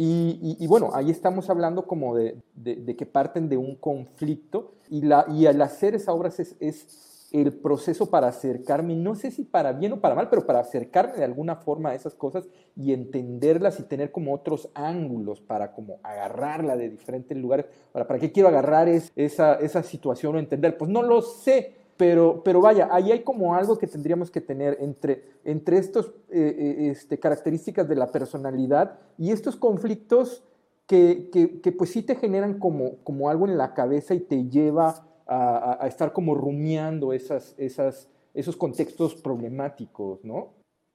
Y, 0.00 0.64
bueno, 0.68 0.90
ahí 0.94 1.10
estamos 1.10 1.50
hablando 1.50 1.88
como 1.88 2.14
de, 2.14 2.40
de, 2.54 2.94
que 2.94 3.04
parten 3.04 3.48
de 3.48 3.56
un 3.56 3.74
conflicto 3.74 4.74
y, 4.88 5.02
la, 5.02 5.26
y 5.28 5.46
al 5.46 5.60
hacer 5.60 5.96
esa 5.96 6.12
obra 6.12 6.28
es, 6.28 6.54
es, 6.60 7.17
el 7.30 7.52
proceso 7.52 8.08
para 8.08 8.28
acercarme, 8.28 8.96
no 8.96 9.14
sé 9.14 9.30
si 9.30 9.44
para 9.44 9.72
bien 9.72 9.92
o 9.92 10.00
para 10.00 10.14
mal, 10.14 10.30
pero 10.30 10.46
para 10.46 10.60
acercarme 10.60 11.18
de 11.18 11.24
alguna 11.24 11.56
forma 11.56 11.90
a 11.90 11.94
esas 11.94 12.14
cosas 12.14 12.48
y 12.74 12.92
entenderlas 12.92 13.78
y 13.80 13.82
tener 13.82 14.10
como 14.10 14.32
otros 14.34 14.70
ángulos 14.74 15.40
para 15.40 15.72
como 15.72 15.98
agarrarla 16.02 16.76
de 16.76 16.88
diferentes 16.88 17.36
lugares. 17.36 17.66
Ahora, 17.92 18.06
¿para 18.06 18.18
qué 18.18 18.32
quiero 18.32 18.48
agarrar 18.48 18.88
es, 18.88 19.12
esa, 19.14 19.54
esa 19.54 19.82
situación 19.82 20.36
o 20.36 20.38
entender? 20.38 20.78
Pues 20.78 20.90
no 20.90 21.02
lo 21.02 21.20
sé, 21.20 21.74
pero, 21.98 22.42
pero 22.44 22.60
vaya, 22.60 22.88
ahí 22.90 23.12
hay 23.12 23.22
como 23.24 23.54
algo 23.54 23.76
que 23.76 23.86
tendríamos 23.86 24.30
que 24.30 24.40
tener 24.40 24.78
entre, 24.80 25.24
entre 25.44 25.78
estas 25.78 26.06
eh, 26.30 26.56
eh, 26.58 26.88
este, 26.90 27.18
características 27.18 27.88
de 27.88 27.96
la 27.96 28.10
personalidad 28.10 28.98
y 29.18 29.32
estos 29.32 29.56
conflictos 29.56 30.44
que, 30.86 31.28
que, 31.62 31.72
pues 31.72 31.90
sí 31.90 32.02
te 32.02 32.14
generan 32.14 32.58
como, 32.58 32.96
como 33.04 33.28
algo 33.28 33.46
en 33.46 33.58
la 33.58 33.74
cabeza 33.74 34.14
y 34.14 34.20
te 34.20 34.48
lleva 34.48 35.07
a, 35.28 35.78
a, 35.80 35.86
estar 35.86 36.12
como 36.12 36.34
rumiando 36.34 37.12
esas, 37.12 37.54
esas, 37.58 38.08
esos 38.34 38.56
contextos 38.56 39.14
problemáticos, 39.14 40.24
¿no? 40.24 40.54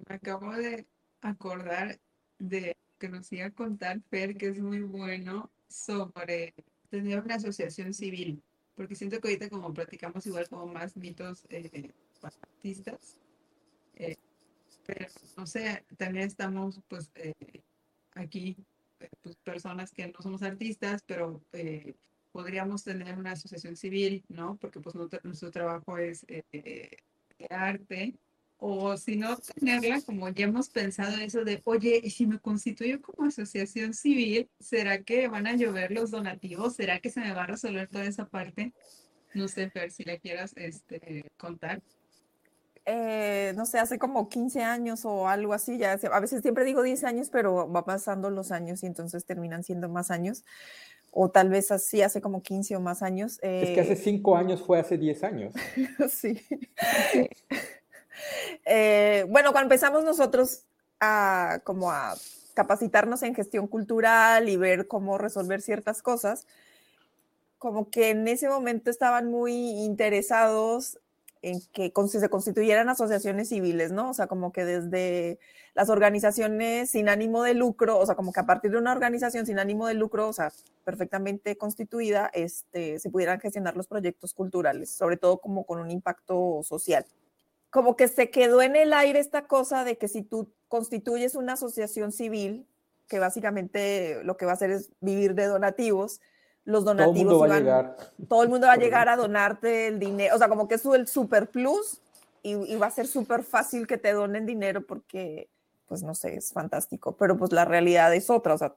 Me 0.09 0.15
acabo 0.15 0.51
de 0.51 0.85
acordar 1.21 1.99
de 2.39 2.75
que 2.97 3.09
nos 3.09 3.31
iba 3.31 3.45
a 3.45 3.51
contar 3.51 4.01
Fer, 4.09 4.35
que 4.35 4.47
es 4.47 4.59
muy 4.59 4.81
bueno, 4.81 5.51
sobre 5.67 6.53
tener 6.89 7.21
una 7.21 7.35
asociación 7.35 7.93
civil 7.93 8.41
porque 8.75 8.95
siento 8.95 9.19
que 9.19 9.27
ahorita 9.27 9.49
como 9.49 9.73
platicamos 9.73 10.25
igual 10.25 10.47
como 10.49 10.67
más 10.67 10.95
mitos 10.97 11.45
eh, 11.49 11.91
artistas, 12.21 13.17
eh, 13.95 14.15
pero 14.85 15.07
no 15.37 15.45
sé, 15.45 15.85
también 15.97 16.25
estamos 16.25 16.81
pues 16.87 17.11
eh, 17.15 17.33
aquí 18.15 18.57
pues, 19.21 19.35
personas 19.37 19.91
que 19.91 20.07
no 20.07 20.21
somos 20.21 20.41
artistas, 20.41 21.01
pero 21.05 21.41
podríamos 22.33 22.83
tener 22.83 23.17
una 23.17 23.31
asociación 23.31 23.77
civil, 23.77 24.25
¿no? 24.27 24.57
Porque 24.57 24.81
pues 24.81 24.95
nuestro, 24.95 25.51
trabajo 25.51 25.97
es 25.97 26.25
de 26.27 26.99
arte 27.49 28.15
o 28.65 28.95
si 28.95 29.17
no 29.17 29.35
tenerla, 29.37 29.99
como 30.01 30.29
ya 30.29 30.45
hemos 30.45 30.69
pensado 30.69 31.17
eso 31.17 31.43
de, 31.43 31.61
oye, 31.65 31.99
y 32.01 32.09
si 32.09 32.25
me 32.25 32.39
constituyo 32.39 33.01
como 33.01 33.27
asociación 33.27 33.93
civil, 33.93 34.49
¿será 34.57 35.03
que 35.03 35.27
van 35.27 35.47
a 35.47 35.55
llover 35.57 35.91
los 35.91 36.11
donativos? 36.11 36.75
¿Será 36.75 36.99
que 36.99 37.09
se 37.09 37.19
me 37.19 37.33
va 37.33 37.43
a 37.43 37.47
resolver 37.47 37.89
toda 37.89 38.05
esa 38.05 38.25
parte? 38.25 38.71
No 39.33 39.49
sé, 39.49 39.69
Fer, 39.69 39.91
si 39.91 40.05
le 40.05 40.17
quieras 40.17 40.53
este, 40.55 41.29
contar. 41.35 41.81
Eh, 42.85 43.51
no 43.57 43.65
sé, 43.65 43.79
hace 43.79 43.99
como 43.99 44.29
15 44.29 44.61
años 44.61 45.03
o 45.03 45.27
algo 45.27 45.53
así, 45.53 45.77
ya 45.77 45.99
a 46.11 46.19
veces 46.21 46.41
siempre 46.41 46.63
digo 46.63 46.83
10 46.83 47.03
años, 47.03 47.29
pero 47.29 47.69
va 47.69 47.83
pasando 47.83 48.29
los 48.29 48.51
años 48.51 48.81
y 48.83 48.85
entonces 48.85 49.25
terminan 49.25 49.65
siendo 49.65 49.89
más 49.89 50.09
años, 50.09 50.45
o 51.15 51.29
tal 51.29 51.49
vez 51.49 51.71
así 51.71 52.01
hace 52.01 52.21
como 52.21 52.41
15 52.41 52.75
o 52.75 52.79
más 52.79 53.03
años. 53.03 53.39
es 53.43 53.69
que 53.69 53.81
hace 53.81 53.95
5 53.95 54.35
eh, 54.35 54.39
años 54.39 54.61
fue 54.61 54.79
hace 54.79 54.97
10 54.97 55.23
años. 55.23 55.53
sí. 56.09 56.41
Eh, 58.63 59.25
bueno, 59.27 59.51
cuando 59.51 59.65
empezamos 59.65 60.05
nosotros 60.05 60.63
a 61.01 61.59
como 61.65 61.91
a 61.91 62.15
capacitarnos 62.53 63.21
en 63.23 63.35
gestión 63.35 63.67
cultural 63.67 64.47
y 64.47 64.55
ver 64.55 64.87
cómo 64.87 65.17
resolver 65.17 65.61
ciertas 65.61 66.01
cosas, 66.01 66.47
como 67.57 67.89
que 67.89 68.11
en 68.11 68.27
ese 68.27 68.47
momento 68.47 68.91
estaban 68.91 69.29
muy 69.29 69.53
interesados 69.53 70.99
en 71.43 71.61
que 71.73 71.91
se 72.07 72.29
constituyeran 72.29 72.89
asociaciones 72.89 73.49
civiles, 73.49 73.91
¿no? 73.91 74.09
O 74.09 74.13
sea, 74.13 74.27
como 74.27 74.51
que 74.51 74.65
desde 74.65 75.39
las 75.75 75.89
organizaciones 75.89 76.89
sin 76.89 77.09
ánimo 77.09 77.43
de 77.43 77.53
lucro, 77.53 77.99
o 77.99 78.05
sea, 78.05 78.15
como 78.15 78.31
que 78.31 78.39
a 78.39 78.45
partir 78.45 78.71
de 78.71 78.77
una 78.77 78.93
organización 78.93 79.45
sin 79.45 79.59
ánimo 79.59 79.85
de 79.85 79.93
lucro, 79.93 80.29
o 80.29 80.33
sea, 80.33 80.51
perfectamente 80.85 81.57
constituida, 81.57 82.31
este, 82.33 82.97
se 82.97 83.09
pudieran 83.09 83.39
gestionar 83.39 83.75
los 83.75 83.87
proyectos 83.87 84.33
culturales, 84.33 84.89
sobre 84.89 85.17
todo 85.17 85.39
como 85.39 85.65
con 85.65 85.79
un 85.79 85.91
impacto 85.91 86.61
social 86.63 87.05
como 87.73 87.95
que 87.95 88.07
se 88.07 88.29
quedó 88.29 88.61
en 88.61 88.75
el 88.75 88.93
aire 88.93 89.19
esta 89.19 89.47
cosa 89.47 89.83
de 89.83 89.97
que 89.97 90.07
si 90.07 90.21
tú 90.21 90.53
constituyes 90.67 91.33
una 91.33 91.53
asociación 91.53 92.11
civil, 92.11 92.67
que 93.07 93.17
básicamente 93.17 94.23
lo 94.23 94.37
que 94.37 94.45
va 94.45 94.51
a 94.51 94.53
hacer 94.53 94.69
es 94.69 94.91
vivir 95.01 95.33
de 95.33 95.47
donativos, 95.47 96.21
los 96.65 96.85
donativos 96.85 97.15
todo 97.15 97.45
el 97.45 97.49
mundo 97.49 97.49
va 97.49 97.55
a 97.55 97.59
llegar, 97.59 97.97
todo 98.27 98.43
el 98.43 98.49
mundo 98.49 98.67
va 98.67 98.73
a, 98.73 98.77
llegar 98.77 99.09
a 99.09 99.15
donarte 99.15 99.87
el 99.87 99.99
dinero, 99.99 100.35
o 100.35 100.37
sea, 100.37 100.47
como 100.47 100.67
que 100.67 100.75
es 100.75 100.85
el 100.85 101.07
super 101.07 101.49
plus 101.49 101.99
y, 102.41 102.75
va 102.75 102.87
a 102.87 102.91
ser 102.91 103.07
súper 103.07 103.43
fácil 103.43 103.87
que 103.87 103.97
te 103.97 104.13
donen 104.13 104.45
dinero 104.45 104.85
porque, 104.85 105.49
pues 105.87 106.03
no 106.03 106.15
sé, 106.15 106.35
es 106.35 106.51
fantástico, 106.51 107.15
pero 107.17 107.37
pues 107.37 107.51
la 107.51 107.65
realidad 107.65 108.13
es 108.13 108.29
otra, 108.29 108.53
o 108.53 108.57
sea, 108.57 108.75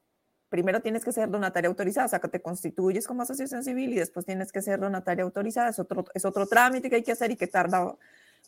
primero 0.49 0.81
tienes 0.81 1.05
que 1.05 1.13
ser 1.13 1.31
donataria 1.31 1.69
autorizada, 1.69 2.07
o 2.07 2.09
sea, 2.09 2.21
que 2.21 2.29
te 2.29 2.41
constituyes 2.41 3.07
como 3.07 3.23
asociación 3.23 3.65
civil 3.65 3.93
y 3.93 3.97
después 3.97 4.25
tienes 4.27 4.53
que 4.53 4.63
ser 4.63 4.81
donataria 4.81 5.25
autorizada, 5.25 5.69
es 5.69 5.79
otro, 5.79 6.05
es 6.15 6.25
otro 6.25 6.47
trámite 6.47 6.89
que 6.89 6.97
hay 6.97 7.03
que 7.03 7.13
hacer 7.13 7.31
y 7.31 7.37
que 7.37 7.47
tarda 7.47 7.97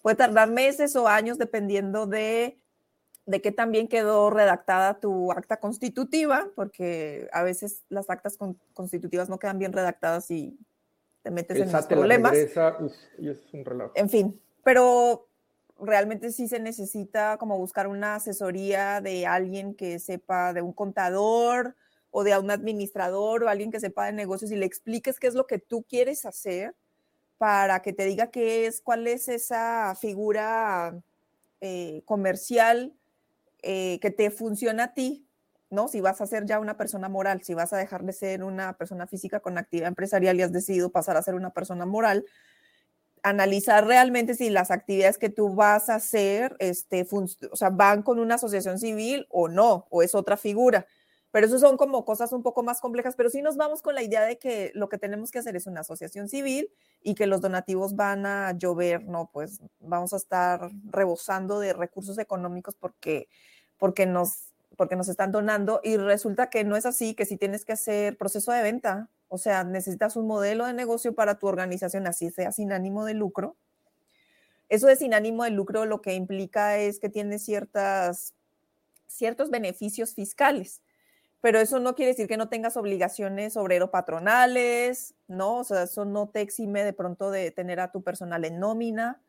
Puede 0.03 0.17
tardar 0.17 0.49
meses 0.49 0.95
o 0.95 1.09
años 1.09 1.39
dependiendo 1.39 2.07
de, 2.07 2.57
de 3.29 3.43
qué 3.43 3.53
también 3.53 3.89
quedó 3.89 4.31
redactada 4.31 5.01
tu 5.01 5.31
acta 5.33 5.59
constitutiva, 5.59 6.49
porque 6.55 7.29
a 7.35 7.43
veces 7.43 7.83
las 7.91 8.09
actas 8.09 8.39
constitutivas 8.73 9.29
no 9.29 9.39
quedan 9.39 9.59
bien 9.59 9.75
redactadas 9.75 10.31
y 10.31 10.59
te 11.23 11.31
metes 11.31 11.59
en 11.59 11.71
los 11.71 11.87
problemas. 11.87 12.33
y 13.19 13.29
es 13.29 13.53
un 13.53 13.67
relajo. 13.67 13.93
En 13.97 14.09
fin, 14.09 14.41
pero 14.65 15.29
realmente 15.79 16.33
sí 16.33 16.49
se 16.49 16.59
necesita 16.59 17.37
como 17.37 17.59
buscar 17.59 17.87
una 17.87 18.15
asesoría 18.15 19.03
de 19.03 19.27
alguien 19.27 19.75
que 19.75 19.99
sepa, 19.99 20.55
de 20.55 20.63
un 20.63 20.73
contador 20.73 21.77
o 22.11 22.25
de 22.25 22.37
un 22.39 22.51
administrador 22.51 23.45
o 23.45 23.51
alguien 23.51 23.71
que 23.71 23.79
sepa 23.79 24.07
de 24.07 24.13
negocios 24.13 24.51
y 24.53 24.57
le 24.57 24.65
expliques 24.65 25.21
qué 25.21 25.27
es 25.27 25.35
lo 25.35 25.47
que 25.47 25.59
tú 25.59 25.83
quieres 25.83 26.25
hacer 26.25 26.75
para 27.37 27.83
que 27.83 27.93
te 27.93 28.07
diga 28.07 28.31
qué 28.31 28.65
es, 28.65 28.81
cuál 28.81 29.07
es 29.07 29.29
esa 29.29 29.95
figura 30.01 30.99
eh, 31.61 32.01
comercial 32.07 32.95
eh, 33.71 33.99
que 34.01 34.11
te 34.11 34.31
funciona 34.31 34.85
a 34.85 34.95
ti, 34.95 35.29
¿no? 35.69 35.89
Si 35.89 36.01
vas 36.01 36.23
a 36.23 36.27
ser 36.27 36.47
ya 36.47 36.59
una 36.59 36.79
persona 36.79 37.11
moral, 37.11 37.43
si 37.43 37.53
vas 37.53 37.75
a 37.75 37.77
dejar 37.77 38.03
de 38.03 38.15
ser 38.15 38.43
una 38.43 38.79
persona 38.79 39.07
física 39.07 39.41
con 39.41 39.59
actividad 39.59 39.89
empresarial 39.89 40.39
y 40.39 40.43
has 40.43 40.53
decidido 40.53 40.91
pasar 40.91 41.19
a 41.19 41.23
ser 41.23 41.35
una 41.35 41.51
persona 41.53 41.85
moral, 41.85 42.25
analizar 43.23 43.87
realmente 43.87 44.33
si 44.33 44.49
las 44.49 44.71
actividades 44.71 45.19
que 45.19 45.29
tú 45.29 45.55
vas 45.55 45.91
a 45.91 45.97
hacer 45.97 46.57
este, 46.61 47.07
o 47.13 47.57
sea, 47.57 47.69
van 47.69 48.03
con 48.03 48.19
una 48.19 48.37
asociación 48.37 48.79
civil 48.79 49.27
o 49.29 49.49
no, 49.49 49.87
o 49.91 50.03
es 50.03 50.15
otra 50.15 50.39
figura. 50.39 50.87
Pero 51.31 51.47
eso 51.47 51.59
son 51.59 51.77
como 51.77 52.07
cosas 52.07 52.33
un 52.33 52.43
poco 52.43 52.63
más 52.63 52.81
complejas, 52.81 53.15
pero 53.15 53.29
sí 53.29 53.43
nos 53.43 53.57
vamos 53.57 53.83
con 53.83 53.95
la 53.95 54.03
idea 54.03 54.23
de 54.23 54.39
que 54.39 54.73
lo 54.75 54.89
que 54.89 54.97
tenemos 54.97 55.31
que 55.31 55.41
hacer 55.41 55.57
es 55.57 55.67
una 55.67 55.81
asociación 55.81 56.29
civil 56.29 56.71
y 57.03 57.15
que 57.15 57.27
los 57.27 57.43
donativos 57.43 57.97
van 57.97 58.25
a 58.25 58.53
llover, 58.53 59.05
¿no? 59.05 59.31
Pues 59.31 59.61
vamos 59.79 60.15
a 60.15 60.17
estar 60.17 60.71
rebosando 60.85 61.61
de 61.61 61.75
recursos 61.75 62.17
económicos 62.19 62.77
porque, 62.77 63.29
porque, 63.79 64.07
nos, 64.07 64.53
porque 64.77 64.97
nos 64.97 65.09
están 65.09 65.33
donando 65.33 65.81
y 65.83 65.97
resulta 65.97 66.51
que 66.51 66.65
no 66.65 66.77
es 66.77 66.87
así, 66.87 67.15
que 67.15 67.25
si 67.25 67.37
tienes 67.37 67.65
que 67.65 67.73
hacer 67.73 68.17
proceso 68.17 68.53
de 68.53 68.63
venta, 68.63 69.09
o 69.29 69.39
sea, 69.39 69.65
necesitas 69.65 70.17
un 70.17 70.27
modelo 70.27 70.67
de 70.67 70.73
negocio 70.73 71.15
para 71.15 71.39
tu 71.39 71.47
organización, 71.47 72.07
así 72.07 72.31
sea 72.31 72.53
sin 72.53 72.73
ánimo 72.73 73.05
de 73.05 73.15
lucro. 73.15 73.57
Eso 74.69 74.87
de 74.87 74.97
sin 74.97 75.15
ánimo 75.15 75.45
de 75.45 75.51
lucro 75.51 75.87
lo 75.87 76.03
que 76.03 76.15
implica 76.15 76.79
es 76.79 76.99
que 76.99 77.09
tiene 77.09 77.39
ciertas, 77.39 78.35
ciertos 79.07 79.51
beneficios 79.51 80.15
fiscales 80.15 80.83
pero 81.41 81.61
eso 81.61 81.79
no 81.79 81.95
quiere 81.95 82.13
decir 82.13 82.27
que 82.27 82.37
no 82.37 82.49
tengas 82.49 82.77
obligaciones 82.77 83.57
obrero-patronales, 83.57 85.15
¿no? 85.29 85.59
O 85.59 85.65
sea, 85.65 85.85
eso 85.85 86.05
no 86.05 86.29
te 86.29 86.41
exime 86.41 86.83
de 86.85 86.93
pronto 86.93 87.31
de 87.31 87.51
tener 87.51 87.81
a 87.81 87.93
tu 87.93 88.03
personal 88.03 88.45
en 88.45 88.59
nómina 88.59 89.21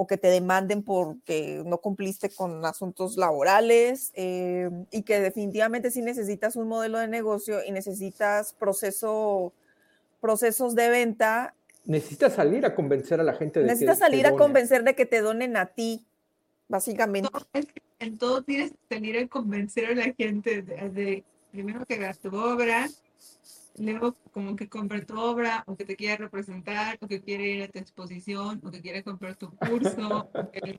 o 0.00 0.06
que 0.06 0.16
te 0.16 0.28
demanden 0.28 0.82
porque 0.82 1.62
no 1.66 1.78
cumpliste 1.78 2.30
con 2.30 2.64
asuntos 2.64 3.16
laborales 3.16 4.12
eh, 4.14 4.70
y 4.92 5.02
que 5.02 5.18
definitivamente 5.18 5.90
sí 5.90 6.02
necesitas 6.02 6.54
un 6.54 6.68
modelo 6.68 6.98
de 6.98 7.08
negocio 7.08 7.58
y 7.66 7.72
necesitas 7.72 8.52
proceso, 8.52 9.52
procesos 10.20 10.76
de 10.76 10.88
venta. 10.88 11.54
Necesitas 11.84 12.34
salir 12.34 12.64
a 12.64 12.76
convencer 12.76 13.20
a 13.20 13.24
la 13.24 13.34
gente 13.34 13.58
de 13.60 13.66
necesitas 13.66 13.98
salir 13.98 14.26
a 14.26 14.36
convencer 14.36 14.84
de 14.84 14.94
que 14.94 15.04
te 15.04 15.20
donen 15.20 15.56
a 15.56 15.66
ti, 15.66 16.06
básicamente 16.68 17.28
en 17.98 18.18
todo 18.18 18.42
tienes 18.42 18.70
que 18.70 18.94
salir 18.94 19.18
a 19.18 19.26
convencer 19.26 19.86
a 19.86 19.94
la 19.94 20.14
gente 20.14 20.62
de, 20.62 21.24
primero 21.50 21.84
que 21.84 21.94
hagas 21.94 22.18
tu 22.18 22.34
obra, 22.34 22.88
luego 23.80 24.14
como 24.32 24.56
que 24.56 24.68
compre 24.68 25.04
tu 25.04 25.18
obra, 25.18 25.64
o 25.66 25.76
que 25.76 25.84
te 25.84 25.96
quiera 25.96 26.16
representar, 26.16 26.98
o 27.00 27.08
que 27.08 27.20
quiere 27.20 27.48
ir 27.48 27.62
a 27.62 27.68
tu 27.68 27.78
exposición, 27.78 28.60
o 28.64 28.70
que 28.70 28.80
quiere 28.80 29.02
comprar 29.02 29.36
tu 29.36 29.50
curso, 29.50 30.30
o 30.32 30.50
que 30.50 30.78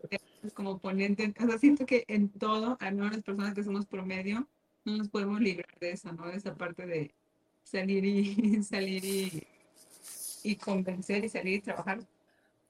como 0.53 0.79
ponente. 0.79 1.33
O 1.41 1.47
sea, 1.47 1.57
siento 1.57 1.85
que 1.85 2.05
en 2.07 2.29
todo, 2.29 2.77
al 2.79 2.95
menos 2.95 3.11
las 3.13 3.23
personas 3.23 3.53
que 3.53 3.63
somos 3.63 3.85
promedio, 3.85 4.47
no 4.85 4.97
nos 4.97 5.09
podemos 5.09 5.39
librar 5.39 5.77
de 5.79 5.91
eso, 5.91 6.11
¿no? 6.13 6.27
De 6.27 6.37
esa 6.37 6.55
parte 6.55 6.85
de 6.85 7.13
salir 7.63 8.05
y 8.05 8.63
salir 8.63 9.05
y, 9.05 9.43
y 10.43 10.55
convencer 10.55 11.25
y 11.25 11.29
salir 11.29 11.55
y 11.55 11.61
trabajar 11.61 11.99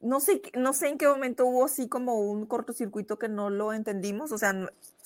no 0.01 0.19
sé, 0.19 0.41
no 0.57 0.73
sé 0.73 0.87
en 0.87 0.97
qué 0.97 1.07
momento 1.07 1.45
hubo 1.45 1.65
así 1.65 1.87
como 1.89 2.19
un 2.21 2.45
cortocircuito 2.45 3.19
que 3.19 3.27
no 3.27 3.49
lo 3.49 3.73
entendimos, 3.73 4.31
o 4.31 4.37
sea, 4.37 4.53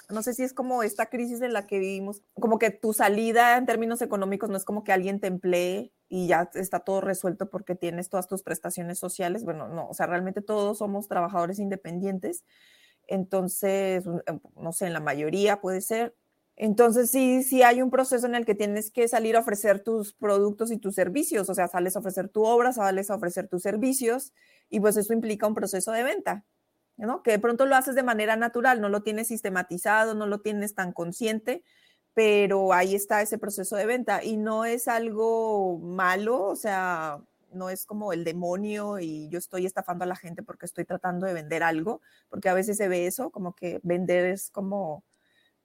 no, 0.09 0.23
sé 0.23 0.33
si 0.33 0.43
es 0.43 0.53
como 0.53 0.83
esta 0.83 1.07
crisis 1.07 1.41
en 1.41 1.53
la 1.53 1.67
que 1.67 1.79
vivimos, 1.79 2.21
como 2.33 2.59
que 2.59 2.69
tu 2.71 2.93
salida 2.93 3.57
en 3.57 3.65
términos 3.65 4.01
económicos 4.01 4.49
no 4.49 4.57
es 4.57 4.65
como 4.65 4.83
que 4.83 4.91
alguien 4.91 5.19
te 5.19 5.27
emplee 5.27 5.91
y 6.09 6.27
ya 6.27 6.49
está 6.53 6.79
todo 6.79 7.01
resuelto 7.01 7.49
porque 7.49 7.75
tienes 7.75 8.09
todas 8.09 8.27
tus 8.27 8.43
prestaciones 8.43 8.99
sociales, 8.99 9.43
bueno, 9.43 9.67
no, 9.67 9.87
o 9.87 9.93
sea, 9.93 10.05
realmente 10.05 10.41
todos 10.41 10.77
somos 10.77 11.07
trabajadores 11.07 11.59
independientes, 11.59 12.43
entonces, 13.07 14.05
em, 14.25 14.39
no 14.55 14.71
sé, 14.73 14.87
en 14.87 14.93
la 14.93 14.99
mayoría 14.99 15.59
puede 15.61 15.81
ser, 15.81 16.15
entonces 16.55 17.09
sí, 17.09 17.43
sí 17.43 17.63
hay 17.63 17.81
un 17.81 17.89
proceso 17.89 18.27
en 18.27 18.35
el 18.35 18.45
que 18.45 18.55
tienes 18.55 18.91
que 18.91 19.07
salir 19.07 19.35
a 19.35 19.39
ofrecer 19.39 19.79
tus 19.83 20.13
productos 20.13 20.71
y 20.71 20.77
tus 20.77 20.95
servicios, 20.95 21.49
o 21.49 21.55
sea, 21.55 21.67
sales 21.67 21.95
a 21.95 21.99
ofrecer 21.99 22.29
tu 22.29 22.43
obra, 22.45 22.73
sales 22.73 23.09
a 23.09 23.15
ofrecer 23.15 23.47
tus 23.47 23.63
servicios 23.63 24.33
y 24.69 24.79
pues 24.79 24.97
eso 24.97 25.13
implica 25.13 25.47
un 25.47 25.55
proceso 25.55 25.91
de 25.91 26.03
venta, 26.03 26.45
¿no? 26.97 27.23
Que 27.23 27.31
de 27.31 27.39
pronto 27.39 27.65
lo 27.65 27.75
haces 27.75 27.95
de 27.95 28.03
manera 28.03 28.35
natural, 28.35 28.81
no 28.81 28.89
lo 28.89 29.01
tienes 29.01 29.27
sistematizado, 29.27 30.13
no 30.15 30.27
lo 30.27 30.41
tienes 30.41 30.75
tan 30.75 30.91
consciente, 30.93 31.63
pero 32.13 32.73
ahí 32.73 32.95
está 32.95 33.21
ese 33.21 33.37
proceso 33.37 33.75
de 33.75 33.85
venta 33.85 34.23
y 34.23 34.37
no 34.37 34.65
es 34.65 34.87
algo 34.87 35.79
malo, 35.79 36.43
o 36.43 36.55
sea, 36.55 37.21
no 37.51 37.69
es 37.69 37.85
como 37.85 38.13
el 38.13 38.23
demonio 38.23 38.99
y 38.99 39.29
yo 39.29 39.39
estoy 39.39 39.65
estafando 39.65 40.03
a 40.03 40.07
la 40.07 40.15
gente 40.15 40.43
porque 40.43 40.65
estoy 40.65 40.85
tratando 40.85 41.25
de 41.25 41.33
vender 41.33 41.63
algo, 41.63 42.01
porque 42.29 42.49
a 42.49 42.53
veces 42.53 42.77
se 42.77 42.87
ve 42.87 43.07
eso, 43.07 43.31
como 43.31 43.55
que 43.55 43.79
vender 43.83 44.25
es 44.25 44.49
como 44.49 45.03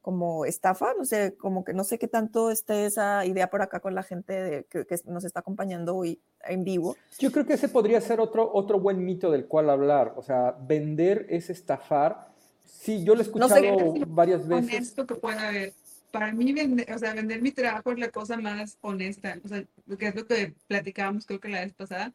como 0.03 0.45
estafa, 0.45 0.95
no 0.97 1.05
sé, 1.05 1.35
como 1.37 1.65
que 1.65 1.75
no 1.75 1.85
sé 1.85 1.99
qué 1.99 2.09
tanto 2.09 2.51
esté 2.51 2.87
esa 2.87 3.27
idea 3.27 3.51
por 3.51 3.63
acá 3.63 3.81
con 3.81 3.95
la 3.95 4.03
gente 4.03 4.67
que, 4.71 4.87
nos 5.05 5.25
está 5.25 5.41
acompañando 5.41 5.97
hoy 5.97 6.21
en 6.45 6.65
vivo. 6.65 6.97
Yo 7.19 7.33
creo 7.33 7.45
que 7.47 7.55
ese 7.55 7.69
podría 7.69 8.01
ser 8.01 8.21
otro, 8.21 8.51
otro 8.53 8.81
buen 8.81 9.05
mito 9.05 9.31
del 9.31 9.47
cual 9.47 9.71
hablar, 9.71 10.15
o 10.17 10.23
sea, 10.23 10.57
vender 10.61 11.27
es 11.29 11.51
estafar. 11.51 12.29
Sí, 12.65 13.05
yo 13.05 13.15
lo 13.15 13.21
he 13.21 13.25
escuchado 13.25 13.95
varias 14.07 14.47
veces. 14.47 14.75
Honesto 14.75 15.07
que 15.07 15.15
pueda 15.17 15.49
haber. 15.49 15.73
Para 16.11 16.33
mí, 16.33 16.55
vender, 16.55 16.91
o 16.91 16.99
sea, 16.99 17.13
vender 17.13 17.43
mi 17.43 17.53
trabajo 17.53 17.93
es 17.93 17.99
la 17.99 18.09
cosa 18.09 18.39
más 18.39 18.79
honesta, 18.81 19.37
o 19.45 19.49
sea, 19.49 19.63
que 19.99 20.07
es 20.07 20.15
lo 20.15 20.27
que 20.27 20.55
platicábamos 20.67 21.27
creo 21.27 21.39
que 21.39 21.49
la 21.49 21.61
vez 21.61 21.75
pasada, 21.75 22.15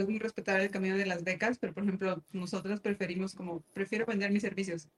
es 0.00 0.08
muy 0.08 0.18
respetable 0.18 0.64
el 0.64 0.70
camino 0.70 0.96
de 0.96 1.06
las 1.06 1.24
becas, 1.24 1.58
pero 1.58 1.72
por 1.72 1.82
ejemplo, 1.82 2.22
nosotras 2.32 2.80
preferimos 2.80 3.34
como, 3.34 3.62
prefiero 3.72 4.06
vender 4.06 4.30
mis 4.30 4.42
servicios. 4.42 4.88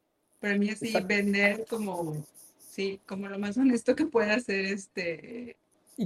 Para 0.40 0.56
mí 0.56 0.70
así, 0.70 0.94
vender 1.04 1.66
como, 1.68 2.24
sí, 2.58 3.00
como 3.06 3.28
lo 3.28 3.38
más 3.38 3.56
honesto 3.56 3.96
que 3.96 4.06
pueda 4.06 4.34
hacer 4.34 4.66
este, 4.66 5.56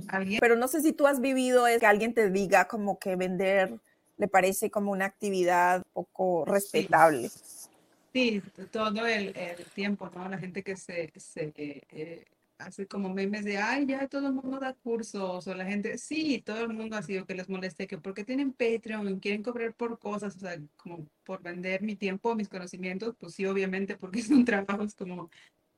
alguien. 0.08 0.40
Pero 0.40 0.56
no 0.56 0.68
sé 0.68 0.80
si 0.80 0.92
tú 0.92 1.06
has 1.06 1.20
vivido 1.20 1.66
es 1.66 1.80
que 1.80 1.86
alguien 1.86 2.14
te 2.14 2.30
diga 2.30 2.66
como 2.66 2.98
que 2.98 3.16
vender 3.16 3.78
le 4.16 4.28
parece 4.28 4.70
como 4.70 4.92
una 4.92 5.06
actividad 5.06 5.82
poco 5.92 6.44
respetable. 6.44 7.30
Sí, 8.12 8.42
todo 8.70 9.06
el, 9.06 9.36
el, 9.36 9.64
tiempo, 9.74 10.10
¿no? 10.14 10.28
La 10.28 10.38
gente 10.38 10.62
que 10.62 10.76
se, 10.76 11.12
se 11.16 11.52
eh, 11.56 12.24
hace 12.66 12.86
como 12.86 13.12
memes 13.12 13.44
de, 13.44 13.58
ay, 13.58 13.86
ya 13.86 14.08
todo 14.08 14.28
el 14.28 14.34
mundo 14.34 14.58
da 14.58 14.74
cursos, 14.74 15.46
o 15.46 15.54
la 15.54 15.64
gente, 15.64 15.98
sí, 15.98 16.42
todo 16.44 16.62
el 16.62 16.72
mundo 16.74 16.96
ha 16.96 17.02
sido 17.02 17.26
que 17.26 17.34
les 17.34 17.48
moleste, 17.48 17.86
que 17.86 17.98
porque 17.98 18.24
tienen 18.24 18.52
Patreon, 18.52 19.20
quieren 19.20 19.42
cobrar 19.42 19.74
por 19.74 19.98
cosas, 19.98 20.36
o 20.36 20.40
sea, 20.40 20.58
como 20.76 21.08
por 21.24 21.42
vender 21.42 21.82
mi 21.82 21.96
tiempo, 21.96 22.34
mis 22.34 22.48
conocimientos, 22.48 23.14
pues 23.18 23.34
sí, 23.34 23.46
obviamente, 23.46 23.96
porque 23.96 24.22
son 24.22 24.44
trabajos 24.44 24.94
como, 24.94 25.30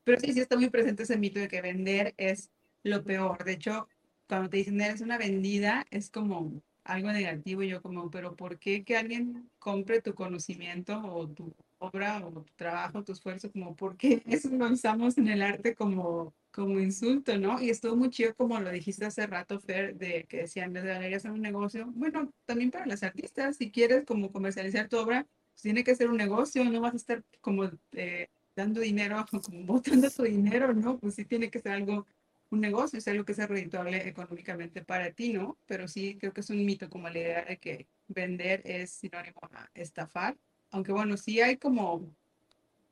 pero 0.03 0.19
sí, 0.19 0.33
sí 0.33 0.39
está 0.39 0.55
muy 0.55 0.69
presente 0.69 1.03
ese 1.03 1.17
mito 1.17 1.39
de 1.39 1.47
que 1.47 1.61
vender 1.61 2.13
es 2.17 2.51
lo 2.83 3.03
peor. 3.03 3.43
De 3.43 3.53
hecho, 3.53 3.87
cuando 4.27 4.49
te 4.49 4.57
dicen 4.57 4.79
eres 4.81 5.01
una 5.01 5.17
vendida, 5.17 5.85
es 5.91 6.09
como, 6.09 6.61
algo 6.85 7.11
negativo 7.11 7.63
y 7.63 7.69
yo 7.69 7.81
como, 7.81 8.09
pero 8.09 8.35
¿por 8.35 8.59
qué 8.59 8.83
que 8.85 8.95
alguien 8.95 9.49
compre 9.59 10.01
tu 10.01 10.13
conocimiento 10.13 11.01
o 11.03 11.27
tu 11.27 11.53
obra 11.79 12.25
o 12.25 12.31
tu 12.31 12.53
trabajo, 12.55 13.03
tu 13.03 13.11
esfuerzo, 13.11 13.51
como 13.51 13.75
por 13.75 13.97
qué 13.97 14.21
eso 14.27 14.49
lo 14.49 14.67
usamos 14.67 15.17
en 15.17 15.27
el 15.27 15.41
arte 15.41 15.75
como, 15.75 16.33
como 16.51 16.79
insulto, 16.79 17.37
¿no? 17.37 17.61
Y 17.61 17.69
estuvo 17.69 17.95
muy 17.95 18.09
chido 18.09 18.35
como 18.35 18.59
lo 18.59 18.71
dijiste 18.71 19.05
hace 19.05 19.27
rato, 19.27 19.59
Fer, 19.59 19.95
de 19.95 20.25
que 20.25 20.37
decían, 20.37 20.73
las 20.73 20.83
galerías 20.83 21.21
son 21.23 21.31
un 21.31 21.41
negocio. 21.41 21.85
Bueno, 21.95 22.31
también 22.45 22.71
para 22.71 22.85
las 22.85 23.03
artistas, 23.03 23.57
si 23.57 23.71
quieres 23.71 24.05
como 24.05 24.31
comercializar 24.31 24.87
tu 24.87 24.97
obra, 24.97 25.25
pues 25.53 25.61
tiene 25.61 25.83
que 25.83 25.95
ser 25.95 26.09
un 26.09 26.17
negocio, 26.17 26.63
no 26.65 26.81
vas 26.81 26.93
a 26.93 26.97
estar 26.97 27.23
como 27.41 27.69
eh, 27.93 28.29
dando 28.55 28.81
dinero, 28.81 29.25
como 29.43 29.65
botando 29.65 30.09
tu 30.09 30.23
dinero, 30.23 30.73
¿no? 30.73 30.97
Pues 30.99 31.15
sí 31.15 31.25
tiene 31.25 31.49
que 31.49 31.59
ser 31.59 31.73
algo 31.73 32.05
un 32.51 32.61
negocio, 32.61 32.99
es 32.99 33.07
algo 33.07 33.25
que 33.25 33.33
sea 33.33 33.47
redituable 33.47 34.07
económicamente 34.07 34.83
para 34.83 35.11
ti, 35.11 35.33
¿no? 35.33 35.57
Pero 35.65 35.87
sí 35.87 36.17
creo 36.19 36.33
que 36.33 36.41
es 36.41 36.49
un 36.49 36.63
mito 36.65 36.89
como 36.89 37.09
la 37.09 37.19
idea 37.19 37.45
de 37.45 37.57
que 37.57 37.87
vender 38.07 38.61
es 38.65 38.91
sinónimo 38.91 39.39
a 39.51 39.69
estafar, 39.73 40.37
aunque 40.75 40.91
bueno, 40.91 41.15
sí 41.15 41.39
hay 41.39 41.55
como 41.55 42.01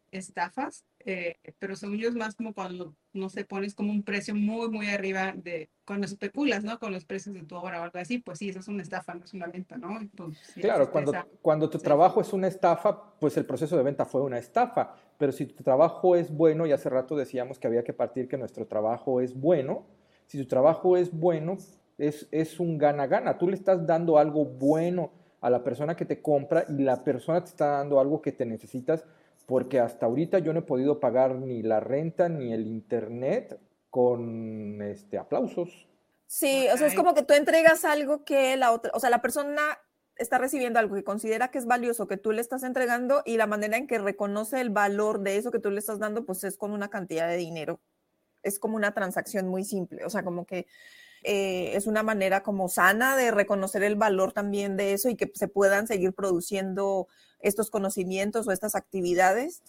estafas, 0.09 0.86
eh, 0.99 1.36
pero 1.59 1.75
son 1.75 1.93
ellos 1.93 2.15
más 2.15 2.34
como 2.34 2.53
cuando, 2.53 2.95
no 3.11 3.27
sé, 3.29 3.43
pones 3.43 3.75
como 3.75 3.91
un 3.91 4.03
precio 4.03 4.34
muy, 4.34 4.69
muy 4.69 4.88
arriba 4.88 5.34
de, 5.36 5.69
cuando 5.84 6.05
especulas, 6.05 6.63
¿no? 6.63 6.79
Con 6.79 6.93
los 6.93 7.03
precios 7.03 7.36
de 7.36 7.43
tu 7.43 7.57
obra 7.57 7.81
o 7.81 7.84
algo 7.84 7.99
así, 7.99 8.19
pues 8.19 8.39
sí, 8.39 8.47
eso 8.47 8.59
es 8.59 8.69
una 8.69 8.84
estafa, 8.84 9.15
no 9.15 9.25
es 9.25 9.34
una 9.34 9.47
venta, 9.47 9.77
¿no? 9.77 9.99
claro, 10.61 10.89
cuando, 10.91 11.13
cuando 11.41 11.69
tu 11.69 11.77
trabajo 11.77 12.21
es 12.21 12.31
una 12.31 12.47
estafa, 12.47 13.17
pues 13.19 13.36
el 13.36 13.45
proceso 13.45 13.75
de 13.75 13.84
venta 13.84 14.05
fue 14.05 14.21
una 14.21 14.38
estafa, 14.38 14.95
pero 15.17 15.34
si 15.34 15.45
tu 15.47 15.61
trabajo 15.61 16.15
es 16.15 16.31
bueno, 16.31 16.65
y 16.65 16.71
hace 16.71 16.89
rato 16.89 17.17
decíamos 17.17 17.59
que 17.59 17.67
había 17.67 17.84
que 17.84 17.91
partir 17.91 18.29
que 18.29 18.38
nuestro 18.38 18.65
trabajo 18.65 19.19
es 19.19 19.38
bueno, 19.38 19.86
si 20.27 20.38
tu 20.38 20.47
trabajo 20.47 20.95
es 20.95 21.11
bueno, 21.11 21.57
es, 21.97 22.29
es 22.31 22.61
un 22.61 22.77
gana-gana, 22.77 23.38
tú 23.38 23.49
le 23.49 23.55
estás 23.55 23.86
dando 23.86 24.17
algo 24.17 24.45
bueno 24.45 25.11
a 25.43 25.49
la 25.49 25.61
persona 25.61 25.95
que 25.95 26.05
te 26.05 26.21
compra 26.21 26.65
y 26.69 26.83
la 26.83 27.03
persona 27.03 27.43
te 27.43 27.49
está 27.49 27.67
dando 27.67 27.99
algo 27.99 28.21
que 28.21 28.31
te 28.31 28.45
necesitas 28.45 29.03
porque 29.45 29.81
hasta 29.81 30.05
ahorita 30.05 30.39
yo 30.39 30.53
no 30.53 30.59
he 30.59 30.63
podido 30.63 31.01
pagar 31.01 31.35
ni 31.35 31.61
la 31.61 31.81
renta 31.81 32.29
ni 32.29 32.53
el 32.53 32.65
internet 32.65 33.59
con 33.89 34.81
este, 34.81 35.17
aplausos. 35.17 35.85
Sí, 36.27 36.65
o 36.73 36.77
sea, 36.77 36.87
es 36.87 36.95
como 36.95 37.13
que 37.13 37.23
tú 37.23 37.33
entregas 37.33 37.83
algo 37.83 38.23
que 38.23 38.55
la 38.55 38.71
otra, 38.71 38.91
o 38.93 39.01
sea, 39.01 39.09
la 39.09 39.21
persona 39.21 39.61
está 40.15 40.37
recibiendo 40.37 40.79
algo 40.79 40.95
que 40.95 41.03
considera 41.03 41.51
que 41.51 41.57
es 41.57 41.65
valioso, 41.65 42.07
que 42.07 42.15
tú 42.15 42.31
le 42.31 42.39
estás 42.39 42.63
entregando 42.63 43.21
y 43.25 43.35
la 43.35 43.45
manera 43.45 43.75
en 43.75 43.85
que 43.85 43.99
reconoce 43.99 44.61
el 44.61 44.69
valor 44.69 45.19
de 45.19 45.35
eso 45.35 45.51
que 45.51 45.59
tú 45.59 45.71
le 45.71 45.79
estás 45.79 45.99
dando, 45.99 46.25
pues 46.25 46.45
es 46.45 46.55
con 46.55 46.71
una 46.71 46.89
cantidad 46.89 47.27
de 47.27 47.35
dinero. 47.35 47.81
Es 48.43 48.59
como 48.59 48.77
una 48.77 48.93
transacción 48.93 49.49
muy 49.49 49.65
simple, 49.65 50.05
o 50.05 50.09
sea, 50.09 50.23
como 50.23 50.45
que 50.45 50.67
eh, 51.24 51.71
es 51.76 51.88
una 51.88 52.03
manera 52.03 52.43
como 52.43 52.69
sana 52.69 53.15
de 53.15 53.32
reconocer 53.32 53.84
el 53.84 53.95
valor 53.95 54.34
también 54.34 54.78
de 54.78 54.93
eso 54.93 55.09
y 55.09 55.15
que 55.15 55.32
se 55.34 55.47
puedan 55.47 55.88
seguir 55.88 56.13
produciendo 56.13 57.07
estos 57.39 57.69
conocimientos 57.69 58.47
o 58.47 58.51
estas 58.51 58.76
actividades, 58.76 59.61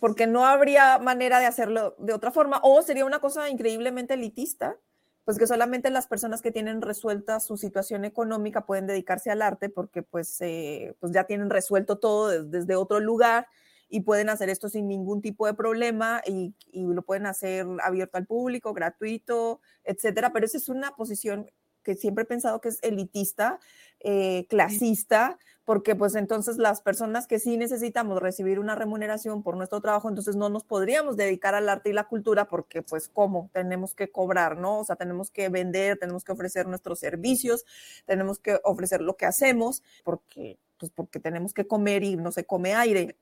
porque 0.00 0.26
no 0.26 0.46
habría 0.46 0.98
manera 0.98 1.40
de 1.40 1.46
hacerlo 1.46 1.94
de 1.98 2.12
otra 2.12 2.30
forma 2.30 2.60
o 2.62 2.82
sería 2.82 3.04
una 3.04 3.20
cosa 3.20 3.48
increíblemente 3.48 4.14
elitista, 4.14 4.76
pues 5.24 5.38
que 5.38 5.46
solamente 5.46 5.90
las 5.90 6.06
personas 6.06 6.40
que 6.40 6.50
tienen 6.50 6.80
resuelta 6.80 7.38
su 7.40 7.58
situación 7.58 8.04
económica 8.06 8.64
pueden 8.64 8.86
dedicarse 8.86 9.30
al 9.30 9.42
arte 9.42 9.68
porque 9.68 10.02
pues, 10.02 10.40
eh, 10.40 10.94
pues 11.00 11.12
ya 11.12 11.24
tienen 11.24 11.50
resuelto 11.50 11.98
todo 11.98 12.44
desde 12.44 12.76
otro 12.76 12.98
lugar 12.98 13.46
y 13.88 14.00
pueden 14.00 14.28
hacer 14.28 14.50
esto 14.50 14.68
sin 14.68 14.88
ningún 14.88 15.22
tipo 15.22 15.46
de 15.46 15.54
problema 15.54 16.20
y, 16.26 16.54
lo 16.72 17.02
pueden 17.02 17.26
hacer 17.26 17.66
abierto 17.82 18.18
al 18.18 18.26
público, 18.26 18.72
gratuito, 18.74 19.60
etcétera. 19.84 20.32
Pero 20.32 20.46
esa 20.46 20.58
es 20.58 20.68
una 20.68 20.94
posición 20.96 21.50
que 21.82 21.94
siempre 21.94 22.22
he 22.22 22.26
pensado 22.26 22.60
que 22.60 22.68
es 22.68 22.78
elitista, 22.82 23.58
eh, 24.00 24.46
clasista, 24.48 25.38
porque 25.64 25.94
pues 25.94 26.14
entonces 26.14 26.56
las 26.56 26.80
personas 26.80 27.26
que 27.26 27.38
sí 27.38 27.56
necesitamos 27.56 28.20
recibir 28.20 28.58
una 28.58 28.74
remuneración 28.74 29.42
por 29.42 29.56
nuestro 29.56 29.80
trabajo, 29.80 30.08
entonces 30.08 30.34
no 30.34 30.48
nos 30.48 30.64
podríamos 30.64 31.16
dedicar 31.16 31.54
al 31.54 31.68
arte 31.68 31.90
y 31.90 31.92
la 31.92 32.04
cultura 32.04 32.46
porque 32.46 32.82
pues 32.82 33.08
cómo 33.08 33.50
tenemos 33.52 33.94
que 33.94 34.10
cobrar, 34.10 34.56
¿no? 34.56 34.80
O 34.80 34.84
sea, 34.84 34.96
tenemos 34.96 35.30
que 35.30 35.48
vender, 35.48 35.98
tenemos 35.98 36.24
que 36.24 36.32
ofrecer 36.32 36.66
nuestros 36.66 36.98
servicios, 37.00 37.64
tenemos 38.06 38.38
que 38.38 38.60
ofrecer 38.64 39.00
lo 39.00 39.16
que 39.16 39.26
hacemos 39.26 39.82
porque 40.04 40.58
pues 40.78 40.90
porque 40.90 41.20
tenemos 41.20 41.52
que 41.52 41.66
comer 41.66 42.02
y 42.04 42.16
no 42.16 42.32
se 42.32 42.44
come 42.44 42.74
aire 42.74 43.16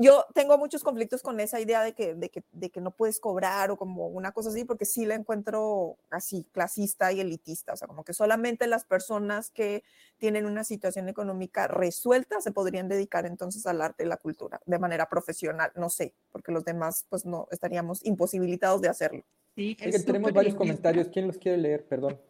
yo 0.00 0.24
tengo 0.32 0.56
muchos 0.58 0.84
conflictos 0.84 1.22
con 1.22 1.40
esa 1.40 1.60
idea 1.60 1.82
de 1.82 1.92
que, 1.92 2.14
de, 2.14 2.30
que, 2.30 2.44
de 2.52 2.70
que 2.70 2.80
no 2.80 2.92
puedes 2.92 3.18
cobrar 3.18 3.72
o 3.72 3.76
como 3.76 4.06
una 4.06 4.30
cosa 4.30 4.50
así, 4.50 4.64
porque 4.64 4.84
sí 4.84 5.04
la 5.04 5.16
encuentro 5.16 5.96
así, 6.08 6.46
clasista 6.52 7.12
y 7.12 7.20
elitista, 7.20 7.72
o 7.72 7.76
sea, 7.76 7.88
como 7.88 8.04
que 8.04 8.14
solamente 8.14 8.68
las 8.68 8.84
personas 8.84 9.50
que 9.50 9.82
tienen 10.16 10.46
una 10.46 10.62
situación 10.62 11.08
económica 11.08 11.66
resuelta 11.66 12.40
se 12.40 12.52
podrían 12.52 12.88
dedicar 12.88 13.26
entonces 13.26 13.66
al 13.66 13.82
arte 13.82 14.04
y 14.04 14.06
la 14.06 14.18
cultura 14.18 14.60
de 14.64 14.78
manera 14.78 15.08
profesional, 15.08 15.72
no 15.74 15.90
sé, 15.90 16.14
porque 16.30 16.52
los 16.52 16.64
demás 16.64 17.04
pues 17.08 17.26
no 17.26 17.48
estaríamos 17.50 18.04
imposibilitados 18.06 18.80
de 18.80 18.88
hacerlo. 18.88 19.24
Sí, 19.56 19.76
tenemos 20.06 20.32
varios 20.32 20.54
comentarios, 20.54 21.08
¿quién 21.08 21.26
los 21.26 21.38
quiere 21.38 21.58
leer? 21.58 21.84
Perdón. 21.84 22.20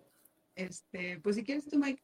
Este, 0.57 1.21
pues 1.23 1.37
si 1.37 1.45
quieres 1.45 1.69
tú, 1.69 1.79
Mike. 1.79 2.03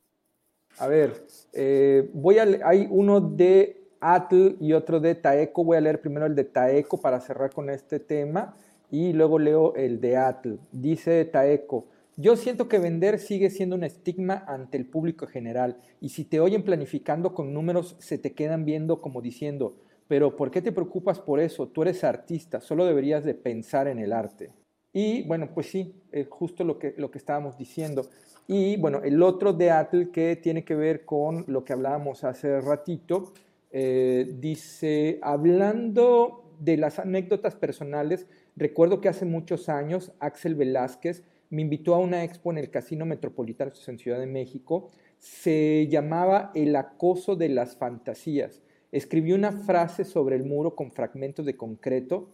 A 0.77 0.89
ver, 0.89 1.27
eh, 1.55 2.11
voy 2.12 2.39
a, 2.39 2.43
hay 2.65 2.87
uno 2.91 3.21
de 3.21 3.84
Atl 4.05 4.57
y 4.61 4.74
otro 4.74 5.00
de 5.00 5.14
Taeco. 5.14 5.64
Voy 5.64 5.78
a 5.78 5.80
leer 5.80 6.00
primero 6.00 6.26
el 6.26 6.34
de 6.34 6.44
Taeco 6.44 7.00
para 7.00 7.20
cerrar 7.20 7.50
con 7.52 7.70
este 7.70 8.00
tema 8.00 8.55
y 8.90 9.14
luego 9.14 9.38
leo 9.38 9.74
el 9.76 9.98
de 9.98 10.18
Atl. 10.18 10.57
Dice 10.72 11.24
Taeco, 11.24 11.86
yo 12.16 12.36
siento 12.36 12.68
que 12.68 12.78
vender 12.78 13.18
sigue 13.18 13.48
siendo 13.48 13.76
un 13.76 13.82
estigma 13.82 14.44
ante 14.46 14.76
el 14.76 14.84
público 14.84 15.26
general 15.26 15.78
y 16.02 16.11
si 16.11 16.24
te 16.24 16.38
oyen 16.38 16.64
planificando 16.64 17.32
con 17.32 17.55
números 17.55 17.96
se 17.98 18.18
te 18.18 18.34
quedan 18.34 18.66
viendo 18.66 19.00
como 19.00 19.22
diciendo, 19.22 19.76
pero 20.07 20.36
¿por 20.36 20.50
qué 20.50 20.61
te 20.61 20.70
preocupas 20.70 21.18
por 21.18 21.40
eso? 21.40 21.68
Tú 21.68 21.80
eres 21.80 22.05
artista, 22.05 22.61
solo 22.61 22.84
deberías 22.84 23.24
de 23.24 23.34
pensar 23.34 23.88
en 23.88 23.98
el 23.98 24.12
arte. 24.12 24.50
Y 24.92 25.22
bueno, 25.26 25.48
pues 25.55 25.70
sí, 25.70 25.94
es 26.12 26.28
justo 26.28 26.62
lo 26.62 26.78
que, 26.78 26.94
lo 26.98 27.11
que 27.11 27.18
estábamos 27.18 27.57
diciendo. 27.57 28.07
Y 28.46 28.76
bueno, 28.76 29.00
el 29.02 29.22
otro 29.22 29.55
de 29.55 29.70
Atl 29.70 30.11
que 30.12 30.36
tiene 30.36 30.62
que 30.62 30.74
ver 30.74 31.07
con 31.07 31.44
lo 31.48 31.64
que 31.64 31.72
hablábamos 31.72 32.22
hace 32.22 32.61
ratito, 32.61 33.32
eh, 33.77 34.33
dice, 34.39 35.18
hablando 35.20 36.55
de 36.61 36.77
las 36.77 37.01
anécdotas 37.01 37.57
personales, 37.57 38.29
recuerdo 38.55 39.01
que 39.01 39.09
hace 39.09 39.25
muchos 39.25 39.68
años 39.68 40.12
Axel 40.20 40.55
Velázquez 40.55 41.25
me 41.51 41.62
invitó 41.62 41.97
a 41.97 41.99
una 41.99 42.22
expo 42.22 42.53
en 42.53 42.59
el 42.59 42.70
Casino 42.70 43.05
Metropolitano 43.05 43.72
en 43.89 43.99
Ciudad 43.99 44.20
de 44.20 44.27
México. 44.27 44.93
Se 45.18 45.89
llamaba 45.91 46.53
El 46.55 46.77
acoso 46.77 47.35
de 47.35 47.49
las 47.49 47.75
fantasías. 47.75 48.62
Escribió 48.93 49.35
una 49.35 49.51
frase 49.51 50.05
sobre 50.05 50.37
el 50.37 50.45
muro 50.45 50.77
con 50.77 50.93
fragmentos 50.93 51.45
de 51.45 51.57
concreto, 51.57 52.31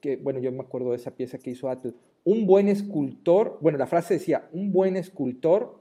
que 0.00 0.16
bueno, 0.16 0.38
yo 0.38 0.52
me 0.52 0.60
acuerdo 0.60 0.90
de 0.90 0.96
esa 0.96 1.16
pieza 1.16 1.38
que 1.38 1.50
hizo 1.50 1.68
Atle. 1.68 1.94
Un 2.22 2.46
buen 2.46 2.68
escultor, 2.68 3.58
bueno, 3.60 3.78
la 3.78 3.88
frase 3.88 4.14
decía, 4.14 4.48
un 4.52 4.70
buen 4.70 4.96
escultor, 4.96 5.80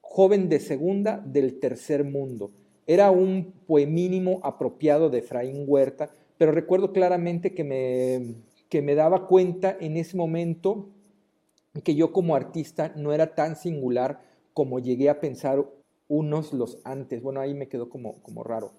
joven 0.00 0.48
de 0.48 0.58
segunda 0.58 1.18
del 1.18 1.60
tercer 1.60 2.02
mundo. 2.02 2.50
Era 2.86 3.10
un 3.10 3.52
poemínimo 3.66 4.40
apropiado 4.42 5.10
de 5.10 5.18
Efraín 5.18 5.64
Huerta, 5.66 6.10
pero 6.38 6.52
recuerdo 6.52 6.92
claramente 6.92 7.54
que 7.54 7.64
me, 7.64 8.34
que 8.68 8.82
me 8.82 8.94
daba 8.94 9.26
cuenta 9.26 9.76
en 9.80 9.96
ese 9.96 10.16
momento 10.16 10.88
que 11.82 11.94
yo 11.94 12.12
como 12.12 12.36
artista 12.36 12.92
no 12.96 13.12
era 13.12 13.34
tan 13.34 13.56
singular 13.56 14.20
como 14.52 14.78
llegué 14.78 15.08
a 15.10 15.20
pensar 15.20 15.64
unos 16.08 16.52
los 16.52 16.78
antes. 16.84 17.22
Bueno, 17.22 17.40
ahí 17.40 17.54
me 17.54 17.68
quedó 17.68 17.88
como, 17.88 18.22
como 18.22 18.44
raro. 18.44 18.72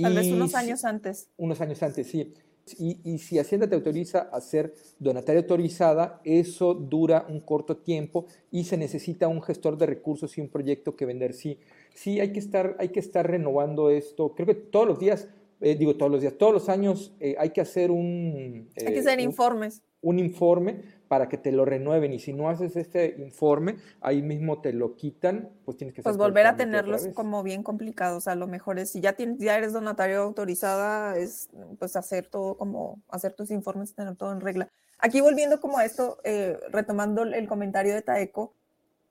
Tal 0.00 0.14
vez 0.14 0.30
unos 0.30 0.54
años 0.54 0.84
antes. 0.84 1.28
Unos 1.36 1.60
años 1.60 1.82
antes, 1.82 2.08
sí. 2.08 2.34
Y, 2.78 2.98
y, 3.04 3.18
si 3.18 3.38
Hacienda 3.38 3.68
te 3.68 3.74
autoriza 3.74 4.20
a 4.32 4.40
ser 4.40 4.74
donataria 4.98 5.42
autorizada, 5.42 6.20
eso 6.24 6.72
dura 6.72 7.26
un 7.28 7.40
corto 7.40 7.76
tiempo 7.76 8.26
y 8.50 8.64
se 8.64 8.76
necesita 8.76 9.28
un 9.28 9.42
gestor 9.42 9.76
de 9.76 9.86
recursos 9.86 10.38
y 10.38 10.40
un 10.40 10.48
proyecto 10.48 10.96
que 10.96 11.04
vender. 11.04 11.34
Sí, 11.34 11.58
sí 11.94 12.20
hay 12.20 12.32
que 12.32 12.38
estar, 12.38 12.76
hay 12.78 12.88
que 12.88 13.00
estar 13.00 13.28
renovando 13.28 13.90
esto. 13.90 14.34
Creo 14.34 14.46
que 14.46 14.54
todos 14.54 14.86
los 14.86 14.98
días, 14.98 15.28
eh, 15.60 15.76
digo 15.76 15.96
todos 15.96 16.10
los 16.10 16.20
días, 16.22 16.34
todos 16.38 16.54
los 16.54 16.68
años 16.68 17.14
eh, 17.20 17.36
hay 17.38 17.50
que 17.50 17.60
hacer 17.60 17.90
un... 17.90 18.70
hay 18.76 18.92
que 18.94 19.00
hacer 19.00 19.20
informes 19.20 19.82
un 20.04 20.18
informe 20.18 20.82
para 21.08 21.28
que 21.28 21.38
te 21.38 21.52
lo 21.52 21.64
renueven 21.64 22.12
y 22.12 22.18
si 22.18 22.32
no 22.32 22.48
haces 22.48 22.76
este 22.76 23.16
informe, 23.18 23.76
ahí 24.00 24.22
mismo 24.22 24.60
te 24.60 24.72
lo 24.72 24.96
quitan, 24.96 25.50
pues 25.64 25.76
tienes 25.76 25.94
que... 25.94 26.02
Pues 26.02 26.16
volver 26.16 26.46
a 26.46 26.56
tenerlos 26.56 27.08
como 27.14 27.42
bien 27.42 27.62
complicados, 27.62 28.28
a 28.28 28.34
lo 28.34 28.46
mejor 28.46 28.78
es, 28.78 28.90
si 28.90 29.00
ya, 29.00 29.14
tienes, 29.14 29.38
ya 29.38 29.56
eres 29.56 29.72
donatario 29.72 30.22
autorizada, 30.22 31.16
es 31.16 31.48
pues 31.78 31.96
hacer 31.96 32.26
todo 32.26 32.56
como, 32.56 33.02
hacer 33.08 33.32
tus 33.32 33.50
informes, 33.50 33.94
tener 33.94 34.16
todo 34.16 34.32
en 34.32 34.40
regla. 34.40 34.68
Aquí 34.98 35.20
volviendo 35.20 35.60
como 35.60 35.78
a 35.78 35.84
esto, 35.84 36.18
eh, 36.24 36.58
retomando 36.70 37.22
el 37.22 37.48
comentario 37.48 37.94
de 37.94 38.02
Taeco, 38.02 38.54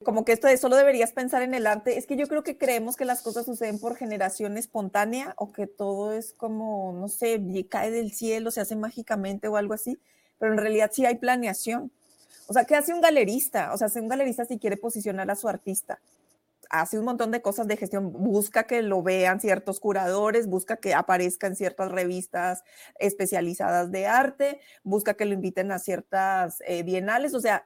como 0.04 0.26
que 0.26 0.34
esto 0.34 0.48
de 0.48 0.58
solo 0.58 0.76
deberías 0.76 1.14
pensar 1.14 1.42
en 1.42 1.54
el 1.54 1.66
arte, 1.66 1.98
es 1.98 2.06
que 2.06 2.18
yo 2.18 2.28
creo 2.28 2.44
que 2.44 2.58
creemos 2.58 2.98
que 2.98 3.06
las 3.06 3.22
cosas 3.22 3.46
suceden 3.46 3.80
por 3.80 3.96
generación 3.96 4.58
espontánea 4.58 5.34
o 5.38 5.54
que 5.54 5.68
todo 5.68 6.12
es 6.12 6.34
como, 6.34 6.94
no 6.94 7.08
sé, 7.08 7.42
cae 7.70 7.92
del 7.92 8.12
cielo, 8.12 8.52
se 8.52 8.60
hace 8.60 8.76
mágicamente 8.76 9.48
o 9.48 9.56
algo 9.56 9.74
así 9.74 9.98
pero 10.44 10.56
en 10.56 10.60
realidad 10.60 10.92
sí 10.94 11.06
hay 11.06 11.16
planeación. 11.16 11.90
O 12.48 12.54
sea, 12.54 12.66
¿qué 12.66 12.76
hace 12.76 12.94
un 12.94 13.00
galerista? 13.00 13.72
O 13.74 13.78
sea, 13.78 13.88
hace 13.88 14.02
un 14.02 14.10
galerista 14.10 14.44
si 14.44 14.60
quiere 14.60 14.76
posicionar 14.76 15.32
a 15.32 15.38
su 15.38 15.48
artista. 15.48 16.02
Hace 16.70 17.00
un 17.00 17.06
montón 17.06 17.32
de 17.32 17.42
cosas 17.42 17.66
de 17.66 17.78
gestión, 17.78 18.12
busca 18.12 18.66
que 18.66 18.82
lo 18.82 19.02
vean 19.02 19.40
ciertos 19.40 19.80
curadores, 19.80 20.48
busca 20.48 20.76
que 20.76 20.94
aparezca 20.94 21.48
en 21.48 21.56
ciertas 21.56 21.90
revistas 21.94 22.66
especializadas 23.00 23.90
de 23.90 24.06
arte, 24.06 24.60
busca 24.84 25.14
que 25.14 25.24
lo 25.24 25.34
inviten 25.34 25.72
a 25.72 25.80
ciertas 25.80 26.62
eh, 26.68 26.84
bienales, 26.84 27.34
o 27.36 27.40
sea, 27.40 27.64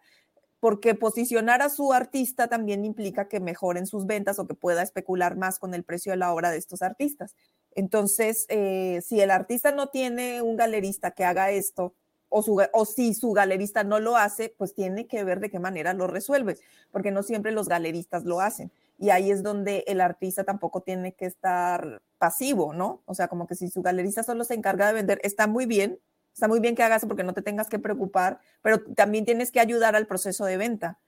porque 0.60 0.94
posicionar 0.94 1.64
a 1.64 1.70
su 1.70 1.94
artista 1.94 2.48
también 2.48 2.86
implica 2.86 3.28
que 3.28 3.40
mejoren 3.40 3.88
sus 3.88 4.06
ventas 4.06 4.38
o 4.38 4.46
que 4.46 4.54
pueda 4.54 4.84
especular 4.84 5.36
más 5.36 5.58
con 5.58 5.74
el 5.74 5.84
precio 5.84 6.12
de 6.12 6.18
la 6.18 6.32
obra 6.32 6.52
de 6.52 6.60
estos 6.60 6.84
artistas. 6.84 7.36
Entonces, 7.74 8.46
eh, 8.50 9.02
si 9.04 9.20
el 9.20 9.32
artista 9.32 9.72
no 9.72 9.90
tiene 9.90 10.44
un 10.44 10.58
galerista 10.58 11.10
que 11.10 11.26
haga 11.26 11.50
esto, 11.50 11.96
o, 12.30 12.86
si 12.86 13.14
su 13.14 13.32
galerista 13.32 13.84
no 13.84 14.00
lo 14.00 14.18
hace, 14.18 14.54
pues 14.58 14.74
tiene 14.74 15.08
que 15.08 15.24
ver 15.24 15.40
de 15.40 15.50
qué 15.50 15.60
manera 15.60 15.94
lo 15.94 16.08
resuelve, 16.08 16.58
porque 16.92 17.12
no 17.12 17.24
siempre 17.24 17.52
los 17.52 17.68
galeristas 17.68 18.26
lo 18.26 18.42
hacen. 18.42 18.72
Y 19.00 19.12
ahí 19.12 19.32
es 19.32 19.44
donde 19.44 19.84
el 19.88 20.02
artista 20.02 20.44
tampoco 20.44 20.82
tiene 20.82 21.14
que 21.14 21.26
estar 21.26 22.02
pasivo, 22.18 22.74
¿no? 22.74 23.02
O 23.06 23.14
sea, 23.14 23.28
como 23.28 23.48
que 23.48 23.56
si 23.56 23.70
su 23.70 23.82
galerista 23.82 24.24
solo 24.24 24.44
se 24.44 24.56
encarga 24.56 24.88
de 24.88 24.94
vender, 24.94 25.20
está 25.24 25.48
muy 25.48 25.66
bien, 25.66 26.00
está 26.34 26.48
muy 26.48 26.60
bien 26.60 26.76
que 26.76 26.84
hagas 26.84 27.06
porque 27.06 27.24
no 27.24 27.34
te 27.34 27.42
tengas 27.42 27.70
que 27.70 27.80
preocupar, 27.80 28.40
pero 28.62 28.84
también 28.96 29.26
tienes 29.26 29.52
que 29.52 29.60
ayudar 29.60 29.96
al 29.96 30.08
proceso 30.08 30.46
de 30.46 30.58
venta. 30.58 31.00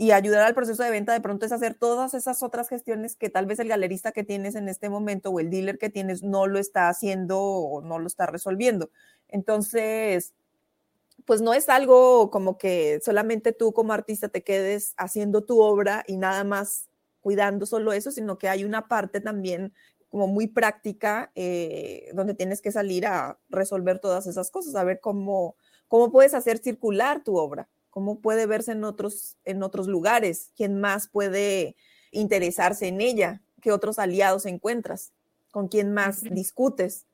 Y 0.00 0.12
ayudar 0.12 0.42
al 0.42 0.54
proceso 0.54 0.84
de 0.84 0.90
venta 0.90 1.12
de 1.12 1.20
pronto 1.20 1.44
es 1.44 1.50
hacer 1.50 1.74
todas 1.74 2.14
esas 2.14 2.44
otras 2.44 2.68
gestiones 2.68 3.16
que 3.16 3.30
tal 3.30 3.46
vez 3.46 3.58
el 3.58 3.66
galerista 3.66 4.12
que 4.12 4.22
tienes 4.22 4.54
en 4.54 4.68
este 4.68 4.88
momento 4.88 5.30
o 5.30 5.40
el 5.40 5.50
dealer 5.50 5.76
que 5.76 5.90
tienes 5.90 6.22
no 6.22 6.46
lo 6.46 6.60
está 6.60 6.88
haciendo 6.88 7.40
o 7.40 7.82
no 7.82 7.98
lo 7.98 8.06
está 8.06 8.26
resolviendo. 8.26 8.90
Entonces, 9.26 10.34
pues 11.28 11.42
no 11.42 11.52
es 11.52 11.68
algo 11.68 12.30
como 12.30 12.56
que 12.56 13.00
solamente 13.04 13.52
tú 13.52 13.74
como 13.74 13.92
artista 13.92 14.30
te 14.30 14.42
quedes 14.42 14.94
haciendo 14.96 15.44
tu 15.44 15.60
obra 15.60 16.02
y 16.06 16.16
nada 16.16 16.42
más 16.42 16.88
cuidando 17.20 17.66
solo 17.66 17.92
eso, 17.92 18.10
sino 18.10 18.38
que 18.38 18.48
hay 18.48 18.64
una 18.64 18.88
parte 18.88 19.20
también 19.20 19.74
como 20.08 20.26
muy 20.26 20.46
práctica 20.46 21.30
eh, 21.34 22.08
donde 22.14 22.32
tienes 22.32 22.62
que 22.62 22.72
salir 22.72 23.04
a 23.04 23.38
resolver 23.50 23.98
todas 23.98 24.26
esas 24.26 24.50
cosas, 24.50 24.74
a 24.74 24.84
ver 24.84 25.00
cómo, 25.00 25.54
cómo 25.86 26.10
puedes 26.10 26.32
hacer 26.32 26.56
circular 26.56 27.22
tu 27.22 27.36
obra, 27.36 27.68
cómo 27.90 28.20
puede 28.20 28.46
verse 28.46 28.72
en 28.72 28.82
otros, 28.84 29.36
en 29.44 29.62
otros 29.62 29.86
lugares, 29.86 30.52
quién 30.56 30.80
más 30.80 31.08
puede 31.08 31.76
interesarse 32.10 32.88
en 32.88 33.02
ella, 33.02 33.42
qué 33.60 33.70
otros 33.70 33.98
aliados 33.98 34.46
encuentras, 34.46 35.12
con 35.50 35.68
quién 35.68 35.92
más 35.92 36.22
discutes. 36.22 37.04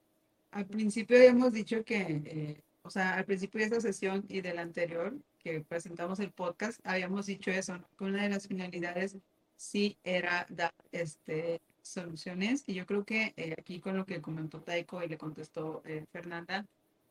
Al 0.53 0.67
principio 0.67 1.17
habíamos 1.17 1.53
dicho 1.53 1.83
que 1.83 2.23
eh, 2.27 2.61
o 2.85 2.91
sea, 2.91 3.15
al 3.15 3.25
principio 3.25 3.61
de 3.61 3.65
esta 3.65 3.81
sesión 3.81 4.27
y 4.29 4.43
del 4.43 4.59
anterior 4.59 5.17
que 5.39 5.61
presentamos 5.63 6.21
el 6.21 6.31
podcast, 6.33 6.81
habíamos 6.85 7.25
dicho 7.27 7.51
eso, 7.51 7.79
que 7.99 8.05
una 8.05 8.23
de 8.23 8.29
las 8.29 8.47
finalidades 8.47 9.17
sí 9.57 9.97
era 10.05 10.47
dar 10.51 10.75
este, 10.93 11.63
soluciones. 11.81 12.63
Y 12.67 12.75
yo 12.75 12.85
creo 12.85 13.05
que 13.05 13.33
eh, 13.37 13.55
aquí 13.59 13.81
con 13.81 13.97
lo 13.97 14.05
que 14.05 14.21
comentó 14.21 14.61
Taiko 14.61 15.03
y 15.03 15.09
le 15.09 15.17
contestó 15.17 15.83
eh, 15.87 16.05
Fernanda, 16.13 16.67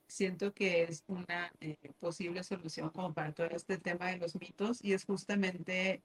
siento 0.08 0.54
que 0.54 0.84
es 0.84 1.04
una 1.08 1.52
eh, 1.60 1.78
posible 2.00 2.44
solución 2.44 2.92
como 2.92 3.12
para 3.14 3.32
todo 3.32 3.48
este 3.48 3.80
tema 3.80 4.10
de 4.10 4.18
los 4.18 4.36
mitos 4.40 4.84
y 4.84 4.94
es 4.94 5.06
justamente 5.06 6.04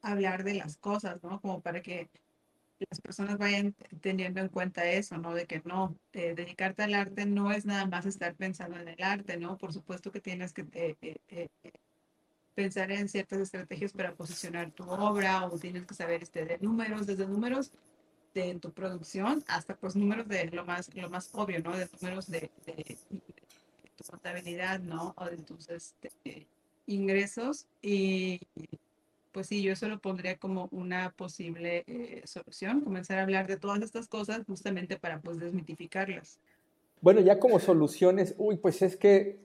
hablar 0.00 0.42
de 0.42 0.54
las 0.54 0.78
cosas, 0.78 1.22
¿no? 1.22 1.40
Como 1.42 1.60
para 1.60 1.82
que 1.82 2.08
las 2.78 3.00
personas 3.00 3.38
vayan 3.38 3.74
teniendo 4.00 4.40
en 4.40 4.48
cuenta 4.48 4.84
eso, 4.84 5.16
¿no? 5.18 5.34
De 5.34 5.46
que 5.46 5.62
no, 5.64 5.96
eh, 6.12 6.34
dedicarte 6.34 6.82
al 6.82 6.94
arte 6.94 7.26
no 7.26 7.52
es 7.52 7.64
nada 7.64 7.86
más 7.86 8.06
estar 8.06 8.34
pensando 8.34 8.78
en 8.78 8.88
el 8.88 9.02
arte, 9.02 9.36
¿no? 9.38 9.56
Por 9.56 9.72
supuesto 9.72 10.12
que 10.12 10.20
tienes 10.20 10.52
que 10.52 10.66
eh, 10.72 11.16
eh, 11.28 11.48
pensar 12.54 12.90
en 12.92 13.08
ciertas 13.08 13.40
estrategias 13.40 13.92
para 13.92 14.14
posicionar 14.14 14.70
tu 14.72 14.84
obra 14.84 15.46
o 15.46 15.58
tienes 15.58 15.86
que 15.86 15.94
saber 15.94 16.22
este, 16.22 16.44
de 16.44 16.58
números, 16.58 17.06
desde 17.06 17.26
números 17.26 17.72
de 18.34 18.54
tu 18.56 18.72
producción 18.72 19.42
hasta 19.48 19.76
pues 19.76 19.96
números 19.96 20.28
de 20.28 20.46
lo 20.50 20.64
más, 20.64 20.94
lo 20.94 21.08
más 21.08 21.30
obvio, 21.32 21.62
¿no? 21.62 21.76
De 21.76 21.88
números 22.00 22.30
de, 22.30 22.50
de, 22.66 22.98
tu 23.96 24.04
contabilidad, 24.04 24.80
¿no? 24.80 25.14
O 25.16 25.24
de 25.24 25.38
tus 25.38 25.68
este, 25.70 26.46
ingresos 26.86 27.66
y 27.80 28.40
pues 29.36 29.48
sí, 29.48 29.60
yo 29.60 29.70
eso 29.70 29.86
lo 29.86 29.98
pondría 29.98 30.38
como 30.38 30.66
una 30.70 31.12
posible 31.14 31.84
eh, 31.88 32.22
solución, 32.24 32.80
comenzar 32.80 33.18
a 33.18 33.22
hablar 33.22 33.46
de 33.46 33.58
todas 33.58 33.82
estas 33.82 34.08
cosas 34.08 34.40
justamente 34.46 34.96
para 34.96 35.20
pues 35.20 35.38
desmitificarlas. 35.38 36.40
Bueno, 37.02 37.20
ya 37.20 37.38
como 37.38 37.58
soluciones, 37.58 38.34
uy, 38.38 38.56
pues 38.56 38.80
es 38.80 38.96
que 38.96 39.36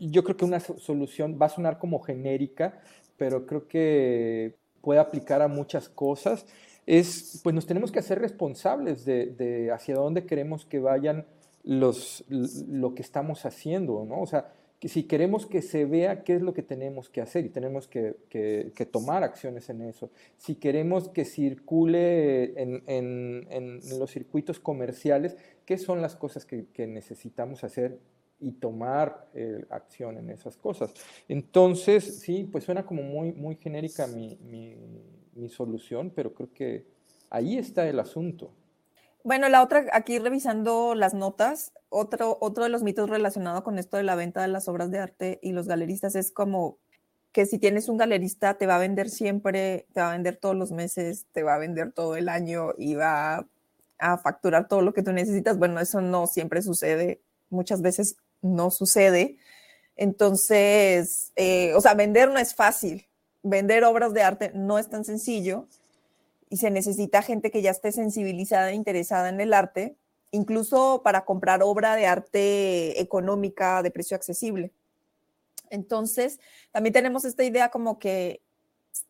yo 0.00 0.24
creo 0.24 0.38
que 0.38 0.46
una 0.46 0.58
solución 0.58 1.38
va 1.38 1.46
a 1.46 1.50
sonar 1.50 1.78
como 1.78 2.00
genérica, 2.00 2.80
pero 3.18 3.44
creo 3.44 3.68
que 3.68 4.54
puede 4.80 5.00
aplicar 5.00 5.42
a 5.42 5.48
muchas 5.48 5.90
cosas. 5.90 6.46
Es, 6.86 7.38
pues 7.44 7.54
nos 7.54 7.66
tenemos 7.66 7.92
que 7.92 7.98
hacer 7.98 8.18
responsables 8.18 9.04
de, 9.04 9.26
de 9.26 9.70
hacia 9.70 9.96
dónde 9.96 10.24
queremos 10.24 10.64
que 10.64 10.78
vayan 10.78 11.26
los, 11.62 12.24
lo 12.30 12.94
que 12.94 13.02
estamos 13.02 13.44
haciendo, 13.44 14.02
¿no? 14.08 14.22
O 14.22 14.26
sea, 14.26 14.50
si 14.82 15.04
queremos 15.04 15.46
que 15.46 15.62
se 15.62 15.84
vea 15.84 16.22
qué 16.22 16.34
es 16.34 16.42
lo 16.42 16.52
que 16.52 16.62
tenemos 16.62 17.08
que 17.08 17.20
hacer 17.20 17.44
y 17.46 17.48
tenemos 17.48 17.88
que, 17.88 18.16
tomar 18.90 19.22
acciones 19.22 19.68
en 19.70 19.82
eso, 19.82 20.10
si 20.36 20.56
queremos 20.56 21.08
que 21.08 21.24
circule 21.24 22.52
en, 22.56 23.80
los 23.98 24.10
circuitos 24.10 24.60
comerciales, 24.60 25.36
qué 25.64 25.78
son 25.78 26.02
las 26.02 26.14
cosas 26.16 26.44
que, 26.44 26.66
que 26.72 26.86
necesitamos 26.86 27.64
hacer 27.64 27.98
y 28.38 28.52
tomar 28.52 29.28
eh, 29.34 29.64
acción 29.70 30.18
en 30.18 30.28
esas 30.30 30.56
cosas. 30.56 30.92
Entonces, 31.26 32.20
sí, 32.20 32.48
pues 32.50 32.64
suena 32.64 32.84
como 32.84 33.02
muy, 33.02 33.32
muy 33.32 33.56
genérica 33.56 34.06
mi 34.06 35.48
solución, 35.48 36.12
pero 36.14 36.34
creo 36.34 36.52
que 36.52 36.84
ahí 37.30 37.56
está 37.56 37.88
el 37.88 37.98
asunto. 37.98 38.52
Bueno, 39.26 39.48
la 39.48 39.60
otra, 39.60 39.86
aquí 39.90 40.20
revisando 40.20 40.94
las 40.94 41.12
notas, 41.12 41.72
otro, 41.88 42.38
otro 42.40 42.62
de 42.62 42.70
los 42.70 42.84
mitos 42.84 43.10
relacionados 43.10 43.64
con 43.64 43.76
esto 43.76 43.96
de 43.96 44.04
la 44.04 44.14
venta 44.14 44.40
de 44.40 44.46
las 44.46 44.68
obras 44.68 44.92
de 44.92 45.00
arte 45.00 45.40
y 45.42 45.50
los 45.50 45.66
galeristas 45.66 46.14
es 46.14 46.30
como 46.30 46.78
que 47.32 47.44
si 47.44 47.58
tienes 47.58 47.88
un 47.88 47.96
galerista 47.96 48.56
te 48.56 48.68
va 48.68 48.76
a 48.76 48.78
vender 48.78 49.10
siempre, 49.10 49.88
te 49.92 50.00
va 50.00 50.10
a 50.10 50.12
vender 50.12 50.36
todos 50.36 50.54
los 50.54 50.70
meses, 50.70 51.26
te 51.32 51.42
va 51.42 51.56
a 51.56 51.58
vender 51.58 51.90
todo 51.90 52.14
el 52.14 52.28
año 52.28 52.68
y 52.78 52.94
va 52.94 53.48
a 53.98 54.18
facturar 54.18 54.68
todo 54.68 54.80
lo 54.80 54.94
que 54.94 55.02
tú 55.02 55.10
necesitas. 55.10 55.58
Bueno, 55.58 55.80
eso 55.80 56.00
no 56.00 56.28
siempre 56.28 56.62
sucede, 56.62 57.20
muchas 57.50 57.82
veces 57.82 58.18
no 58.42 58.70
sucede. 58.70 59.38
Entonces, 59.96 61.32
eh, 61.34 61.74
o 61.74 61.80
sea, 61.80 61.94
vender 61.94 62.28
no 62.30 62.38
es 62.38 62.54
fácil. 62.54 63.08
Vender 63.42 63.82
obras 63.82 64.14
de 64.14 64.22
arte 64.22 64.52
no 64.54 64.78
es 64.78 64.88
tan 64.88 65.04
sencillo 65.04 65.66
y 66.48 66.58
se 66.58 66.70
necesita 66.70 67.22
gente 67.22 67.50
que 67.50 67.62
ya 67.62 67.70
esté 67.70 67.92
sensibilizada 67.92 68.70
e 68.70 68.74
interesada 68.74 69.28
en 69.28 69.40
el 69.40 69.52
arte, 69.52 69.96
incluso 70.30 71.02
para 71.04 71.24
comprar 71.24 71.62
obra 71.62 71.96
de 71.96 72.06
arte 72.06 73.00
económica 73.00 73.82
de 73.82 73.90
precio 73.90 74.16
accesible. 74.16 74.72
Entonces, 75.70 76.38
también 76.70 76.92
tenemos 76.92 77.24
esta 77.24 77.44
idea 77.44 77.70
como 77.70 77.98
que 77.98 78.40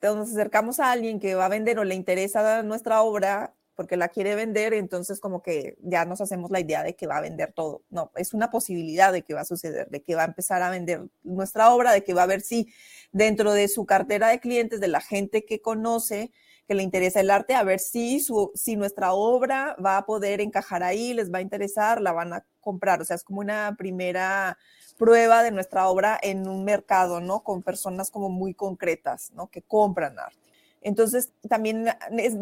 nos 0.02 0.30
acercamos 0.30 0.80
a 0.80 0.90
alguien 0.90 1.20
que 1.20 1.34
va 1.34 1.46
a 1.46 1.50
vender 1.50 1.78
o 1.78 1.84
le 1.84 1.94
interesa 1.94 2.62
nuestra 2.62 3.02
obra 3.02 3.54
porque 3.76 3.98
la 3.98 4.08
quiere 4.08 4.34
vender, 4.34 4.72
entonces 4.72 5.20
como 5.20 5.42
que 5.42 5.76
ya 5.82 6.06
nos 6.06 6.22
hacemos 6.22 6.50
la 6.50 6.60
idea 6.60 6.82
de 6.82 6.96
que 6.96 7.06
va 7.06 7.18
a 7.18 7.20
vender 7.20 7.52
todo. 7.52 7.82
No, 7.90 8.10
es 8.16 8.32
una 8.32 8.50
posibilidad 8.50 9.12
de 9.12 9.22
que 9.22 9.34
va 9.34 9.42
a 9.42 9.44
suceder, 9.44 9.90
de 9.90 10.02
que 10.02 10.14
va 10.14 10.22
a 10.22 10.26
empezar 10.26 10.62
a 10.62 10.70
vender 10.70 11.02
nuestra 11.22 11.70
obra, 11.70 11.92
de 11.92 12.02
que 12.02 12.14
va 12.14 12.22
a 12.22 12.26
ver 12.26 12.40
si 12.40 12.72
dentro 13.12 13.52
de 13.52 13.68
su 13.68 13.84
cartera 13.84 14.28
de 14.28 14.40
clientes, 14.40 14.80
de 14.80 14.88
la 14.88 15.02
gente 15.02 15.44
que 15.44 15.60
conoce, 15.60 16.32
que 16.66 16.74
le 16.74 16.82
interesa 16.82 17.20
el 17.20 17.30
arte, 17.30 17.54
a 17.54 17.62
ver 17.62 17.78
si, 17.78 18.20
su, 18.20 18.50
si 18.54 18.76
nuestra 18.76 19.12
obra 19.12 19.76
va 19.84 19.98
a 19.98 20.06
poder 20.06 20.40
encajar 20.40 20.82
ahí, 20.82 21.14
les 21.14 21.32
va 21.32 21.38
a 21.38 21.42
interesar, 21.42 22.00
la 22.00 22.12
van 22.12 22.32
a 22.32 22.44
comprar. 22.60 23.00
O 23.00 23.04
sea, 23.04 23.16
es 23.16 23.22
como 23.22 23.40
una 23.40 23.76
primera 23.78 24.58
prueba 24.98 25.42
de 25.42 25.52
nuestra 25.52 25.88
obra 25.88 26.18
en 26.20 26.48
un 26.48 26.64
mercado, 26.64 27.20
¿no? 27.20 27.44
Con 27.44 27.62
personas 27.62 28.10
como 28.10 28.28
muy 28.28 28.54
concretas, 28.54 29.30
¿no? 29.34 29.48
Que 29.48 29.62
compran 29.62 30.18
arte. 30.18 30.38
Entonces, 30.82 31.32
también 31.48 31.86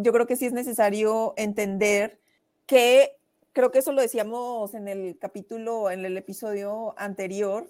yo 0.03 0.13
creo 0.13 0.27
que 0.27 0.37
sí 0.37 0.47
es 0.47 0.53
necesario 0.53 1.35
entender 1.37 2.19
que, 2.67 3.17
creo 3.53 3.71
que 3.71 3.79
eso 3.79 3.93
lo 3.93 4.03
decíamos 4.03 4.75
en 4.75 4.89
el 4.89 5.19
capítulo, 5.19 5.91
en 5.91 6.05
el 6.05 6.17
episodio 6.17 6.95
anterior, 6.99 7.69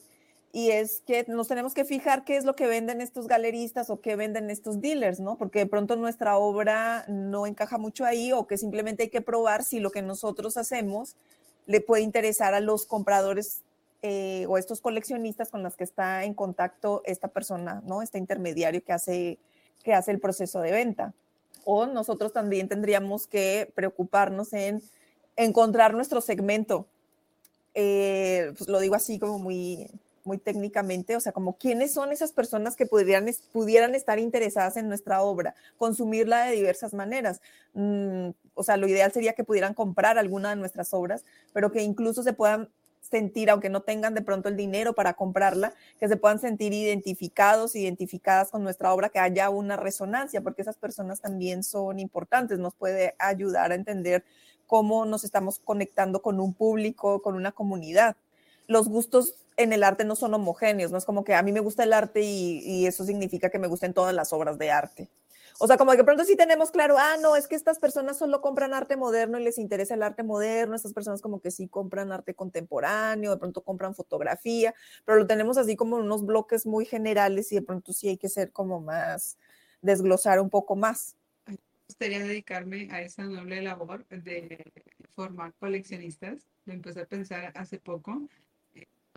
y 0.55 0.70
es 0.70 1.02
que 1.05 1.24
nos 1.26 1.48
tenemos 1.48 1.74
que 1.74 1.84
fijar 1.84 2.24
qué 2.24 2.36
es 2.36 2.44
lo 2.44 2.55
que 2.55 2.68
venden 2.68 3.00
estos 3.00 3.26
galeristas 3.26 3.90
o 3.90 4.00
qué 4.00 4.14
venden 4.14 4.50
estos 4.50 4.80
dealers, 4.80 5.18
¿no? 5.18 5.36
Porque 5.36 5.59
de 5.59 5.66
pronto 5.66 5.96
nuestra 5.96 6.38
obra 6.38 7.05
no 7.09 7.48
encaja 7.48 7.76
mucho 7.76 8.05
ahí 8.05 8.30
o 8.30 8.46
que 8.46 8.57
simplemente 8.57 9.02
hay 9.02 9.09
que 9.09 9.20
probar 9.20 9.64
si 9.64 9.80
lo 9.80 9.90
que 9.90 10.00
nosotros 10.00 10.57
hacemos 10.57 11.16
le 11.66 11.80
puede 11.80 12.05
interesar 12.05 12.55
a 12.55 12.61
los 12.61 12.86
compradores 12.86 13.62
eh, 14.02 14.46
o 14.48 14.57
estos 14.57 14.80
coleccionistas 14.80 15.50
con 15.50 15.64
los 15.64 15.74
que 15.74 15.82
está 15.82 16.22
en 16.22 16.34
contacto 16.34 17.02
esta 17.05 17.26
persona, 17.26 17.82
¿no? 17.84 18.00
Este 18.00 18.18
intermediario 18.18 18.84
que 18.84 18.92
hace, 18.92 19.38
que 19.82 19.92
hace 19.92 20.12
el 20.12 20.20
proceso 20.20 20.61
de 20.61 20.70
venta. 20.70 21.14
O 21.64 21.86
nosotros 21.86 22.32
también 22.32 22.68
tendríamos 22.68 23.26
que 23.26 23.72
preocuparnos 23.74 24.52
en 24.52 24.80
encontrar 25.34 25.94
nuestro 25.94 26.20
segmento. 26.20 26.86
Eh, 27.74 28.52
pues 28.57 28.70
lo 28.70 28.78
digo 28.78 28.94
así 28.94 29.18
como 29.18 29.40
muy, 29.40 29.90
muy 30.25 30.39
técnicamente, 30.39 31.16
o 31.16 31.20
sea, 31.20 31.33
como 31.33 31.57
quiénes 31.57 31.93
son 31.93 32.12
esas 32.12 32.33
personas 32.33 32.77
que 32.77 32.87
pudieran, 32.87 33.27
pudieran 33.53 33.95
estar 33.95 34.18
interesadas 34.18 34.77
en 34.77 34.89
nuestra 34.89 35.22
obra, 35.22 35.55
consumirla 35.77 36.47
de 36.47 36.57
diversas 36.57 36.95
maneras. 36.95 37.41
Mm, 37.75 38.31
o 38.55 38.62
sea, 38.62 38.77
lo 38.77 38.89
ideal 38.89 39.12
sería 39.12 39.35
que 39.35 39.45
pudieran 39.45 39.75
comprar 39.75 40.18
alguna 40.18 40.51
de 40.51 40.57
nuestras 40.57 40.95
obras, 40.95 41.25
pero 41.53 41.70
que 41.72 41.83
incluso 41.83 42.22
se 42.22 42.33
puedan 42.33 42.68
sentir, 43.01 43.51
aunque 43.51 43.68
no 43.68 43.83
tengan 43.83 44.14
de 44.14 44.22
pronto 44.22 44.49
el 44.49 44.57
dinero 44.57 44.95
para 44.95 45.14
comprarla, 45.14 45.75
que 46.01 46.09
se 46.09 46.16
puedan 46.16 46.39
sentir 46.39 46.72
identificados, 46.72 47.77
identificadas 47.77 48.51
con 48.51 48.64
nuestra 48.64 48.93
obra, 48.95 49.11
que 49.11 49.18
haya 49.18 49.51
una 49.51 49.77
resonancia, 49.77 50.41
porque 50.41 50.62
esas 50.62 50.79
personas 50.79 51.20
también 51.20 51.62
son 51.62 51.99
importantes, 51.99 52.59
nos 52.59 52.75
puede 52.75 53.14
ayudar 53.18 53.72
a 53.72 53.75
entender 53.75 54.25
cómo 54.66 55.05
nos 55.05 55.25
estamos 55.25 55.59
conectando 55.59 56.22
con 56.22 56.41
un 56.41 56.55
público, 56.55 57.20
con 57.20 57.35
una 57.35 57.53
comunidad 57.53 58.16
los 58.66 58.89
gustos 58.89 59.35
en 59.57 59.72
el 59.72 59.84
arte 59.84 60.05
no 60.05 60.16
son 60.16 60.34
homogéneos, 60.34 60.90
no 60.90 60.98
es 60.98 61.05
como 61.05 61.24
que 61.24 61.34
a 61.34 61.42
mí 61.42 61.52
me 61.52 61.61
gusta 61.61 61.84
el 61.84 61.92
arte 61.92 62.20
y, 62.22 62.86
eso 62.86 63.05
significa 63.05 63.50
que 63.50 63.59
me 63.59 63.68
gusten 63.68 63.94
todas 63.94 64.14
las 64.14 64.32
obras 64.32 64.59
de 64.59 64.70
arte. 64.70 65.09
O 65.61 65.68
sea, 65.68 65.76
como 65.76 65.92
que 65.92 66.02
pronto 66.02 66.24
sí 66.24 66.36
tenemos 66.36 66.72
claro, 66.72 66.96
ah, 66.98 67.16
no, 67.22 67.36
es 67.36 67.46
que 67.46 67.55
estas 67.55 67.78
personas 67.78 68.18
solo 68.18 68.40
compran 68.40 68.74
arte 68.74 68.96
moderno 68.96 69.38
y 69.38 69.44
les 69.44 69.59
interesa 69.59 69.94
el 69.94 70.02
arte 70.02 70.24
moderno, 70.24 70.74
estas 70.74 70.92
personas 70.92 71.22
como 71.22 71.40
que 71.40 71.52
sí 71.52 71.68
compran 71.68 72.11
arte 72.11 72.34
contemporáneo, 72.34 73.30
de 73.30 73.36
pronto 73.36 73.62
compran 73.62 73.94
fotografía, 73.94 74.74
pero 75.05 75.18
lo 75.18 75.26
tenemos 75.28 75.57
así 75.57 75.76
como 75.76 75.98
en 75.98 76.07
unos 76.07 76.26
bloques 76.26 76.66
muy 76.66 76.84
generales 76.84 77.52
y 77.52 77.57
de 77.57 77.62
pronto 77.62 77.92
sí 77.92 78.09
hay 78.09 78.16
que 78.16 78.28
ser 78.28 78.50
como 78.50 78.80
más, 78.80 79.38
desglosar 79.80 80.40
un 80.40 80.50
poco 80.50 80.74
más. 80.74 81.14
Me 81.46 81.57
gustaría 81.86 82.18
dedicarme 82.18 82.88
a 82.90 83.02
esa 83.02 83.22
noble 83.22 83.62
labor 83.62 84.05
de 84.09 84.72
formar 85.14 85.55
coleccionistas. 85.61 86.48
Lo 86.64 86.72
empecé 86.72 87.02
a 87.02 87.07
pensar 87.07 87.52
hace 87.55 87.78
poco 87.78 88.28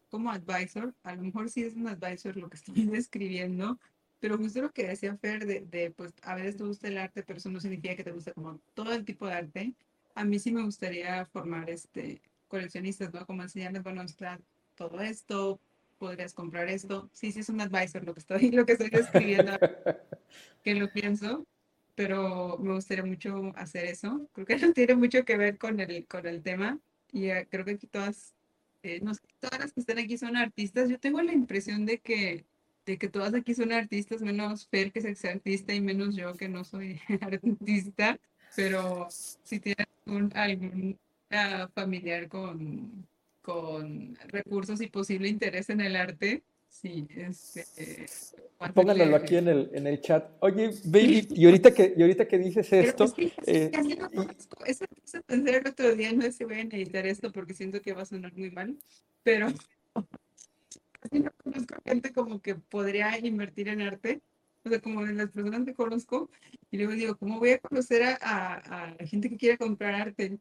como 0.09 0.31
advisor, 0.31 0.93
a 1.03 1.15
lo 1.15 1.23
mejor 1.23 1.49
sí 1.49 1.63
es 1.63 1.75
un 1.75 1.87
advisor 1.87 2.35
lo 2.37 2.49
que 2.49 2.57
estoy 2.57 2.85
describiendo, 2.85 3.79
pero 4.19 4.37
justo 4.37 4.61
lo 4.61 4.71
que 4.71 4.87
decía 4.87 5.15
Fer, 5.17 5.45
de, 5.45 5.61
de, 5.61 5.91
pues 5.91 6.13
a 6.23 6.35
veces 6.35 6.57
te 6.57 6.63
gusta 6.63 6.87
el 6.87 6.97
arte, 6.97 7.23
pero 7.23 7.37
eso 7.37 7.49
no 7.49 7.59
significa 7.59 7.95
que 7.95 8.03
te 8.03 8.11
guste 8.11 8.33
como 8.33 8.59
todo 8.73 8.93
el 8.93 9.05
tipo 9.05 9.27
de 9.27 9.33
arte. 9.33 9.73
A 10.15 10.23
mí 10.23 10.39
sí 10.39 10.51
me 10.51 10.63
gustaría 10.63 11.25
formar 11.25 11.69
este 11.69 12.21
coleccionistas, 12.47 13.13
¿no? 13.13 13.25
Como 13.25 13.43
enseñarles, 13.43 13.83
bueno, 13.83 14.01
está 14.01 14.39
todo 14.75 15.01
esto, 15.01 15.59
podrías 15.97 16.33
comprar 16.33 16.69
esto. 16.69 17.09
Sí, 17.13 17.31
sí 17.31 17.41
es 17.41 17.49
un 17.49 17.61
advisor 17.61 18.03
lo 18.03 18.13
que 18.13 18.19
estoy, 18.19 18.51
lo 18.51 18.65
que 18.65 18.73
estoy 18.73 18.89
describiendo, 18.89 19.51
que 20.63 20.75
lo 20.75 20.91
pienso, 20.91 21.45
pero 21.95 22.57
me 22.59 22.73
gustaría 22.73 23.05
mucho 23.05 23.51
hacer 23.55 23.85
eso. 23.85 24.29
Creo 24.33 24.45
que 24.45 24.57
no 24.57 24.73
tiene 24.73 24.95
mucho 24.95 25.25
que 25.25 25.37
ver 25.37 25.57
con 25.57 25.79
el, 25.79 26.05
con 26.07 26.25
el 26.25 26.41
tema 26.41 26.79
y 27.11 27.25
eh, 27.25 27.47
creo 27.49 27.65
que 27.65 27.71
aquí 27.71 27.87
todas 27.87 28.33
eh, 28.87 28.99
no 29.01 29.13
sé, 29.13 29.21
todas 29.39 29.59
las 29.59 29.73
que 29.73 29.81
están 29.81 29.99
aquí 29.99 30.17
son 30.17 30.37
artistas. 30.37 30.89
Yo 30.89 30.99
tengo 30.99 31.21
la 31.21 31.33
impresión 31.33 31.85
de 31.85 31.99
que, 31.99 32.45
de 32.85 32.97
que 32.97 33.09
todas 33.09 33.33
aquí 33.33 33.53
son 33.53 33.71
artistas, 33.71 34.21
menos 34.21 34.67
Fer, 34.67 34.91
que 34.91 34.99
es 34.99 35.25
artista, 35.25 35.73
y 35.73 35.81
menos 35.81 36.15
yo, 36.15 36.33
que 36.35 36.49
no 36.49 36.63
soy 36.63 37.01
artista. 37.21 38.19
Pero 38.55 39.07
si 39.09 39.59
tienen 39.59 39.87
algún, 40.33 40.99
familiar 41.73 42.29
con, 42.29 43.07
con 43.41 44.15
recursos 44.27 44.79
y 44.81 44.87
posible 44.87 45.27
interés 45.27 45.69
en 45.69 45.81
el 45.81 45.95
arte, 45.95 46.43
Sí, 46.69 47.07
este, 47.15 47.65
Pónganlo 48.73 49.15
aquí 49.15 49.37
en 49.37 49.47
el, 49.47 49.69
en 49.73 49.87
el 49.87 50.01
chat. 50.01 50.29
Oye, 50.39 50.71
baby, 50.85 51.27
y 51.31 51.45
ahorita 51.45 51.73
que, 51.73 51.93
y 51.95 52.01
ahorita 52.01 52.27
que 52.27 52.37
dices 52.37 52.71
esto. 52.71 53.05
Eh, 53.45 53.71
eso, 54.65 54.85
pensé 55.25 55.57
el 55.57 55.67
otro 55.67 55.95
día, 55.95 56.11
no 56.13 56.21
sé 56.21 56.31
si 56.31 56.43
voy 56.43 56.55
a 56.55 56.61
editar 56.61 57.05
esto 57.07 57.31
porque 57.31 57.53
siento 57.53 57.81
que 57.81 57.93
va 57.93 58.03
a 58.03 58.05
sonar 58.05 58.33
muy 58.35 58.51
mal, 58.51 58.77
pero 59.23 59.47
así 61.01 61.19
no 61.19 61.31
conozco 61.43 61.75
gente 61.85 62.13
como 62.13 62.41
que 62.41 62.55
podría 62.55 63.17
invertir 63.19 63.69
en 63.69 63.81
arte. 63.81 64.21
O 64.63 64.69
sea, 64.69 64.81
como 64.81 65.05
de 65.05 65.13
las 65.13 65.31
personas 65.31 65.63
que 65.63 65.73
conozco, 65.73 66.29
y 66.69 66.77
luego 66.77 66.91
digo, 66.91 67.15
¿cómo 67.15 67.39
voy 67.39 67.51
a 67.51 67.59
conocer 67.59 68.03
a, 68.03 68.17
a, 68.21 68.95
a 68.99 69.07
gente 69.07 69.29
que 69.29 69.37
quiere 69.37 69.57
comprar 69.57 69.95
arte? 69.95 70.37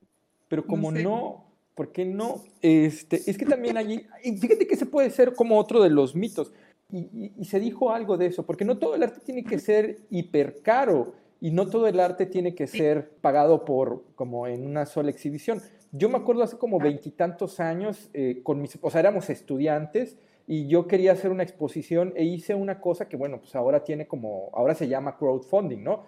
Pero 0.48 0.66
como 0.66 0.90
no 0.90 1.55
¿Por 1.76 1.92
qué 1.92 2.06
no? 2.06 2.42
Este, 2.62 3.20
es 3.30 3.36
que 3.36 3.44
también 3.44 3.76
allí, 3.76 4.06
fíjate 4.22 4.66
que 4.66 4.74
ese 4.74 4.86
puede 4.86 5.10
ser 5.10 5.34
como 5.34 5.58
otro 5.58 5.82
de 5.82 5.90
los 5.90 6.16
mitos. 6.16 6.50
Y, 6.90 7.44
se 7.44 7.60
dijo 7.60 7.92
algo 7.92 8.16
de 8.16 8.26
eso, 8.26 8.46
porque 8.46 8.64
no 8.64 8.78
todo 8.78 8.94
el 8.94 9.02
arte 9.02 9.20
tiene 9.20 9.44
que 9.44 9.58
ser 9.58 9.98
hiper 10.08 10.62
caro 10.62 11.12
y 11.38 11.50
no 11.50 11.68
todo 11.68 11.86
el 11.86 12.00
arte 12.00 12.24
tiene 12.24 12.54
que 12.54 12.66
ser 12.66 13.10
pagado 13.20 13.66
por 13.66 14.04
como 14.14 14.46
en 14.46 14.66
una 14.66 14.86
sola 14.86 15.10
exhibición. 15.10 15.60
Yo 15.92 16.08
me 16.08 16.16
acuerdo 16.16 16.42
hace 16.42 16.56
como 16.56 16.78
veintitantos 16.78 17.60
años, 17.60 18.08
eh, 18.14 18.40
con 18.42 18.62
mis, 18.62 18.78
o 18.80 18.90
sea, 18.90 19.00
éramos 19.00 19.28
estudiantes 19.28 20.16
y 20.46 20.68
yo 20.68 20.86
quería 20.86 21.12
hacer 21.12 21.30
una 21.30 21.42
exposición 21.42 22.14
e 22.16 22.24
hice 22.24 22.54
una 22.54 22.80
cosa 22.80 23.06
que, 23.06 23.18
bueno, 23.18 23.38
pues 23.40 23.54
ahora 23.54 23.84
tiene 23.84 24.06
como, 24.06 24.48
ahora 24.54 24.74
se 24.74 24.88
llama 24.88 25.18
crowdfunding, 25.18 25.82
¿no? 25.82 26.04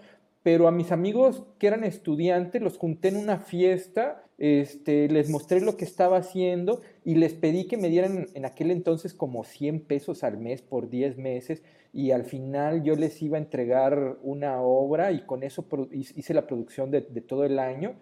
Pero 0.48 0.66
a 0.66 0.72
mis 0.72 0.92
amigos 0.92 1.42
que 1.58 1.66
eran 1.66 1.84
estudiantes 1.84 2.62
los 2.62 2.78
junté 2.78 3.08
en 3.08 3.18
una 3.18 3.36
fiesta 3.36 4.24
este, 4.38 5.06
les 5.10 5.28
mostré 5.28 5.60
lo 5.60 5.76
que 5.76 5.84
estaba 5.84 6.16
haciendo 6.16 6.80
y 7.04 7.16
les 7.16 7.34
pedí 7.34 7.66
que 7.66 7.76
me 7.76 7.90
dieran 7.90 8.28
en 8.32 8.46
aquel 8.46 8.70
entonces 8.70 9.12
como 9.12 9.44
100 9.44 9.82
pesos 9.82 10.24
al 10.24 10.38
mes 10.38 10.62
por 10.62 10.88
10 10.88 11.18
meses 11.18 11.62
y 11.92 12.12
al 12.12 12.24
final 12.24 12.82
yo 12.82 12.96
les 12.96 13.20
iba 13.20 13.36
a 13.36 13.42
entregar 13.42 14.16
una 14.22 14.62
obra 14.62 15.12
y 15.12 15.26
con 15.26 15.42
eso 15.42 15.66
hice 15.92 16.32
la 16.32 16.46
producción 16.46 16.90
de, 16.90 17.02
todo 17.02 17.44
el 17.44 17.58
año 17.58 17.96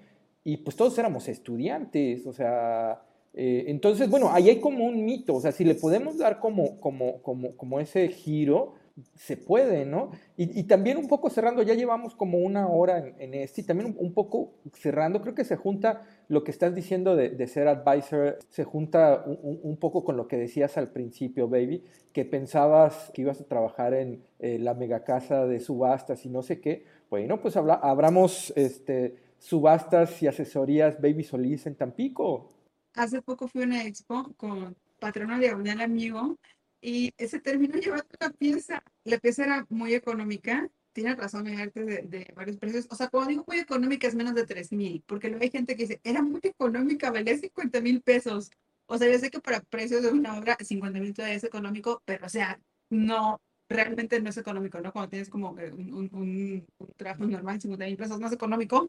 y 0.44 0.58
pues 0.58 0.76
todos 0.76 0.96
éramos 1.00 1.26
estudiantes, 1.26 2.28
o 2.28 2.32
sea, 2.32 3.02
eh, 3.34 3.64
entonces, 3.66 4.08
bueno, 4.08 4.30
ahí 4.30 4.50
hay 4.50 4.60
como 4.60 4.84
un 4.84 5.04
mito, 5.04 5.34
o 5.34 5.40
sea, 5.40 5.50
si 5.50 5.64
le 5.64 5.74
podemos 5.74 6.18
dar 6.18 6.38
como, 6.38 6.78
como, 6.78 7.20
como, 7.22 7.56
como 7.56 7.80
ese 7.80 8.06
giro, 8.06 8.74
se 9.14 9.36
puede, 9.36 9.84
¿no? 9.84 10.10
Y, 10.36 10.64
también 10.64 10.96
un 10.96 11.06
poco 11.06 11.28
cerrando, 11.28 11.62
ya 11.62 11.74
llevamos 11.74 12.14
como 12.14 12.38
una 12.38 12.68
hora 12.68 12.98
en, 13.18 13.34
este, 13.34 13.60
y 13.60 13.64
también 13.64 13.94
un, 13.98 14.14
poco 14.14 14.54
cerrando, 14.72 15.20
creo 15.20 15.34
que 15.34 15.44
se 15.44 15.56
junta 15.56 16.04
lo 16.28 16.44
que 16.44 16.50
estás 16.50 16.74
diciendo 16.74 17.14
de, 17.14 17.46
ser 17.46 17.68
advisor, 17.68 18.38
se 18.48 18.64
junta 18.64 19.24
un, 19.26 19.76
poco 19.76 20.04
con 20.04 20.16
lo 20.16 20.28
que 20.28 20.38
decías 20.38 20.78
al 20.78 20.90
principio, 20.90 21.48
baby, 21.48 21.84
que 22.12 22.24
pensabas 22.24 23.10
que 23.12 23.22
ibas 23.22 23.40
a 23.40 23.44
trabajar 23.44 23.92
en 23.92 24.22
eh, 24.38 24.58
la 24.58 24.72
mega 24.72 25.04
casa 25.04 25.46
de 25.46 25.60
subastas 25.60 26.24
y 26.24 26.30
no 26.30 26.42
sé 26.42 26.60
qué. 26.60 26.86
Bueno, 27.10 27.40
pues 27.40 27.56
habla, 27.56 27.74
abramos 27.74 28.52
este, 28.56 29.16
subastas 29.38 30.22
y 30.22 30.26
asesorías 30.26 31.00
Baby 31.00 31.24
Solís 31.24 31.66
en 31.66 31.74
Tampico. 31.74 32.48
Hace 32.94 33.20
poco 33.20 33.46
fui 33.46 33.62
a 33.62 33.66
una 33.66 33.84
expo 33.84 34.32
con 34.38 34.74
Patrona 34.98 35.38
Diagonal 35.38 35.82
Amigo 35.82 36.38
y 36.86 37.12
se 37.18 37.40
terminó 37.40 37.74
llevando 37.80 38.06
la 38.20 38.30
pieza. 38.30 38.80
La 39.02 39.18
pieza 39.18 39.42
era 39.44 39.66
muy 39.70 39.92
económica. 39.94 40.70
Tienes 40.92 41.16
razón, 41.16 41.42
mi 41.42 41.52
arte 41.60 41.84
de, 41.84 42.02
de, 42.02 42.32
varios 42.36 42.58
precios. 42.58 42.86
O 42.88 42.94
sea, 42.94 43.08
cuando 43.08 43.30
digo 43.30 43.44
muy 43.44 43.58
económica 43.58 44.06
es 44.06 44.14
menos 44.14 44.36
de 44.36 44.46
3 44.46 44.70
mil, 44.70 45.02
porque 45.04 45.28
luego 45.28 45.42
hay 45.42 45.50
gente 45.50 45.74
que 45.74 45.82
dice, 45.82 46.00
era 46.04 46.22
muy 46.22 46.40
económica, 46.44 47.10
valía 47.10 47.36
50 47.36 47.80
mil 47.80 48.02
pesos. 48.02 48.52
O 48.86 48.98
sea, 48.98 49.10
yo 49.10 49.18
sé 49.18 49.30
que 49.32 49.40
para 49.40 49.60
precios 49.62 50.02
de 50.02 50.10
una 50.12 50.38
obra, 50.38 50.56
50 50.60 51.00
mil 51.00 51.12
todavía 51.12 51.36
es 51.36 51.42
económico, 51.42 52.02
pero 52.04 52.26
o 52.26 52.28
sea, 52.28 52.60
no, 52.88 53.40
realmente 53.68 54.20
no 54.20 54.30
es 54.30 54.36
económico, 54.36 54.80
¿no? 54.80 54.92
Cuando 54.92 55.10
tienes 55.10 55.28
como 55.28 55.50
un, 55.50 55.92
un, 55.92 56.08
un, 56.12 56.66
trabajo 56.96 57.26
normal, 57.26 57.60
50 57.60 57.84
mil 57.84 57.96
pesos, 57.96 58.20
no 58.20 58.28
es 58.28 58.32
económico. 58.32 58.88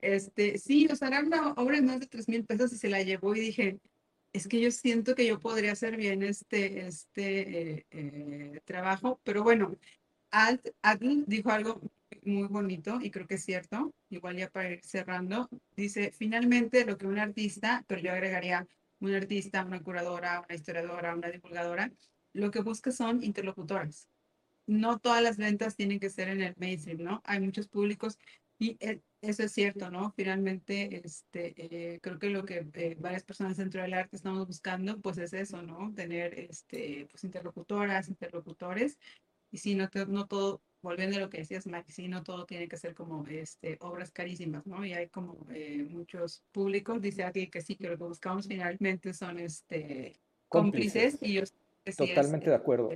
Este, 0.00 0.56
sí, 0.58 0.86
o 0.88 0.94
sea, 0.94 1.08
era 1.08 1.20
una 1.20 1.52
obra 1.54 1.76
de 1.76 1.82
más 1.82 1.98
de 1.98 2.06
3 2.06 2.28
mil 2.28 2.44
pesos 2.44 2.72
y 2.72 2.78
se 2.78 2.88
la 2.88 3.02
llevó 3.02 3.34
y 3.34 3.40
dije, 3.40 3.80
es 4.34 4.48
que 4.48 4.60
yo 4.60 4.70
siento 4.72 5.14
que 5.14 5.26
yo 5.26 5.38
podría 5.38 5.72
hacer 5.72 5.96
bien 5.96 6.22
este, 6.24 6.86
este 6.86 7.78
eh, 7.78 7.86
eh, 7.92 8.60
trabajo, 8.64 9.20
pero 9.22 9.44
bueno, 9.44 9.76
Alt, 10.30 10.66
dijo 11.26 11.50
algo 11.50 11.80
muy 12.24 12.48
bonito 12.48 12.98
y 13.00 13.12
creo 13.12 13.28
que 13.28 13.36
es 13.36 13.44
cierto, 13.44 13.94
igual 14.10 14.36
ya 14.36 14.50
para 14.50 14.72
ir 14.72 14.84
cerrando, 14.84 15.48
dice, 15.76 16.10
finalmente 16.10 16.84
lo 16.84 16.98
que 16.98 17.06
un 17.06 17.20
artista, 17.20 17.84
pero 17.86 18.00
yo 18.00 18.10
agregaría 18.10 18.66
un 18.98 19.14
artista, 19.14 19.64
una 19.64 19.80
curadora, 19.80 20.40
una 20.40 20.56
historiadora, 20.56 21.14
una 21.14 21.30
divulgadora, 21.30 21.92
lo 22.32 22.50
que 22.50 22.60
busca 22.60 22.90
son 22.90 23.22
interlocutores. 23.22 24.08
No 24.66 24.98
todas 24.98 25.22
las 25.22 25.36
ventas 25.36 25.76
tienen 25.76 26.00
que 26.00 26.10
ser 26.10 26.28
en 26.28 26.40
el 26.40 26.54
mainstream, 26.56 27.02
¿no? 27.02 27.22
Hay 27.24 27.40
muchos 27.40 27.68
públicos 27.68 28.18
y 28.64 28.78
eh, 28.80 29.00
eso 29.20 29.42
es 29.42 29.52
cierto, 29.52 29.90
¿no? 29.90 30.12
Finalmente, 30.16 31.02
este, 31.04 31.54
eh, 31.56 32.00
creo 32.00 32.18
que 32.18 32.30
lo 32.30 32.46
que 32.46 32.66
eh, 32.72 32.96
varias 32.98 33.22
personas 33.22 33.58
dentro 33.58 33.82
del 33.82 33.92
arte 33.92 34.16
estamos 34.16 34.46
buscando, 34.46 34.98
pues 35.00 35.18
es 35.18 35.34
eso, 35.34 35.60
¿no? 35.60 35.92
Tener, 35.94 36.38
este, 36.38 37.06
pues 37.10 37.24
interlocutoras, 37.24 38.08
interlocutores. 38.08 38.98
Y 39.50 39.58
si 39.58 39.74
no, 39.74 39.90
no 40.08 40.26
todo, 40.26 40.62
volviendo 40.80 41.18
a 41.18 41.20
lo 41.20 41.28
que 41.28 41.38
decías, 41.38 41.66
Mike, 41.66 41.92
si 41.92 42.08
no 42.08 42.22
todo 42.22 42.46
tiene 42.46 42.68
que 42.68 42.78
ser 42.78 42.94
como 42.94 43.26
este, 43.26 43.76
obras 43.80 44.10
carísimas, 44.10 44.66
¿no? 44.66 44.84
Y 44.84 44.94
hay 44.94 45.08
como 45.08 45.46
muchos 45.90 46.42
públicos, 46.50 47.02
dice 47.02 47.24
aquí 47.24 47.48
que 47.48 47.60
sí, 47.60 47.76
que 47.76 47.88
lo 47.88 47.98
que 47.98 48.04
buscamos 48.04 48.48
finalmente 48.48 49.12
son 49.12 49.38
este, 49.38 50.16
cómplices, 50.48 51.18
y 51.20 51.34
yo 51.34 51.42
Totalmente 51.96 52.48
de 52.48 52.56
acuerdo. 52.56 52.90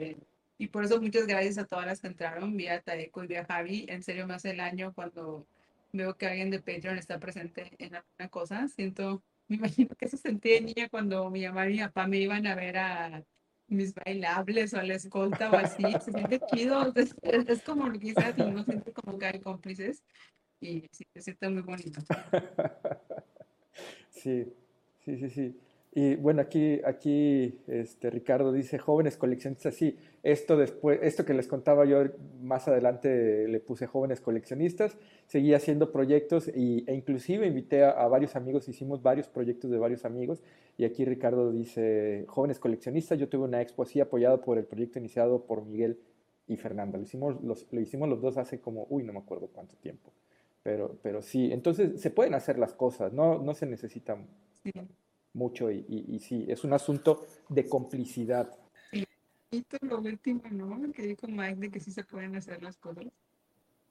Y 0.56 0.68
por 0.68 0.84
eso 0.84 1.00
muchas 1.00 1.26
gracias 1.26 1.58
a 1.58 1.66
todas 1.66 1.86
las 1.86 2.00
que 2.00 2.08
entraron, 2.08 2.56
vía 2.56 2.80
Taeko 2.80 3.22
y 3.22 3.26
vía 3.26 3.44
Javi. 3.44 3.86
En 3.88 4.02
serio, 4.02 4.26
más 4.26 4.44
el 4.44 4.60
año 4.60 4.92
cuando 4.92 5.46
veo 5.92 6.16
que 6.16 6.26
alguien 6.26 6.50
de 6.50 6.60
Patreon 6.60 6.98
está 6.98 7.18
presente 7.18 7.72
en 7.78 7.96
alguna 7.96 8.28
cosa. 8.30 8.68
Siento, 8.68 9.22
me 9.48 9.56
imagino 9.56 9.94
que 9.96 10.08
se 10.08 10.16
sentía 10.16 10.54
de 10.54 10.60
niña 10.62 10.88
cuando 10.88 11.30
mi 11.30 11.46
mamá 11.46 11.68
y 11.68 11.74
mi 11.74 11.78
papá 11.80 12.06
me 12.06 12.18
iban 12.18 12.46
a 12.46 12.54
ver 12.54 12.78
a 12.78 13.24
mis 13.68 13.94
bailables 13.94 14.74
o 14.74 14.78
a 14.78 14.82
la 14.82 14.94
escolta 14.94 15.50
o 15.50 15.56
así. 15.56 15.84
Se 16.04 16.12
siente 16.12 16.40
chido. 16.50 16.92
Es, 16.94 17.14
es, 17.22 17.62
como 17.62 17.90
quizás 17.92 18.36
no 18.38 18.64
siento 18.64 18.92
como 18.92 19.18
que 19.18 19.26
hay 19.26 19.40
cómplices. 19.40 20.02
Y 20.60 20.88
sí, 20.90 21.04
se 21.14 21.20
siente 21.20 21.48
muy 21.48 21.62
bonito. 21.62 22.00
Sí, 24.10 24.52
sí, 25.04 25.16
sí, 25.16 25.30
sí. 25.30 25.60
Y 26.00 26.14
bueno, 26.14 26.40
aquí, 26.42 26.80
aquí 26.84 27.58
este, 27.66 28.08
Ricardo 28.08 28.52
dice, 28.52 28.78
jóvenes 28.78 29.16
coleccionistas, 29.16 29.74
sí, 29.74 29.98
esto, 30.22 30.56
después, 30.56 31.00
esto 31.02 31.24
que 31.24 31.34
les 31.34 31.48
contaba 31.48 31.86
yo 31.86 32.04
más 32.40 32.68
adelante 32.68 33.48
le 33.48 33.58
puse 33.58 33.88
jóvenes 33.88 34.20
coleccionistas, 34.20 34.96
seguí 35.26 35.54
haciendo 35.54 35.90
proyectos 35.90 36.46
y, 36.54 36.84
e 36.86 36.94
inclusive 36.94 37.48
invité 37.48 37.82
a, 37.82 38.06
varios 38.06 38.36
amigos, 38.36 38.68
hicimos 38.68 39.02
varios 39.02 39.26
proyectos 39.26 39.72
de 39.72 39.78
varios 39.78 40.04
amigos 40.04 40.40
y 40.76 40.84
aquí 40.84 41.04
Ricardo 41.04 41.50
dice, 41.50 42.26
jóvenes 42.28 42.60
coleccionistas, 42.60 43.18
yo 43.18 43.28
tuve 43.28 43.46
una 43.46 43.60
expo 43.60 43.82
así 43.82 43.98
apoyado 43.98 44.40
por 44.40 44.56
el 44.56 44.66
proyecto 44.66 45.00
iniciado 45.00 45.46
por 45.46 45.66
Miguel 45.66 45.98
y 46.46 46.58
Fernanda, 46.58 46.96
lo 46.96 47.02
hicimos 47.02 47.42
los, 47.42 47.66
lo 47.72 47.80
hicimos 47.80 48.08
los 48.08 48.20
dos 48.20 48.36
hace 48.38 48.60
como, 48.60 48.86
uy, 48.88 49.02
no 49.02 49.12
me 49.12 49.18
acuerdo 49.18 49.48
cuánto 49.48 49.74
tiempo, 49.74 50.12
pero, 50.62 50.96
pero 51.02 51.22
sí, 51.22 51.50
entonces 51.50 52.00
se 52.00 52.10
pueden 52.10 52.34
hacer 52.34 52.56
las 52.56 52.72
cosas, 52.72 53.12
no, 53.12 53.42
no 53.42 53.52
se 53.52 53.66
necesitan 53.66 54.28
mucho 55.32 55.70
y, 55.70 55.84
y, 55.88 56.18
sí, 56.20 56.46
es 56.48 56.64
un 56.64 56.72
asunto 56.72 57.26
de 57.48 57.68
complicidad. 57.68 58.50
Y 59.50 59.64
lo 59.80 59.98
último, 59.98 60.42
¿no? 60.50 60.92
Que 60.92 61.02
dijo 61.02 61.26
Mike 61.26 61.56
de 61.56 61.70
que 61.70 61.80
sí 61.80 61.90
se 61.90 62.04
pueden 62.04 62.36
hacer 62.36 62.62
las 62.62 62.76
cosas. 62.76 63.04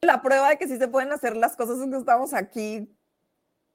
La 0.02 0.22
prueba 0.22 0.50
de 0.50 0.58
que 0.58 0.68
sí 0.68 0.78
se 0.78 0.88
pueden 0.88 1.12
hacer 1.12 1.36
las 1.36 1.56
cosas 1.56 1.80
es 1.80 1.90
que 1.90 1.98
estamos 1.98 2.34
aquí 2.34 2.88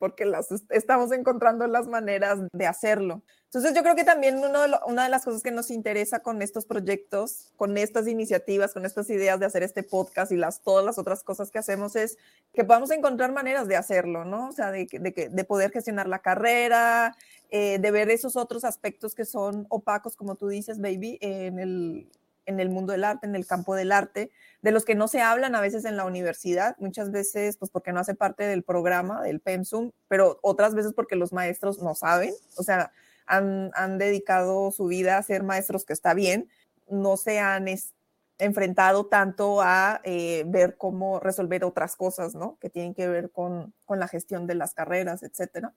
porque 0.03 0.25
las 0.25 0.49
estamos 0.71 1.13
encontrando 1.13 1.65
las 1.69 1.87
maneras 1.87 2.41
de 2.53 2.67
hacerlo. 2.67 3.23
Entonces 3.45 3.73
yo 3.73 3.85
creo 3.85 3.95
que 3.95 4.03
también 4.03 4.37
uno 4.39 4.63
de 4.63 4.75
una 4.89 5.05
de 5.05 5.11
las 5.11 5.25
cosas 5.25 5.45
que 5.45 5.53
nos 5.53 5.71
interesa 5.71 6.19
con 6.19 6.43
estos 6.43 6.67
proyectos, 6.67 7.53
con 7.55 7.79
estas 7.79 8.09
iniciativas, 8.09 8.73
con 8.73 8.85
estas 8.85 9.09
ideas 9.11 9.39
de 9.39 9.47
hacer 9.47 9.63
este 9.63 9.85
podcast 9.85 10.33
y 10.33 10.37
las, 10.37 10.61
todas 10.61 10.85
las 10.85 10.99
otras 10.99 11.23
cosas 11.23 11.53
que 11.53 11.61
hacemos 11.61 11.95
es 11.95 12.19
que 12.53 12.65
podamos 12.65 12.91
encontrar 12.91 13.31
maneras 13.31 13.69
de 13.69 13.77
hacerlo, 13.77 14.25
¿no? 14.25 14.49
O 14.49 14.53
sea, 14.53 14.73
de, 14.73 14.89
de, 14.91 15.29
de 15.31 15.45
poder 15.45 15.71
gestionar 15.71 16.09
la 16.09 16.19
carrera, 16.19 17.17
eh, 17.51 17.79
de 17.79 17.91
ver 17.93 18.11
esos 18.11 18.35
otros 18.35 18.65
aspectos 18.65 19.15
que 19.15 19.25
son 19.25 19.67
opacos, 19.69 20.17
como 20.17 20.35
tú 20.35 20.49
dices, 20.49 20.81
baby, 20.81 21.19
en 21.21 21.61
el, 21.61 22.09
en 22.47 22.61
el 22.61 22.71
mundo 22.71 22.93
del 22.93 23.05
arte, 23.05 23.27
en 23.27 23.35
el 23.35 23.47
campo 23.47 23.75
del 23.75 23.93
arte, 23.93 24.31
de 24.63 24.71
los 24.71 24.85
que 24.85 24.95
no 24.95 25.09
se 25.09 25.21
hablan 25.21 25.55
a 25.55 25.61
veces 25.61 25.85
en 25.85 25.97
la 25.97 26.05
universidad, 26.05 26.77
muchas 26.79 27.11
veces 27.11 27.57
pues 27.57 27.71
porque 27.71 27.93
no 27.93 28.01
hace 28.01 28.15
parte 28.15 28.45
del 28.45 28.63
programa, 28.63 29.23
del 29.23 29.41
pensum, 29.41 29.93
pero 30.09 30.39
otras 30.43 30.75
veces 30.75 30.93
porque 30.95 31.17
los 31.17 31.33
maestros 31.33 31.81
no 31.81 31.95
saben, 31.95 32.33
o 32.57 32.63
sea, 32.63 32.93
han, 33.27 33.71
han 33.75 33.99
dedicado 33.99 34.71
su 34.71 34.87
vida 34.87 35.19
a 35.19 35.23
ser 35.23 35.43
maestros 35.43 35.85
que 35.85 35.93
está 35.93 36.15
bien, 36.15 36.49
no 36.89 37.17
se 37.17 37.39
han 37.39 37.69
enfrentado 38.39 39.07
tanto 39.07 39.61
a 39.63 40.01
eh, 40.05 40.45
ver 40.47 40.77
cómo 40.77 41.21
resolver 41.21 41.65
otras 41.65 41.97
cosas, 41.97 42.35
¿no? 42.35 42.59
Que 42.61 42.71
tienen 42.71 42.95
que 42.95 43.09
ver 43.09 43.31
con, 43.31 43.73
con 43.85 43.99
la 43.99 44.09
gestión 44.09 44.47
de 44.47 44.55
las 44.55 44.75
carreras, 44.75 45.23
etcétera. 45.23 45.75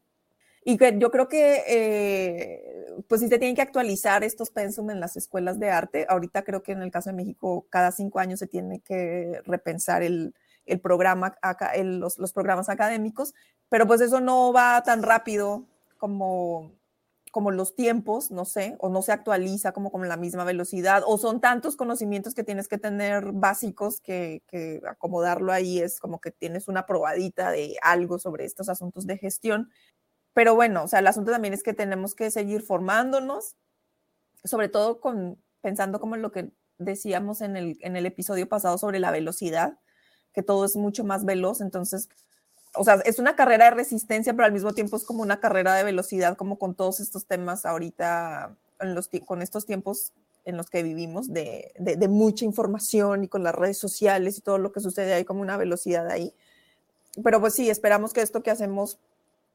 Y 0.68 0.78
que 0.78 0.98
yo 0.98 1.12
creo 1.12 1.28
que, 1.28 1.64
eh, 1.68 2.96
pues 3.08 3.22
sí 3.22 3.28
se 3.28 3.38
tienen 3.38 3.56
que 3.56 3.62
actualizar 3.62 4.24
estos 4.24 4.50
pensum 4.50 4.90
en 4.90 5.00
las 5.00 5.16
escuelas 5.16 5.60
de 5.60 5.70
arte. 5.70 6.08
Ahorita 6.10 6.44
creo 6.44 6.64
que 6.64 6.72
en 6.72 6.82
el 6.82 6.90
caso 6.90 7.12
de 7.12 7.16
México, 7.16 7.68
cada 7.70 7.92
cinco 7.92 8.18
años 8.18 8.40
se 8.40 8.48
tiene 8.48 8.80
que 8.80 9.42
repensar 9.46 10.02
el, 10.02 10.34
el 10.66 10.80
programa, 10.82 11.38
el, 11.76 12.00
los, 12.00 12.18
los, 12.18 12.34
programas 12.34 12.70
académicos, 12.70 13.36
pero 13.70 13.86
pues 13.86 14.02
eso 14.02 14.20
no 14.22 14.52
va 14.54 14.82
tan 14.82 15.04
rápido 15.04 15.68
como, 16.00 16.72
como 17.30 17.52
los 17.52 17.76
tiempos, 17.76 18.32
no 18.32 18.44
sé, 18.44 18.76
o 18.80 18.90
no 18.90 19.04
se 19.04 19.12
actualiza 19.12 19.72
como 19.72 19.92
con 19.92 20.08
la 20.10 20.18
misma 20.18 20.46
velocidad, 20.46 21.04
o 21.06 21.20
son 21.20 21.42
tantos 21.42 21.76
conocimientos 21.76 22.34
que 22.34 22.44
tienes 22.44 22.68
que 22.68 22.80
tener 22.80 23.34
básicos 23.34 24.02
que, 24.02 24.42
que 24.48 24.82
acomodarlo 24.88 25.52
ahí 25.52 25.80
es 25.80 26.00
como 26.00 26.20
que 26.20 26.32
tienes 26.32 26.68
una 26.68 26.88
probadita 26.88 27.52
de 27.52 27.76
algo 27.84 28.18
sobre 28.18 28.46
estos 28.46 28.68
asuntos 28.68 29.06
de 29.06 29.20
gestión 29.20 29.70
pero 30.36 30.54
bueno, 30.54 30.84
o 30.84 30.88
sea, 30.90 31.00
el 31.00 31.08
asunto 31.08 31.32
también 31.32 31.54
es 31.54 31.64
que 31.64 31.74
tenemos 31.74 32.14
que 32.14 32.30
seguir 32.30 32.62
formándonos, 32.62 33.56
sobre 34.44 34.68
todo 34.68 35.00
con, 35.00 35.42
pensando 35.62 36.02
como 36.02 36.16
en 36.16 36.22
lo 36.22 36.34
que 36.34 36.52
decíamos 36.78 37.40
en 37.40 37.56
el, 37.56 37.78
en 37.80 37.96
el 37.96 38.06
episodio 38.06 38.50
pasado 38.50 38.78
sobre 38.78 39.00
la 39.00 39.12
velocidad, 39.12 39.80
que 40.34 40.44
todo 40.44 40.66
es 40.66 40.76
mucho 40.76 41.06
más 41.06 41.24
veloz, 41.24 41.62
entonces, 41.62 42.10
o 42.76 42.84
sea, 42.84 42.96
es 43.06 43.18
una 43.18 43.38
carrera 43.38 43.64
de 43.70 43.72
resistencia, 43.72 44.34
pero 44.34 44.46
al 44.46 44.52
mismo 44.52 44.74
tiempo 44.74 44.98
es 44.98 45.06
como 45.06 45.22
una 45.22 45.40
carrera 45.40 45.74
de 45.74 45.86
velocidad, 45.86 46.36
como 46.36 46.60
con 46.60 46.76
todos 46.76 47.00
estos 47.00 47.26
temas 47.28 47.66
ahorita, 47.66 48.58
en 48.82 48.94
los, 48.94 49.10
con 49.26 49.42
estos 49.42 49.66
tiempos 49.66 50.12
en 50.44 50.58
los 50.58 50.70
que 50.70 50.84
vivimos 50.84 51.32
de, 51.32 51.72
de, 51.80 51.96
de, 51.96 52.08
mucha 52.10 52.44
información 52.44 53.24
y 53.24 53.30
con 53.30 53.42
las 53.42 53.56
redes 53.56 53.78
sociales 53.78 54.38
y 54.38 54.42
todo 54.42 54.58
lo 54.58 54.74
que 54.74 54.82
sucede 54.82 55.14
ahí 55.14 55.24
como 55.24 55.40
una 55.40 55.56
velocidad 55.56 56.10
ahí. 56.10 56.36
Pero 57.24 57.40
pues 57.40 57.54
sí, 57.54 57.70
esperamos 57.70 58.12
que 58.12 58.22
esto 58.22 58.44
que 58.44 58.52
hacemos 58.52 59.00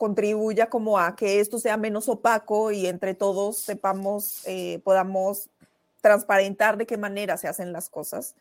contribuya 0.00 0.70
como 0.70 0.98
a 0.98 1.14
que 1.14 1.40
esto 1.40 1.58
sea 1.58 1.76
menos 1.76 2.08
opaco 2.08 2.70
y 2.70 2.86
entre 2.86 3.12
todos 3.12 3.58
sepamos, 3.58 4.40
eh, 4.46 4.80
podamos 4.82 5.50
transparentar 6.00 6.78
de 6.78 6.86
qué 6.86 6.96
manera 6.96 7.36
se 7.36 7.48
hacen 7.48 7.70
las 7.70 7.90
cosas. 7.90 8.34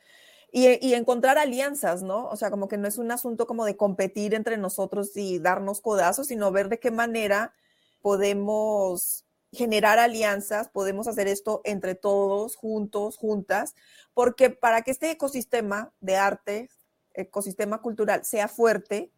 Y, 0.54 0.70
y, 0.80 0.94
encontrar 0.94 1.38
alianzas, 1.38 2.02
¿no? 2.02 2.30
O 2.30 2.38
sea, 2.38 2.50
como 2.50 2.70
que 2.70 2.78
no 2.78 2.88
es 2.88 2.98
un 2.98 3.12
asunto 3.12 3.46
como 3.46 3.66
de 3.66 3.76
competir 3.76 4.34
entre 4.36 4.56
nosotros 4.56 5.12
y 5.18 5.40
darnos 5.40 5.82
codazos, 5.82 6.28
sino 6.28 6.50
ver 6.54 6.70
de 6.70 6.80
qué 6.80 6.92
manera 6.92 7.54
podemos 8.02 9.26
generar 9.52 10.00
alianzas, 10.00 10.70
podemos 10.70 11.10
hacer 11.10 11.28
esto 11.28 11.60
entre 11.66 11.94
todos, 11.94 12.56
juntos, 12.56 13.18
juntas, 13.18 13.76
porque 14.14 14.50
para 14.50 14.82
que 14.82 14.92
este 14.92 15.12
ecosistema 15.12 15.92
de 16.00 16.16
arte, 16.16 16.70
ecosistema 17.14 17.82
cultural, 17.82 18.24
sea 18.24 18.48
fuerte, 18.48 19.12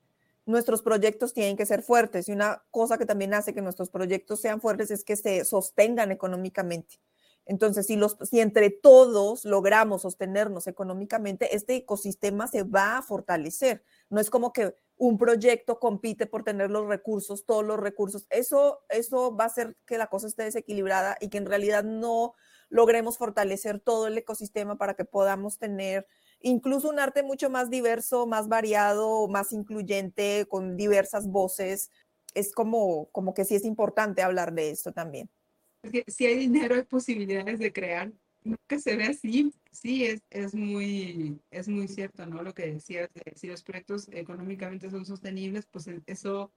nuestros 0.46 0.82
proyectos 0.82 1.34
tienen 1.34 1.58
que 1.58 1.66
ser 1.66 1.84
fuertes 1.84 2.28
y 2.28 2.32
una 2.32 2.64
cosa 2.72 2.98
que 2.98 3.06
también 3.06 3.34
hace 3.34 3.54
que 3.54 3.62
nuestros 3.62 3.90
proyectos 3.90 4.42
sean 4.42 4.62
fuertes 4.62 4.92
es 4.92 5.04
que 5.04 5.16
se 5.16 5.46
sostengan 5.46 6.12
económicamente. 6.12 7.00
Entonces, 7.46 7.88
si, 7.88 7.96
los, 7.96 8.18
si 8.22 8.40
entre 8.40 8.70
todos 8.70 9.46
logramos 9.46 10.04
sostenernos 10.04 10.68
económicamente, 10.68 11.56
este 11.56 11.76
ecosistema 11.76 12.48
se 12.48 12.64
va 12.64 12.98
a 12.98 13.02
fortalecer. 13.02 13.84
No 14.10 14.20
es 14.20 14.30
como 14.30 14.54
que 14.54 14.76
un 14.98 15.18
proyecto 15.18 15.80
compite 15.80 16.28
por 16.28 16.44
tener 16.44 16.70
los 16.70 16.88
recursos, 16.88 17.46
todos 17.46 17.66
los 17.66 17.80
recursos. 17.80 18.28
Eso, 18.30 18.82
eso 18.90 19.36
va 19.36 19.46
a 19.46 19.48
hacer 19.48 19.76
que 19.86 19.98
la 19.98 20.08
cosa 20.08 20.28
esté 20.28 20.44
desequilibrada 20.44 21.18
y 21.20 21.30
que 21.30 21.40
en 21.40 21.48
realidad 21.48 21.84
no 21.84 22.36
logremos 22.72 23.18
fortalecer 23.18 23.80
todo 23.80 24.08
el 24.08 24.18
ecosistema 24.18 24.78
para 24.78 24.96
que 24.96 25.06
podamos 25.06 25.60
tener 25.60 26.08
incluso 26.40 26.90
un 26.90 27.00
arte 27.00 27.22
mucho 27.22 27.50
más 27.50 27.70
diverso, 27.70 28.26
más 28.26 28.48
variado, 28.48 29.28
más 29.28 29.52
incluyente, 29.52 30.48
con 30.50 30.78
diversas 30.78 31.28
voces. 31.28 31.92
Es 32.34 32.54
como, 32.54 33.10
como 33.12 33.34
que 33.34 33.46
sí 33.46 33.56
es 33.56 33.66
importante 33.66 34.24
hablar 34.24 34.54
de 34.54 34.72
esto 34.72 34.92
también. 34.94 35.30
Si 36.08 36.26
hay 36.26 36.38
dinero, 36.38 36.76
hay 36.76 36.84
posibilidades 36.84 37.60
de 37.60 37.74
crear. 37.74 38.12
Que 38.68 38.80
se 38.80 38.96
ve 38.96 39.04
así, 39.04 39.54
sí, 39.72 40.06
es, 40.06 40.24
es, 40.32 40.56
muy, 40.56 41.40
es 41.52 41.68
muy 41.68 41.88
cierto, 41.88 42.26
¿no? 42.26 42.42
Lo 42.42 42.56
que 42.56 42.74
decías, 42.74 43.10
si 43.36 43.48
los 43.48 43.62
proyectos 43.62 44.10
económicamente 44.12 44.90
son 44.90 45.06
sostenibles, 45.06 45.68
pues 45.68 45.88
eso 46.08 46.52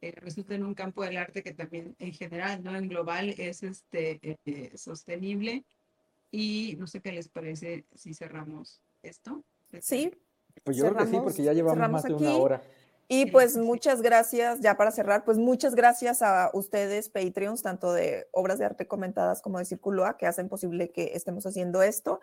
eh, 0.00 0.12
resulta 0.12 0.54
en 0.54 0.64
un 0.64 0.74
campo 0.74 1.04
del 1.04 1.16
arte 1.16 1.42
que 1.42 1.52
también 1.52 1.94
en 1.98 2.12
general, 2.12 2.62
¿no? 2.62 2.76
En 2.76 2.88
global 2.88 3.34
es 3.36 3.62
este, 3.62 4.18
eh, 4.22 4.72
sostenible. 4.76 5.64
Y 6.30 6.76
no 6.78 6.86
sé 6.86 7.00
qué 7.00 7.12
les 7.12 7.28
parece 7.28 7.84
si 7.94 8.14
cerramos 8.14 8.80
esto. 9.02 9.42
Sí, 9.80 10.12
Pues 10.64 10.76
yo 10.76 10.84
creo 10.84 10.96
que 10.96 11.06
sí, 11.06 11.18
porque 11.22 11.42
ya 11.42 11.52
llevamos 11.52 11.90
más 11.90 12.02
de 12.04 12.14
una 12.14 12.36
hora. 12.36 12.62
Y 13.12 13.26
pues 13.26 13.56
muchas 13.56 14.02
gracias, 14.02 14.60
ya 14.60 14.76
para 14.76 14.92
cerrar, 14.92 15.24
pues 15.24 15.36
muchas 15.36 15.74
gracias 15.74 16.22
a 16.22 16.48
ustedes, 16.54 17.08
Patreons, 17.08 17.60
tanto 17.60 17.92
de 17.92 18.28
Obras 18.30 18.60
de 18.60 18.66
Arte 18.66 18.86
Comentadas 18.86 19.42
como 19.42 19.58
de 19.58 19.64
Círculo 19.64 20.04
A, 20.04 20.16
que 20.16 20.28
hacen 20.28 20.48
posible 20.48 20.92
que 20.92 21.10
estemos 21.14 21.44
haciendo 21.44 21.82
esto. 21.82 22.20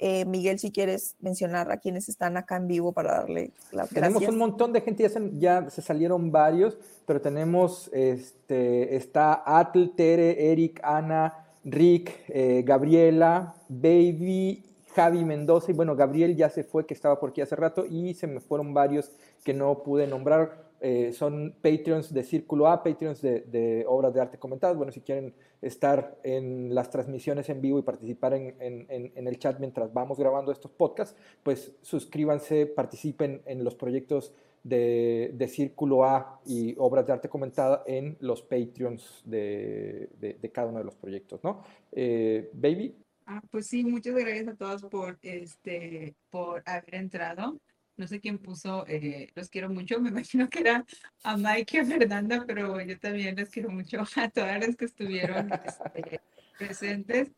Eh, 0.00 0.24
Miguel, 0.26 0.60
si 0.60 0.70
quieres 0.70 1.16
mencionar 1.18 1.72
a 1.72 1.78
quienes 1.78 2.08
están 2.08 2.36
acá 2.36 2.56
en 2.56 2.68
vivo 2.68 2.92
para 2.92 3.14
darle 3.14 3.50
las 3.72 3.88
Tenemos 3.88 4.22
un 4.28 4.38
montón 4.38 4.72
de 4.72 4.80
gente, 4.80 5.02
ya 5.02 5.08
se, 5.08 5.30
ya 5.38 5.70
se, 5.70 5.82
salieron 5.82 6.30
varios, 6.30 6.78
pero 7.04 7.20
tenemos, 7.20 7.90
este, 7.92 8.94
está 8.94 9.42
Atl, 9.44 9.86
Tere, 9.96 10.52
Eric, 10.52 10.80
Ana, 10.84 11.46
Rick, 11.64 12.12
eh, 12.28 12.62
Gabriela, 12.64 13.56
Baby, 13.68 14.64
Javi 14.94 15.24
Mendoza, 15.24 15.72
y 15.72 15.74
bueno, 15.74 15.96
Gabriel 15.96 16.36
ya 16.36 16.48
se 16.48 16.62
fue, 16.62 16.86
que 16.86 16.94
estaba 16.94 17.18
por 17.18 17.30
aquí 17.30 17.40
hace 17.40 17.56
rato, 17.56 17.84
y 17.84 18.14
se 18.14 18.28
me 18.28 18.38
fueron 18.38 18.72
varios 18.72 19.10
que 19.44 19.52
no 19.52 19.82
pude 19.82 20.06
nombrar. 20.06 20.67
Eh, 20.80 21.12
son 21.12 21.54
Patreons 21.60 22.12
de 22.14 22.22
Círculo 22.22 22.68
A, 22.68 22.82
Patreons 22.82 23.20
de, 23.20 23.84
Obras 23.88 24.14
de 24.14 24.20
Arte 24.20 24.38
Comentadas. 24.38 24.76
Bueno, 24.76 24.92
si 24.92 25.00
quieren 25.00 25.34
estar 25.60 26.18
en 26.22 26.74
las 26.74 26.90
transmisiones 26.90 27.48
en 27.48 27.60
vivo 27.60 27.78
y 27.78 27.82
participar 27.82 28.34
en, 28.34 28.56
el 28.88 29.38
chat 29.38 29.58
mientras 29.58 29.92
vamos 29.92 30.18
grabando 30.18 30.52
estos 30.52 30.70
podcasts, 30.70 31.16
pues 31.42 31.74
suscríbanse, 31.82 32.66
participen 32.66 33.42
en 33.44 33.64
los 33.64 33.74
proyectos 33.74 34.32
de, 34.62 35.48
Círculo 35.48 36.04
A 36.04 36.40
y 36.44 36.74
Obras 36.78 37.06
de 37.06 37.12
Arte 37.12 37.28
Comentada 37.28 37.82
en 37.86 38.16
los 38.20 38.42
Patreons 38.42 39.22
de, 39.24 40.08
cada 40.52 40.68
uno 40.68 40.78
de 40.78 40.84
los 40.84 40.96
proyectos, 40.96 41.42
¿no? 41.42 41.62
Eh, 41.92 42.50
baby. 42.52 42.94
Ah, 43.26 43.42
pues 43.50 43.66
sí, 43.66 43.84
muchas 43.84 44.14
gracias 44.14 44.48
a 44.48 44.54
todos 44.54 44.82
por, 44.84 45.18
este, 45.22 46.14
por 46.30 46.62
haber 46.64 46.94
entrado 46.94 47.58
no 47.98 48.06
sé 48.06 48.20
quién 48.20 48.38
puso, 48.38 48.86
eh, 48.86 49.30
los 49.34 49.50
quiero 49.50 49.68
mucho, 49.68 50.00
me 50.00 50.08
imagino 50.10 50.48
que 50.48 50.60
era 50.60 50.86
a 51.22 51.36
Mike 51.36 51.76
y 51.76 51.80
a 51.80 51.84
Fernanda, 51.84 52.44
pero 52.46 52.80
yo 52.80 52.98
también 52.98 53.36
les 53.36 53.50
quiero 53.50 53.70
mucho 53.70 53.98
a 54.16 54.30
todas 54.30 54.58
las 54.66 54.76
que 54.76 54.86
estuvieron 54.86 55.50
este, 55.52 56.20
presentes. 56.56 57.30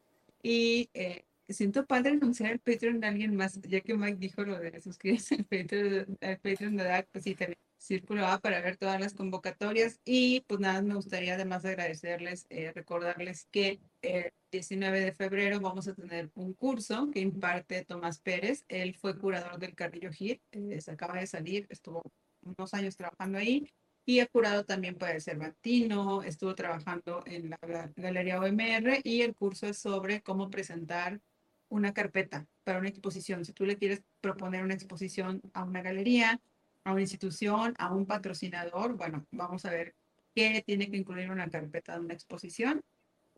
Y 0.42 0.88
eh, 0.94 1.24
siento 1.48 1.84
padre 1.84 2.12
anunciar 2.12 2.52
el 2.52 2.61
Patreon 2.61 3.00
de 3.00 3.08
alguien 3.08 3.36
más, 3.36 3.61
ya 3.62 3.80
que 3.80 3.94
Mike 3.94 4.18
dijo 4.18 4.42
lo 4.44 4.58
de 4.58 4.80
suscribirse 4.80 5.34
al 5.34 5.44
Patreon, 5.44 6.18
al 6.20 6.38
Patreon 6.38 6.76
de 6.76 6.84
DAC, 6.84 7.08
pues 7.11 7.24
sí, 7.24 7.34
también 7.34 7.58
Círculo 7.80 8.26
A 8.26 8.38
para 8.40 8.60
ver 8.60 8.76
todas 8.76 9.00
las 9.00 9.14
convocatorias. 9.14 10.00
Y 10.04 10.42
pues 10.42 10.60
nada, 10.60 10.82
me 10.82 10.94
gustaría 10.94 11.34
además 11.34 11.64
agradecerles, 11.64 12.46
eh, 12.50 12.72
recordarles 12.74 13.48
que 13.50 13.80
el 14.02 14.32
19 14.52 15.00
de 15.00 15.12
febrero 15.12 15.60
vamos 15.60 15.88
a 15.88 15.94
tener 15.94 16.30
un 16.34 16.52
curso 16.52 17.10
que 17.10 17.20
imparte 17.20 17.84
Tomás 17.84 18.20
Pérez. 18.20 18.64
Él 18.68 18.94
fue 18.96 19.18
curador 19.18 19.58
del 19.58 19.74
Carrillo 19.74 20.12
Hit, 20.12 20.42
eh, 20.52 20.80
se 20.80 20.90
acaba 20.90 21.18
de 21.18 21.26
salir, 21.26 21.66
estuvo 21.70 22.02
unos 22.42 22.74
años 22.74 22.96
trabajando 22.96 23.38
ahí 23.38 23.66
y 24.04 24.20
ha 24.20 24.26
curado 24.26 24.64
también 24.64 24.96
para 24.96 25.14
el 25.14 25.22
Cervantino, 25.22 26.22
estuvo 26.22 26.54
trabajando 26.54 27.22
en 27.26 27.50
la 27.50 27.58
Galería 27.96 28.40
OMR 28.40 29.00
y 29.04 29.22
el 29.22 29.34
curso 29.34 29.66
es 29.66 29.78
sobre 29.78 30.20
cómo 30.20 30.50
presentar 30.50 31.20
una 31.68 31.94
carpeta 31.94 32.46
para 32.64 32.78
una 32.78 32.88
exposición. 32.88 33.44
Si 33.44 33.52
tú 33.52 33.64
le 33.64 33.76
quieres 33.78 34.02
proponer 34.20 34.64
una 34.64 34.74
exposición 34.74 35.40
a 35.54 35.64
una 35.64 35.80
galería, 35.80 36.40
a 36.84 36.92
una 36.92 37.00
institución, 37.02 37.74
a 37.78 37.92
un 37.92 38.06
patrocinador, 38.06 38.96
bueno, 38.96 39.26
vamos 39.30 39.64
a 39.64 39.70
ver 39.70 39.94
qué 40.34 40.62
tiene 40.64 40.90
que 40.90 40.96
incluir 40.96 41.30
una 41.30 41.48
carpeta 41.48 41.94
de 41.94 42.00
una 42.00 42.14
exposición. 42.14 42.82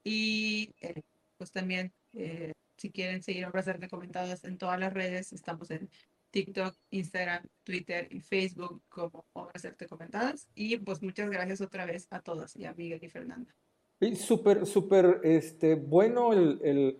Y 0.04 0.74
eh, 0.80 1.02
pues 1.36 1.52
también, 1.52 1.92
eh, 2.14 2.52
si 2.76 2.90
quieren 2.90 3.22
seguir 3.22 3.46
obras 3.46 3.66
de 3.66 3.88
comentadas 3.88 4.44
en 4.44 4.58
todas 4.58 4.78
las 4.78 4.92
redes, 4.92 5.32
estamos 5.32 5.70
en 5.70 5.88
TikTok, 6.30 6.74
Instagram, 6.90 7.44
Twitter 7.62 8.08
y 8.10 8.20
Facebook 8.20 8.82
como 8.88 9.24
obras 9.34 9.62
de 9.62 9.68
arte 9.68 9.86
comentadas. 9.86 10.48
Y 10.54 10.78
pues 10.78 11.02
muchas 11.02 11.30
gracias 11.30 11.60
otra 11.60 11.84
vez 11.84 12.06
a 12.10 12.20
todas 12.20 12.56
y 12.56 12.64
a 12.64 12.74
Miguel 12.74 13.00
y 13.02 13.08
Fernanda. 13.08 13.54
Súper, 14.16 14.66
súper 14.66 15.20
este, 15.22 15.76
bueno 15.76 16.32
el, 16.32 16.98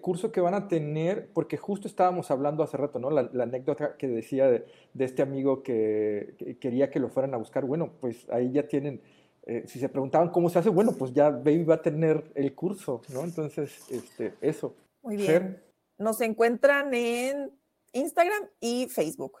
curso 0.00 0.30
que 0.30 0.40
van 0.40 0.54
a 0.54 0.68
tener, 0.68 1.30
porque 1.32 1.56
justo 1.56 1.88
estábamos 1.88 2.30
hablando 2.30 2.62
hace 2.62 2.76
rato, 2.76 2.98
¿no? 2.98 3.10
La, 3.10 3.42
anécdota 3.42 3.96
que 3.96 4.06
decía 4.06 4.48
de, 4.48 4.64
este 4.98 5.22
amigo 5.22 5.62
que, 5.62 6.56
quería 6.60 6.90
que 6.90 7.00
lo 7.00 7.08
fueran 7.08 7.34
a 7.34 7.38
buscar. 7.38 7.64
Bueno, 7.64 7.92
pues 8.00 8.28
ahí 8.30 8.52
ya 8.52 8.68
tienen, 8.68 9.00
eh, 9.46 9.64
si 9.66 9.80
se 9.80 9.88
preguntaban 9.88 10.30
cómo 10.30 10.48
se 10.48 10.60
hace, 10.60 10.68
bueno, 10.68 10.92
pues 10.92 11.12
ya 11.12 11.30
Baby 11.30 11.64
va 11.64 11.76
a 11.76 11.82
tener 11.82 12.30
el 12.34 12.54
curso, 12.54 13.02
¿no? 13.12 13.24
Entonces, 13.24 13.84
este, 13.90 14.34
eso. 14.40 14.74
Muy 15.02 15.16
bien. 15.16 15.60
Nos 15.98 16.20
encuentran 16.20 16.94
en 16.94 17.50
Instagram 17.92 18.44
y 18.60 18.86
Facebook 18.88 19.38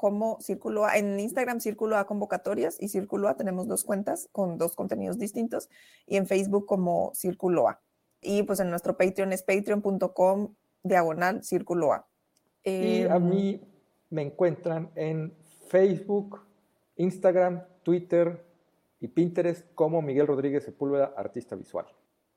como 0.00 0.40
Círculo 0.40 0.86
A. 0.86 0.96
En 0.96 1.20
Instagram, 1.20 1.60
Círculo 1.60 1.98
A 1.98 2.06
Convocatorias 2.06 2.78
y 2.80 2.88
Círculo 2.88 3.28
A 3.28 3.36
tenemos 3.36 3.68
dos 3.68 3.84
cuentas 3.84 4.30
con 4.32 4.56
dos 4.56 4.74
contenidos 4.74 5.18
distintos 5.18 5.68
y 6.06 6.16
en 6.16 6.26
Facebook 6.26 6.64
como 6.64 7.12
Círculo 7.14 7.68
A. 7.68 7.82
Y 8.20 8.42
pues 8.42 8.60
en 8.60 8.70
nuestro 8.70 8.96
Patreon 8.96 9.32
es 9.32 9.42
patreon.com 9.42 10.54
diagonal 10.82 11.42
círculo 11.42 11.92
A. 11.92 12.06
y 12.64 13.02
a 13.02 13.16
em, 13.16 13.28
mí 13.28 13.60
me 14.10 14.22
encuentran 14.22 14.90
en 14.94 15.34
Facebook, 15.68 16.40
Instagram, 16.96 17.62
Twitter 17.82 18.44
y 19.00 19.08
Pinterest 19.08 19.66
como 19.74 20.02
Miguel 20.02 20.26
Rodríguez 20.26 20.64
Sepúlveda, 20.64 21.14
artista 21.16 21.56
visual. 21.56 21.86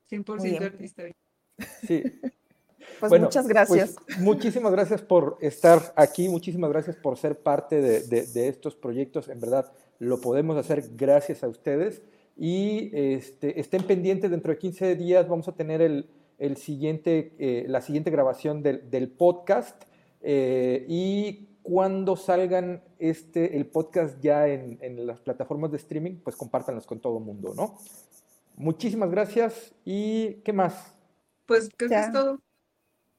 100% 0.09 0.65
artista 0.65 1.03
visual. 1.03 1.15
Sí. 1.88 2.03
Pues 2.99 3.21
muchas 3.21 3.47
gracias. 3.47 3.95
Pues, 4.05 4.19
muchísimas 4.19 4.71
gracias 4.71 5.01
por 5.01 5.38
estar 5.41 5.93
aquí, 5.95 6.27
muchísimas 6.29 6.69
gracias 6.69 6.95
por 6.95 7.17
ser 7.17 7.39
parte 7.39 7.81
de, 7.81 8.47
estos 8.47 8.75
proyectos. 8.75 9.29
En 9.29 9.39
verdad, 9.39 9.71
lo 9.99 10.19
podemos 10.19 10.57
hacer 10.57 10.84
gracias 10.95 11.43
a 11.43 11.47
ustedes 11.47 12.01
y 12.36 12.89
este, 12.93 13.59
estén 13.59 13.84
pendientes, 13.84 14.31
dentro 14.31 14.51
de 14.51 14.59
15 14.59 14.95
días 14.95 15.27
vamos 15.27 15.47
a 15.47 15.53
tener 15.53 15.81
el, 15.81 16.09
el 16.39 16.57
siguiente, 16.57 17.36
eh, 17.38 17.65
la 17.67 17.81
siguiente 17.81 18.11
grabación 18.11 18.63
del, 18.63 18.89
del 18.89 19.09
podcast 19.09 19.84
eh, 20.21 20.86
y 20.88 21.47
cuando 21.61 22.15
salgan 22.15 22.84
este, 22.99 23.55
el 23.57 23.65
podcast 23.67 24.19
ya 24.21 24.47
en, 24.47 24.77
en, 24.81 25.05
las 25.07 25.19
plataformas 25.21 25.71
de 25.71 25.77
streaming, 25.77 26.17
pues 26.23 26.36
compártanlos 26.36 26.86
con 26.86 26.99
todo 26.99 27.17
el 27.17 27.23
mundo, 27.23 27.53
¿no? 27.55 27.77
Muchísimas 28.55 29.09
gracias 29.09 29.73
y 29.86 30.36
¿qué 30.43 30.53
más? 30.53 30.93
Pues 31.45 31.69
creo 31.75 31.89
que 31.89 31.99
es 31.99 32.11
todo. 32.11 32.39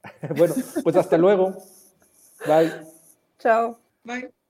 bueno, 0.37 0.55
pues 0.83 0.97
hasta 0.97 1.19
luego. 1.19 1.57
Bye. 2.47 2.71
Chao. 3.39 3.79
Bye. 4.05 4.44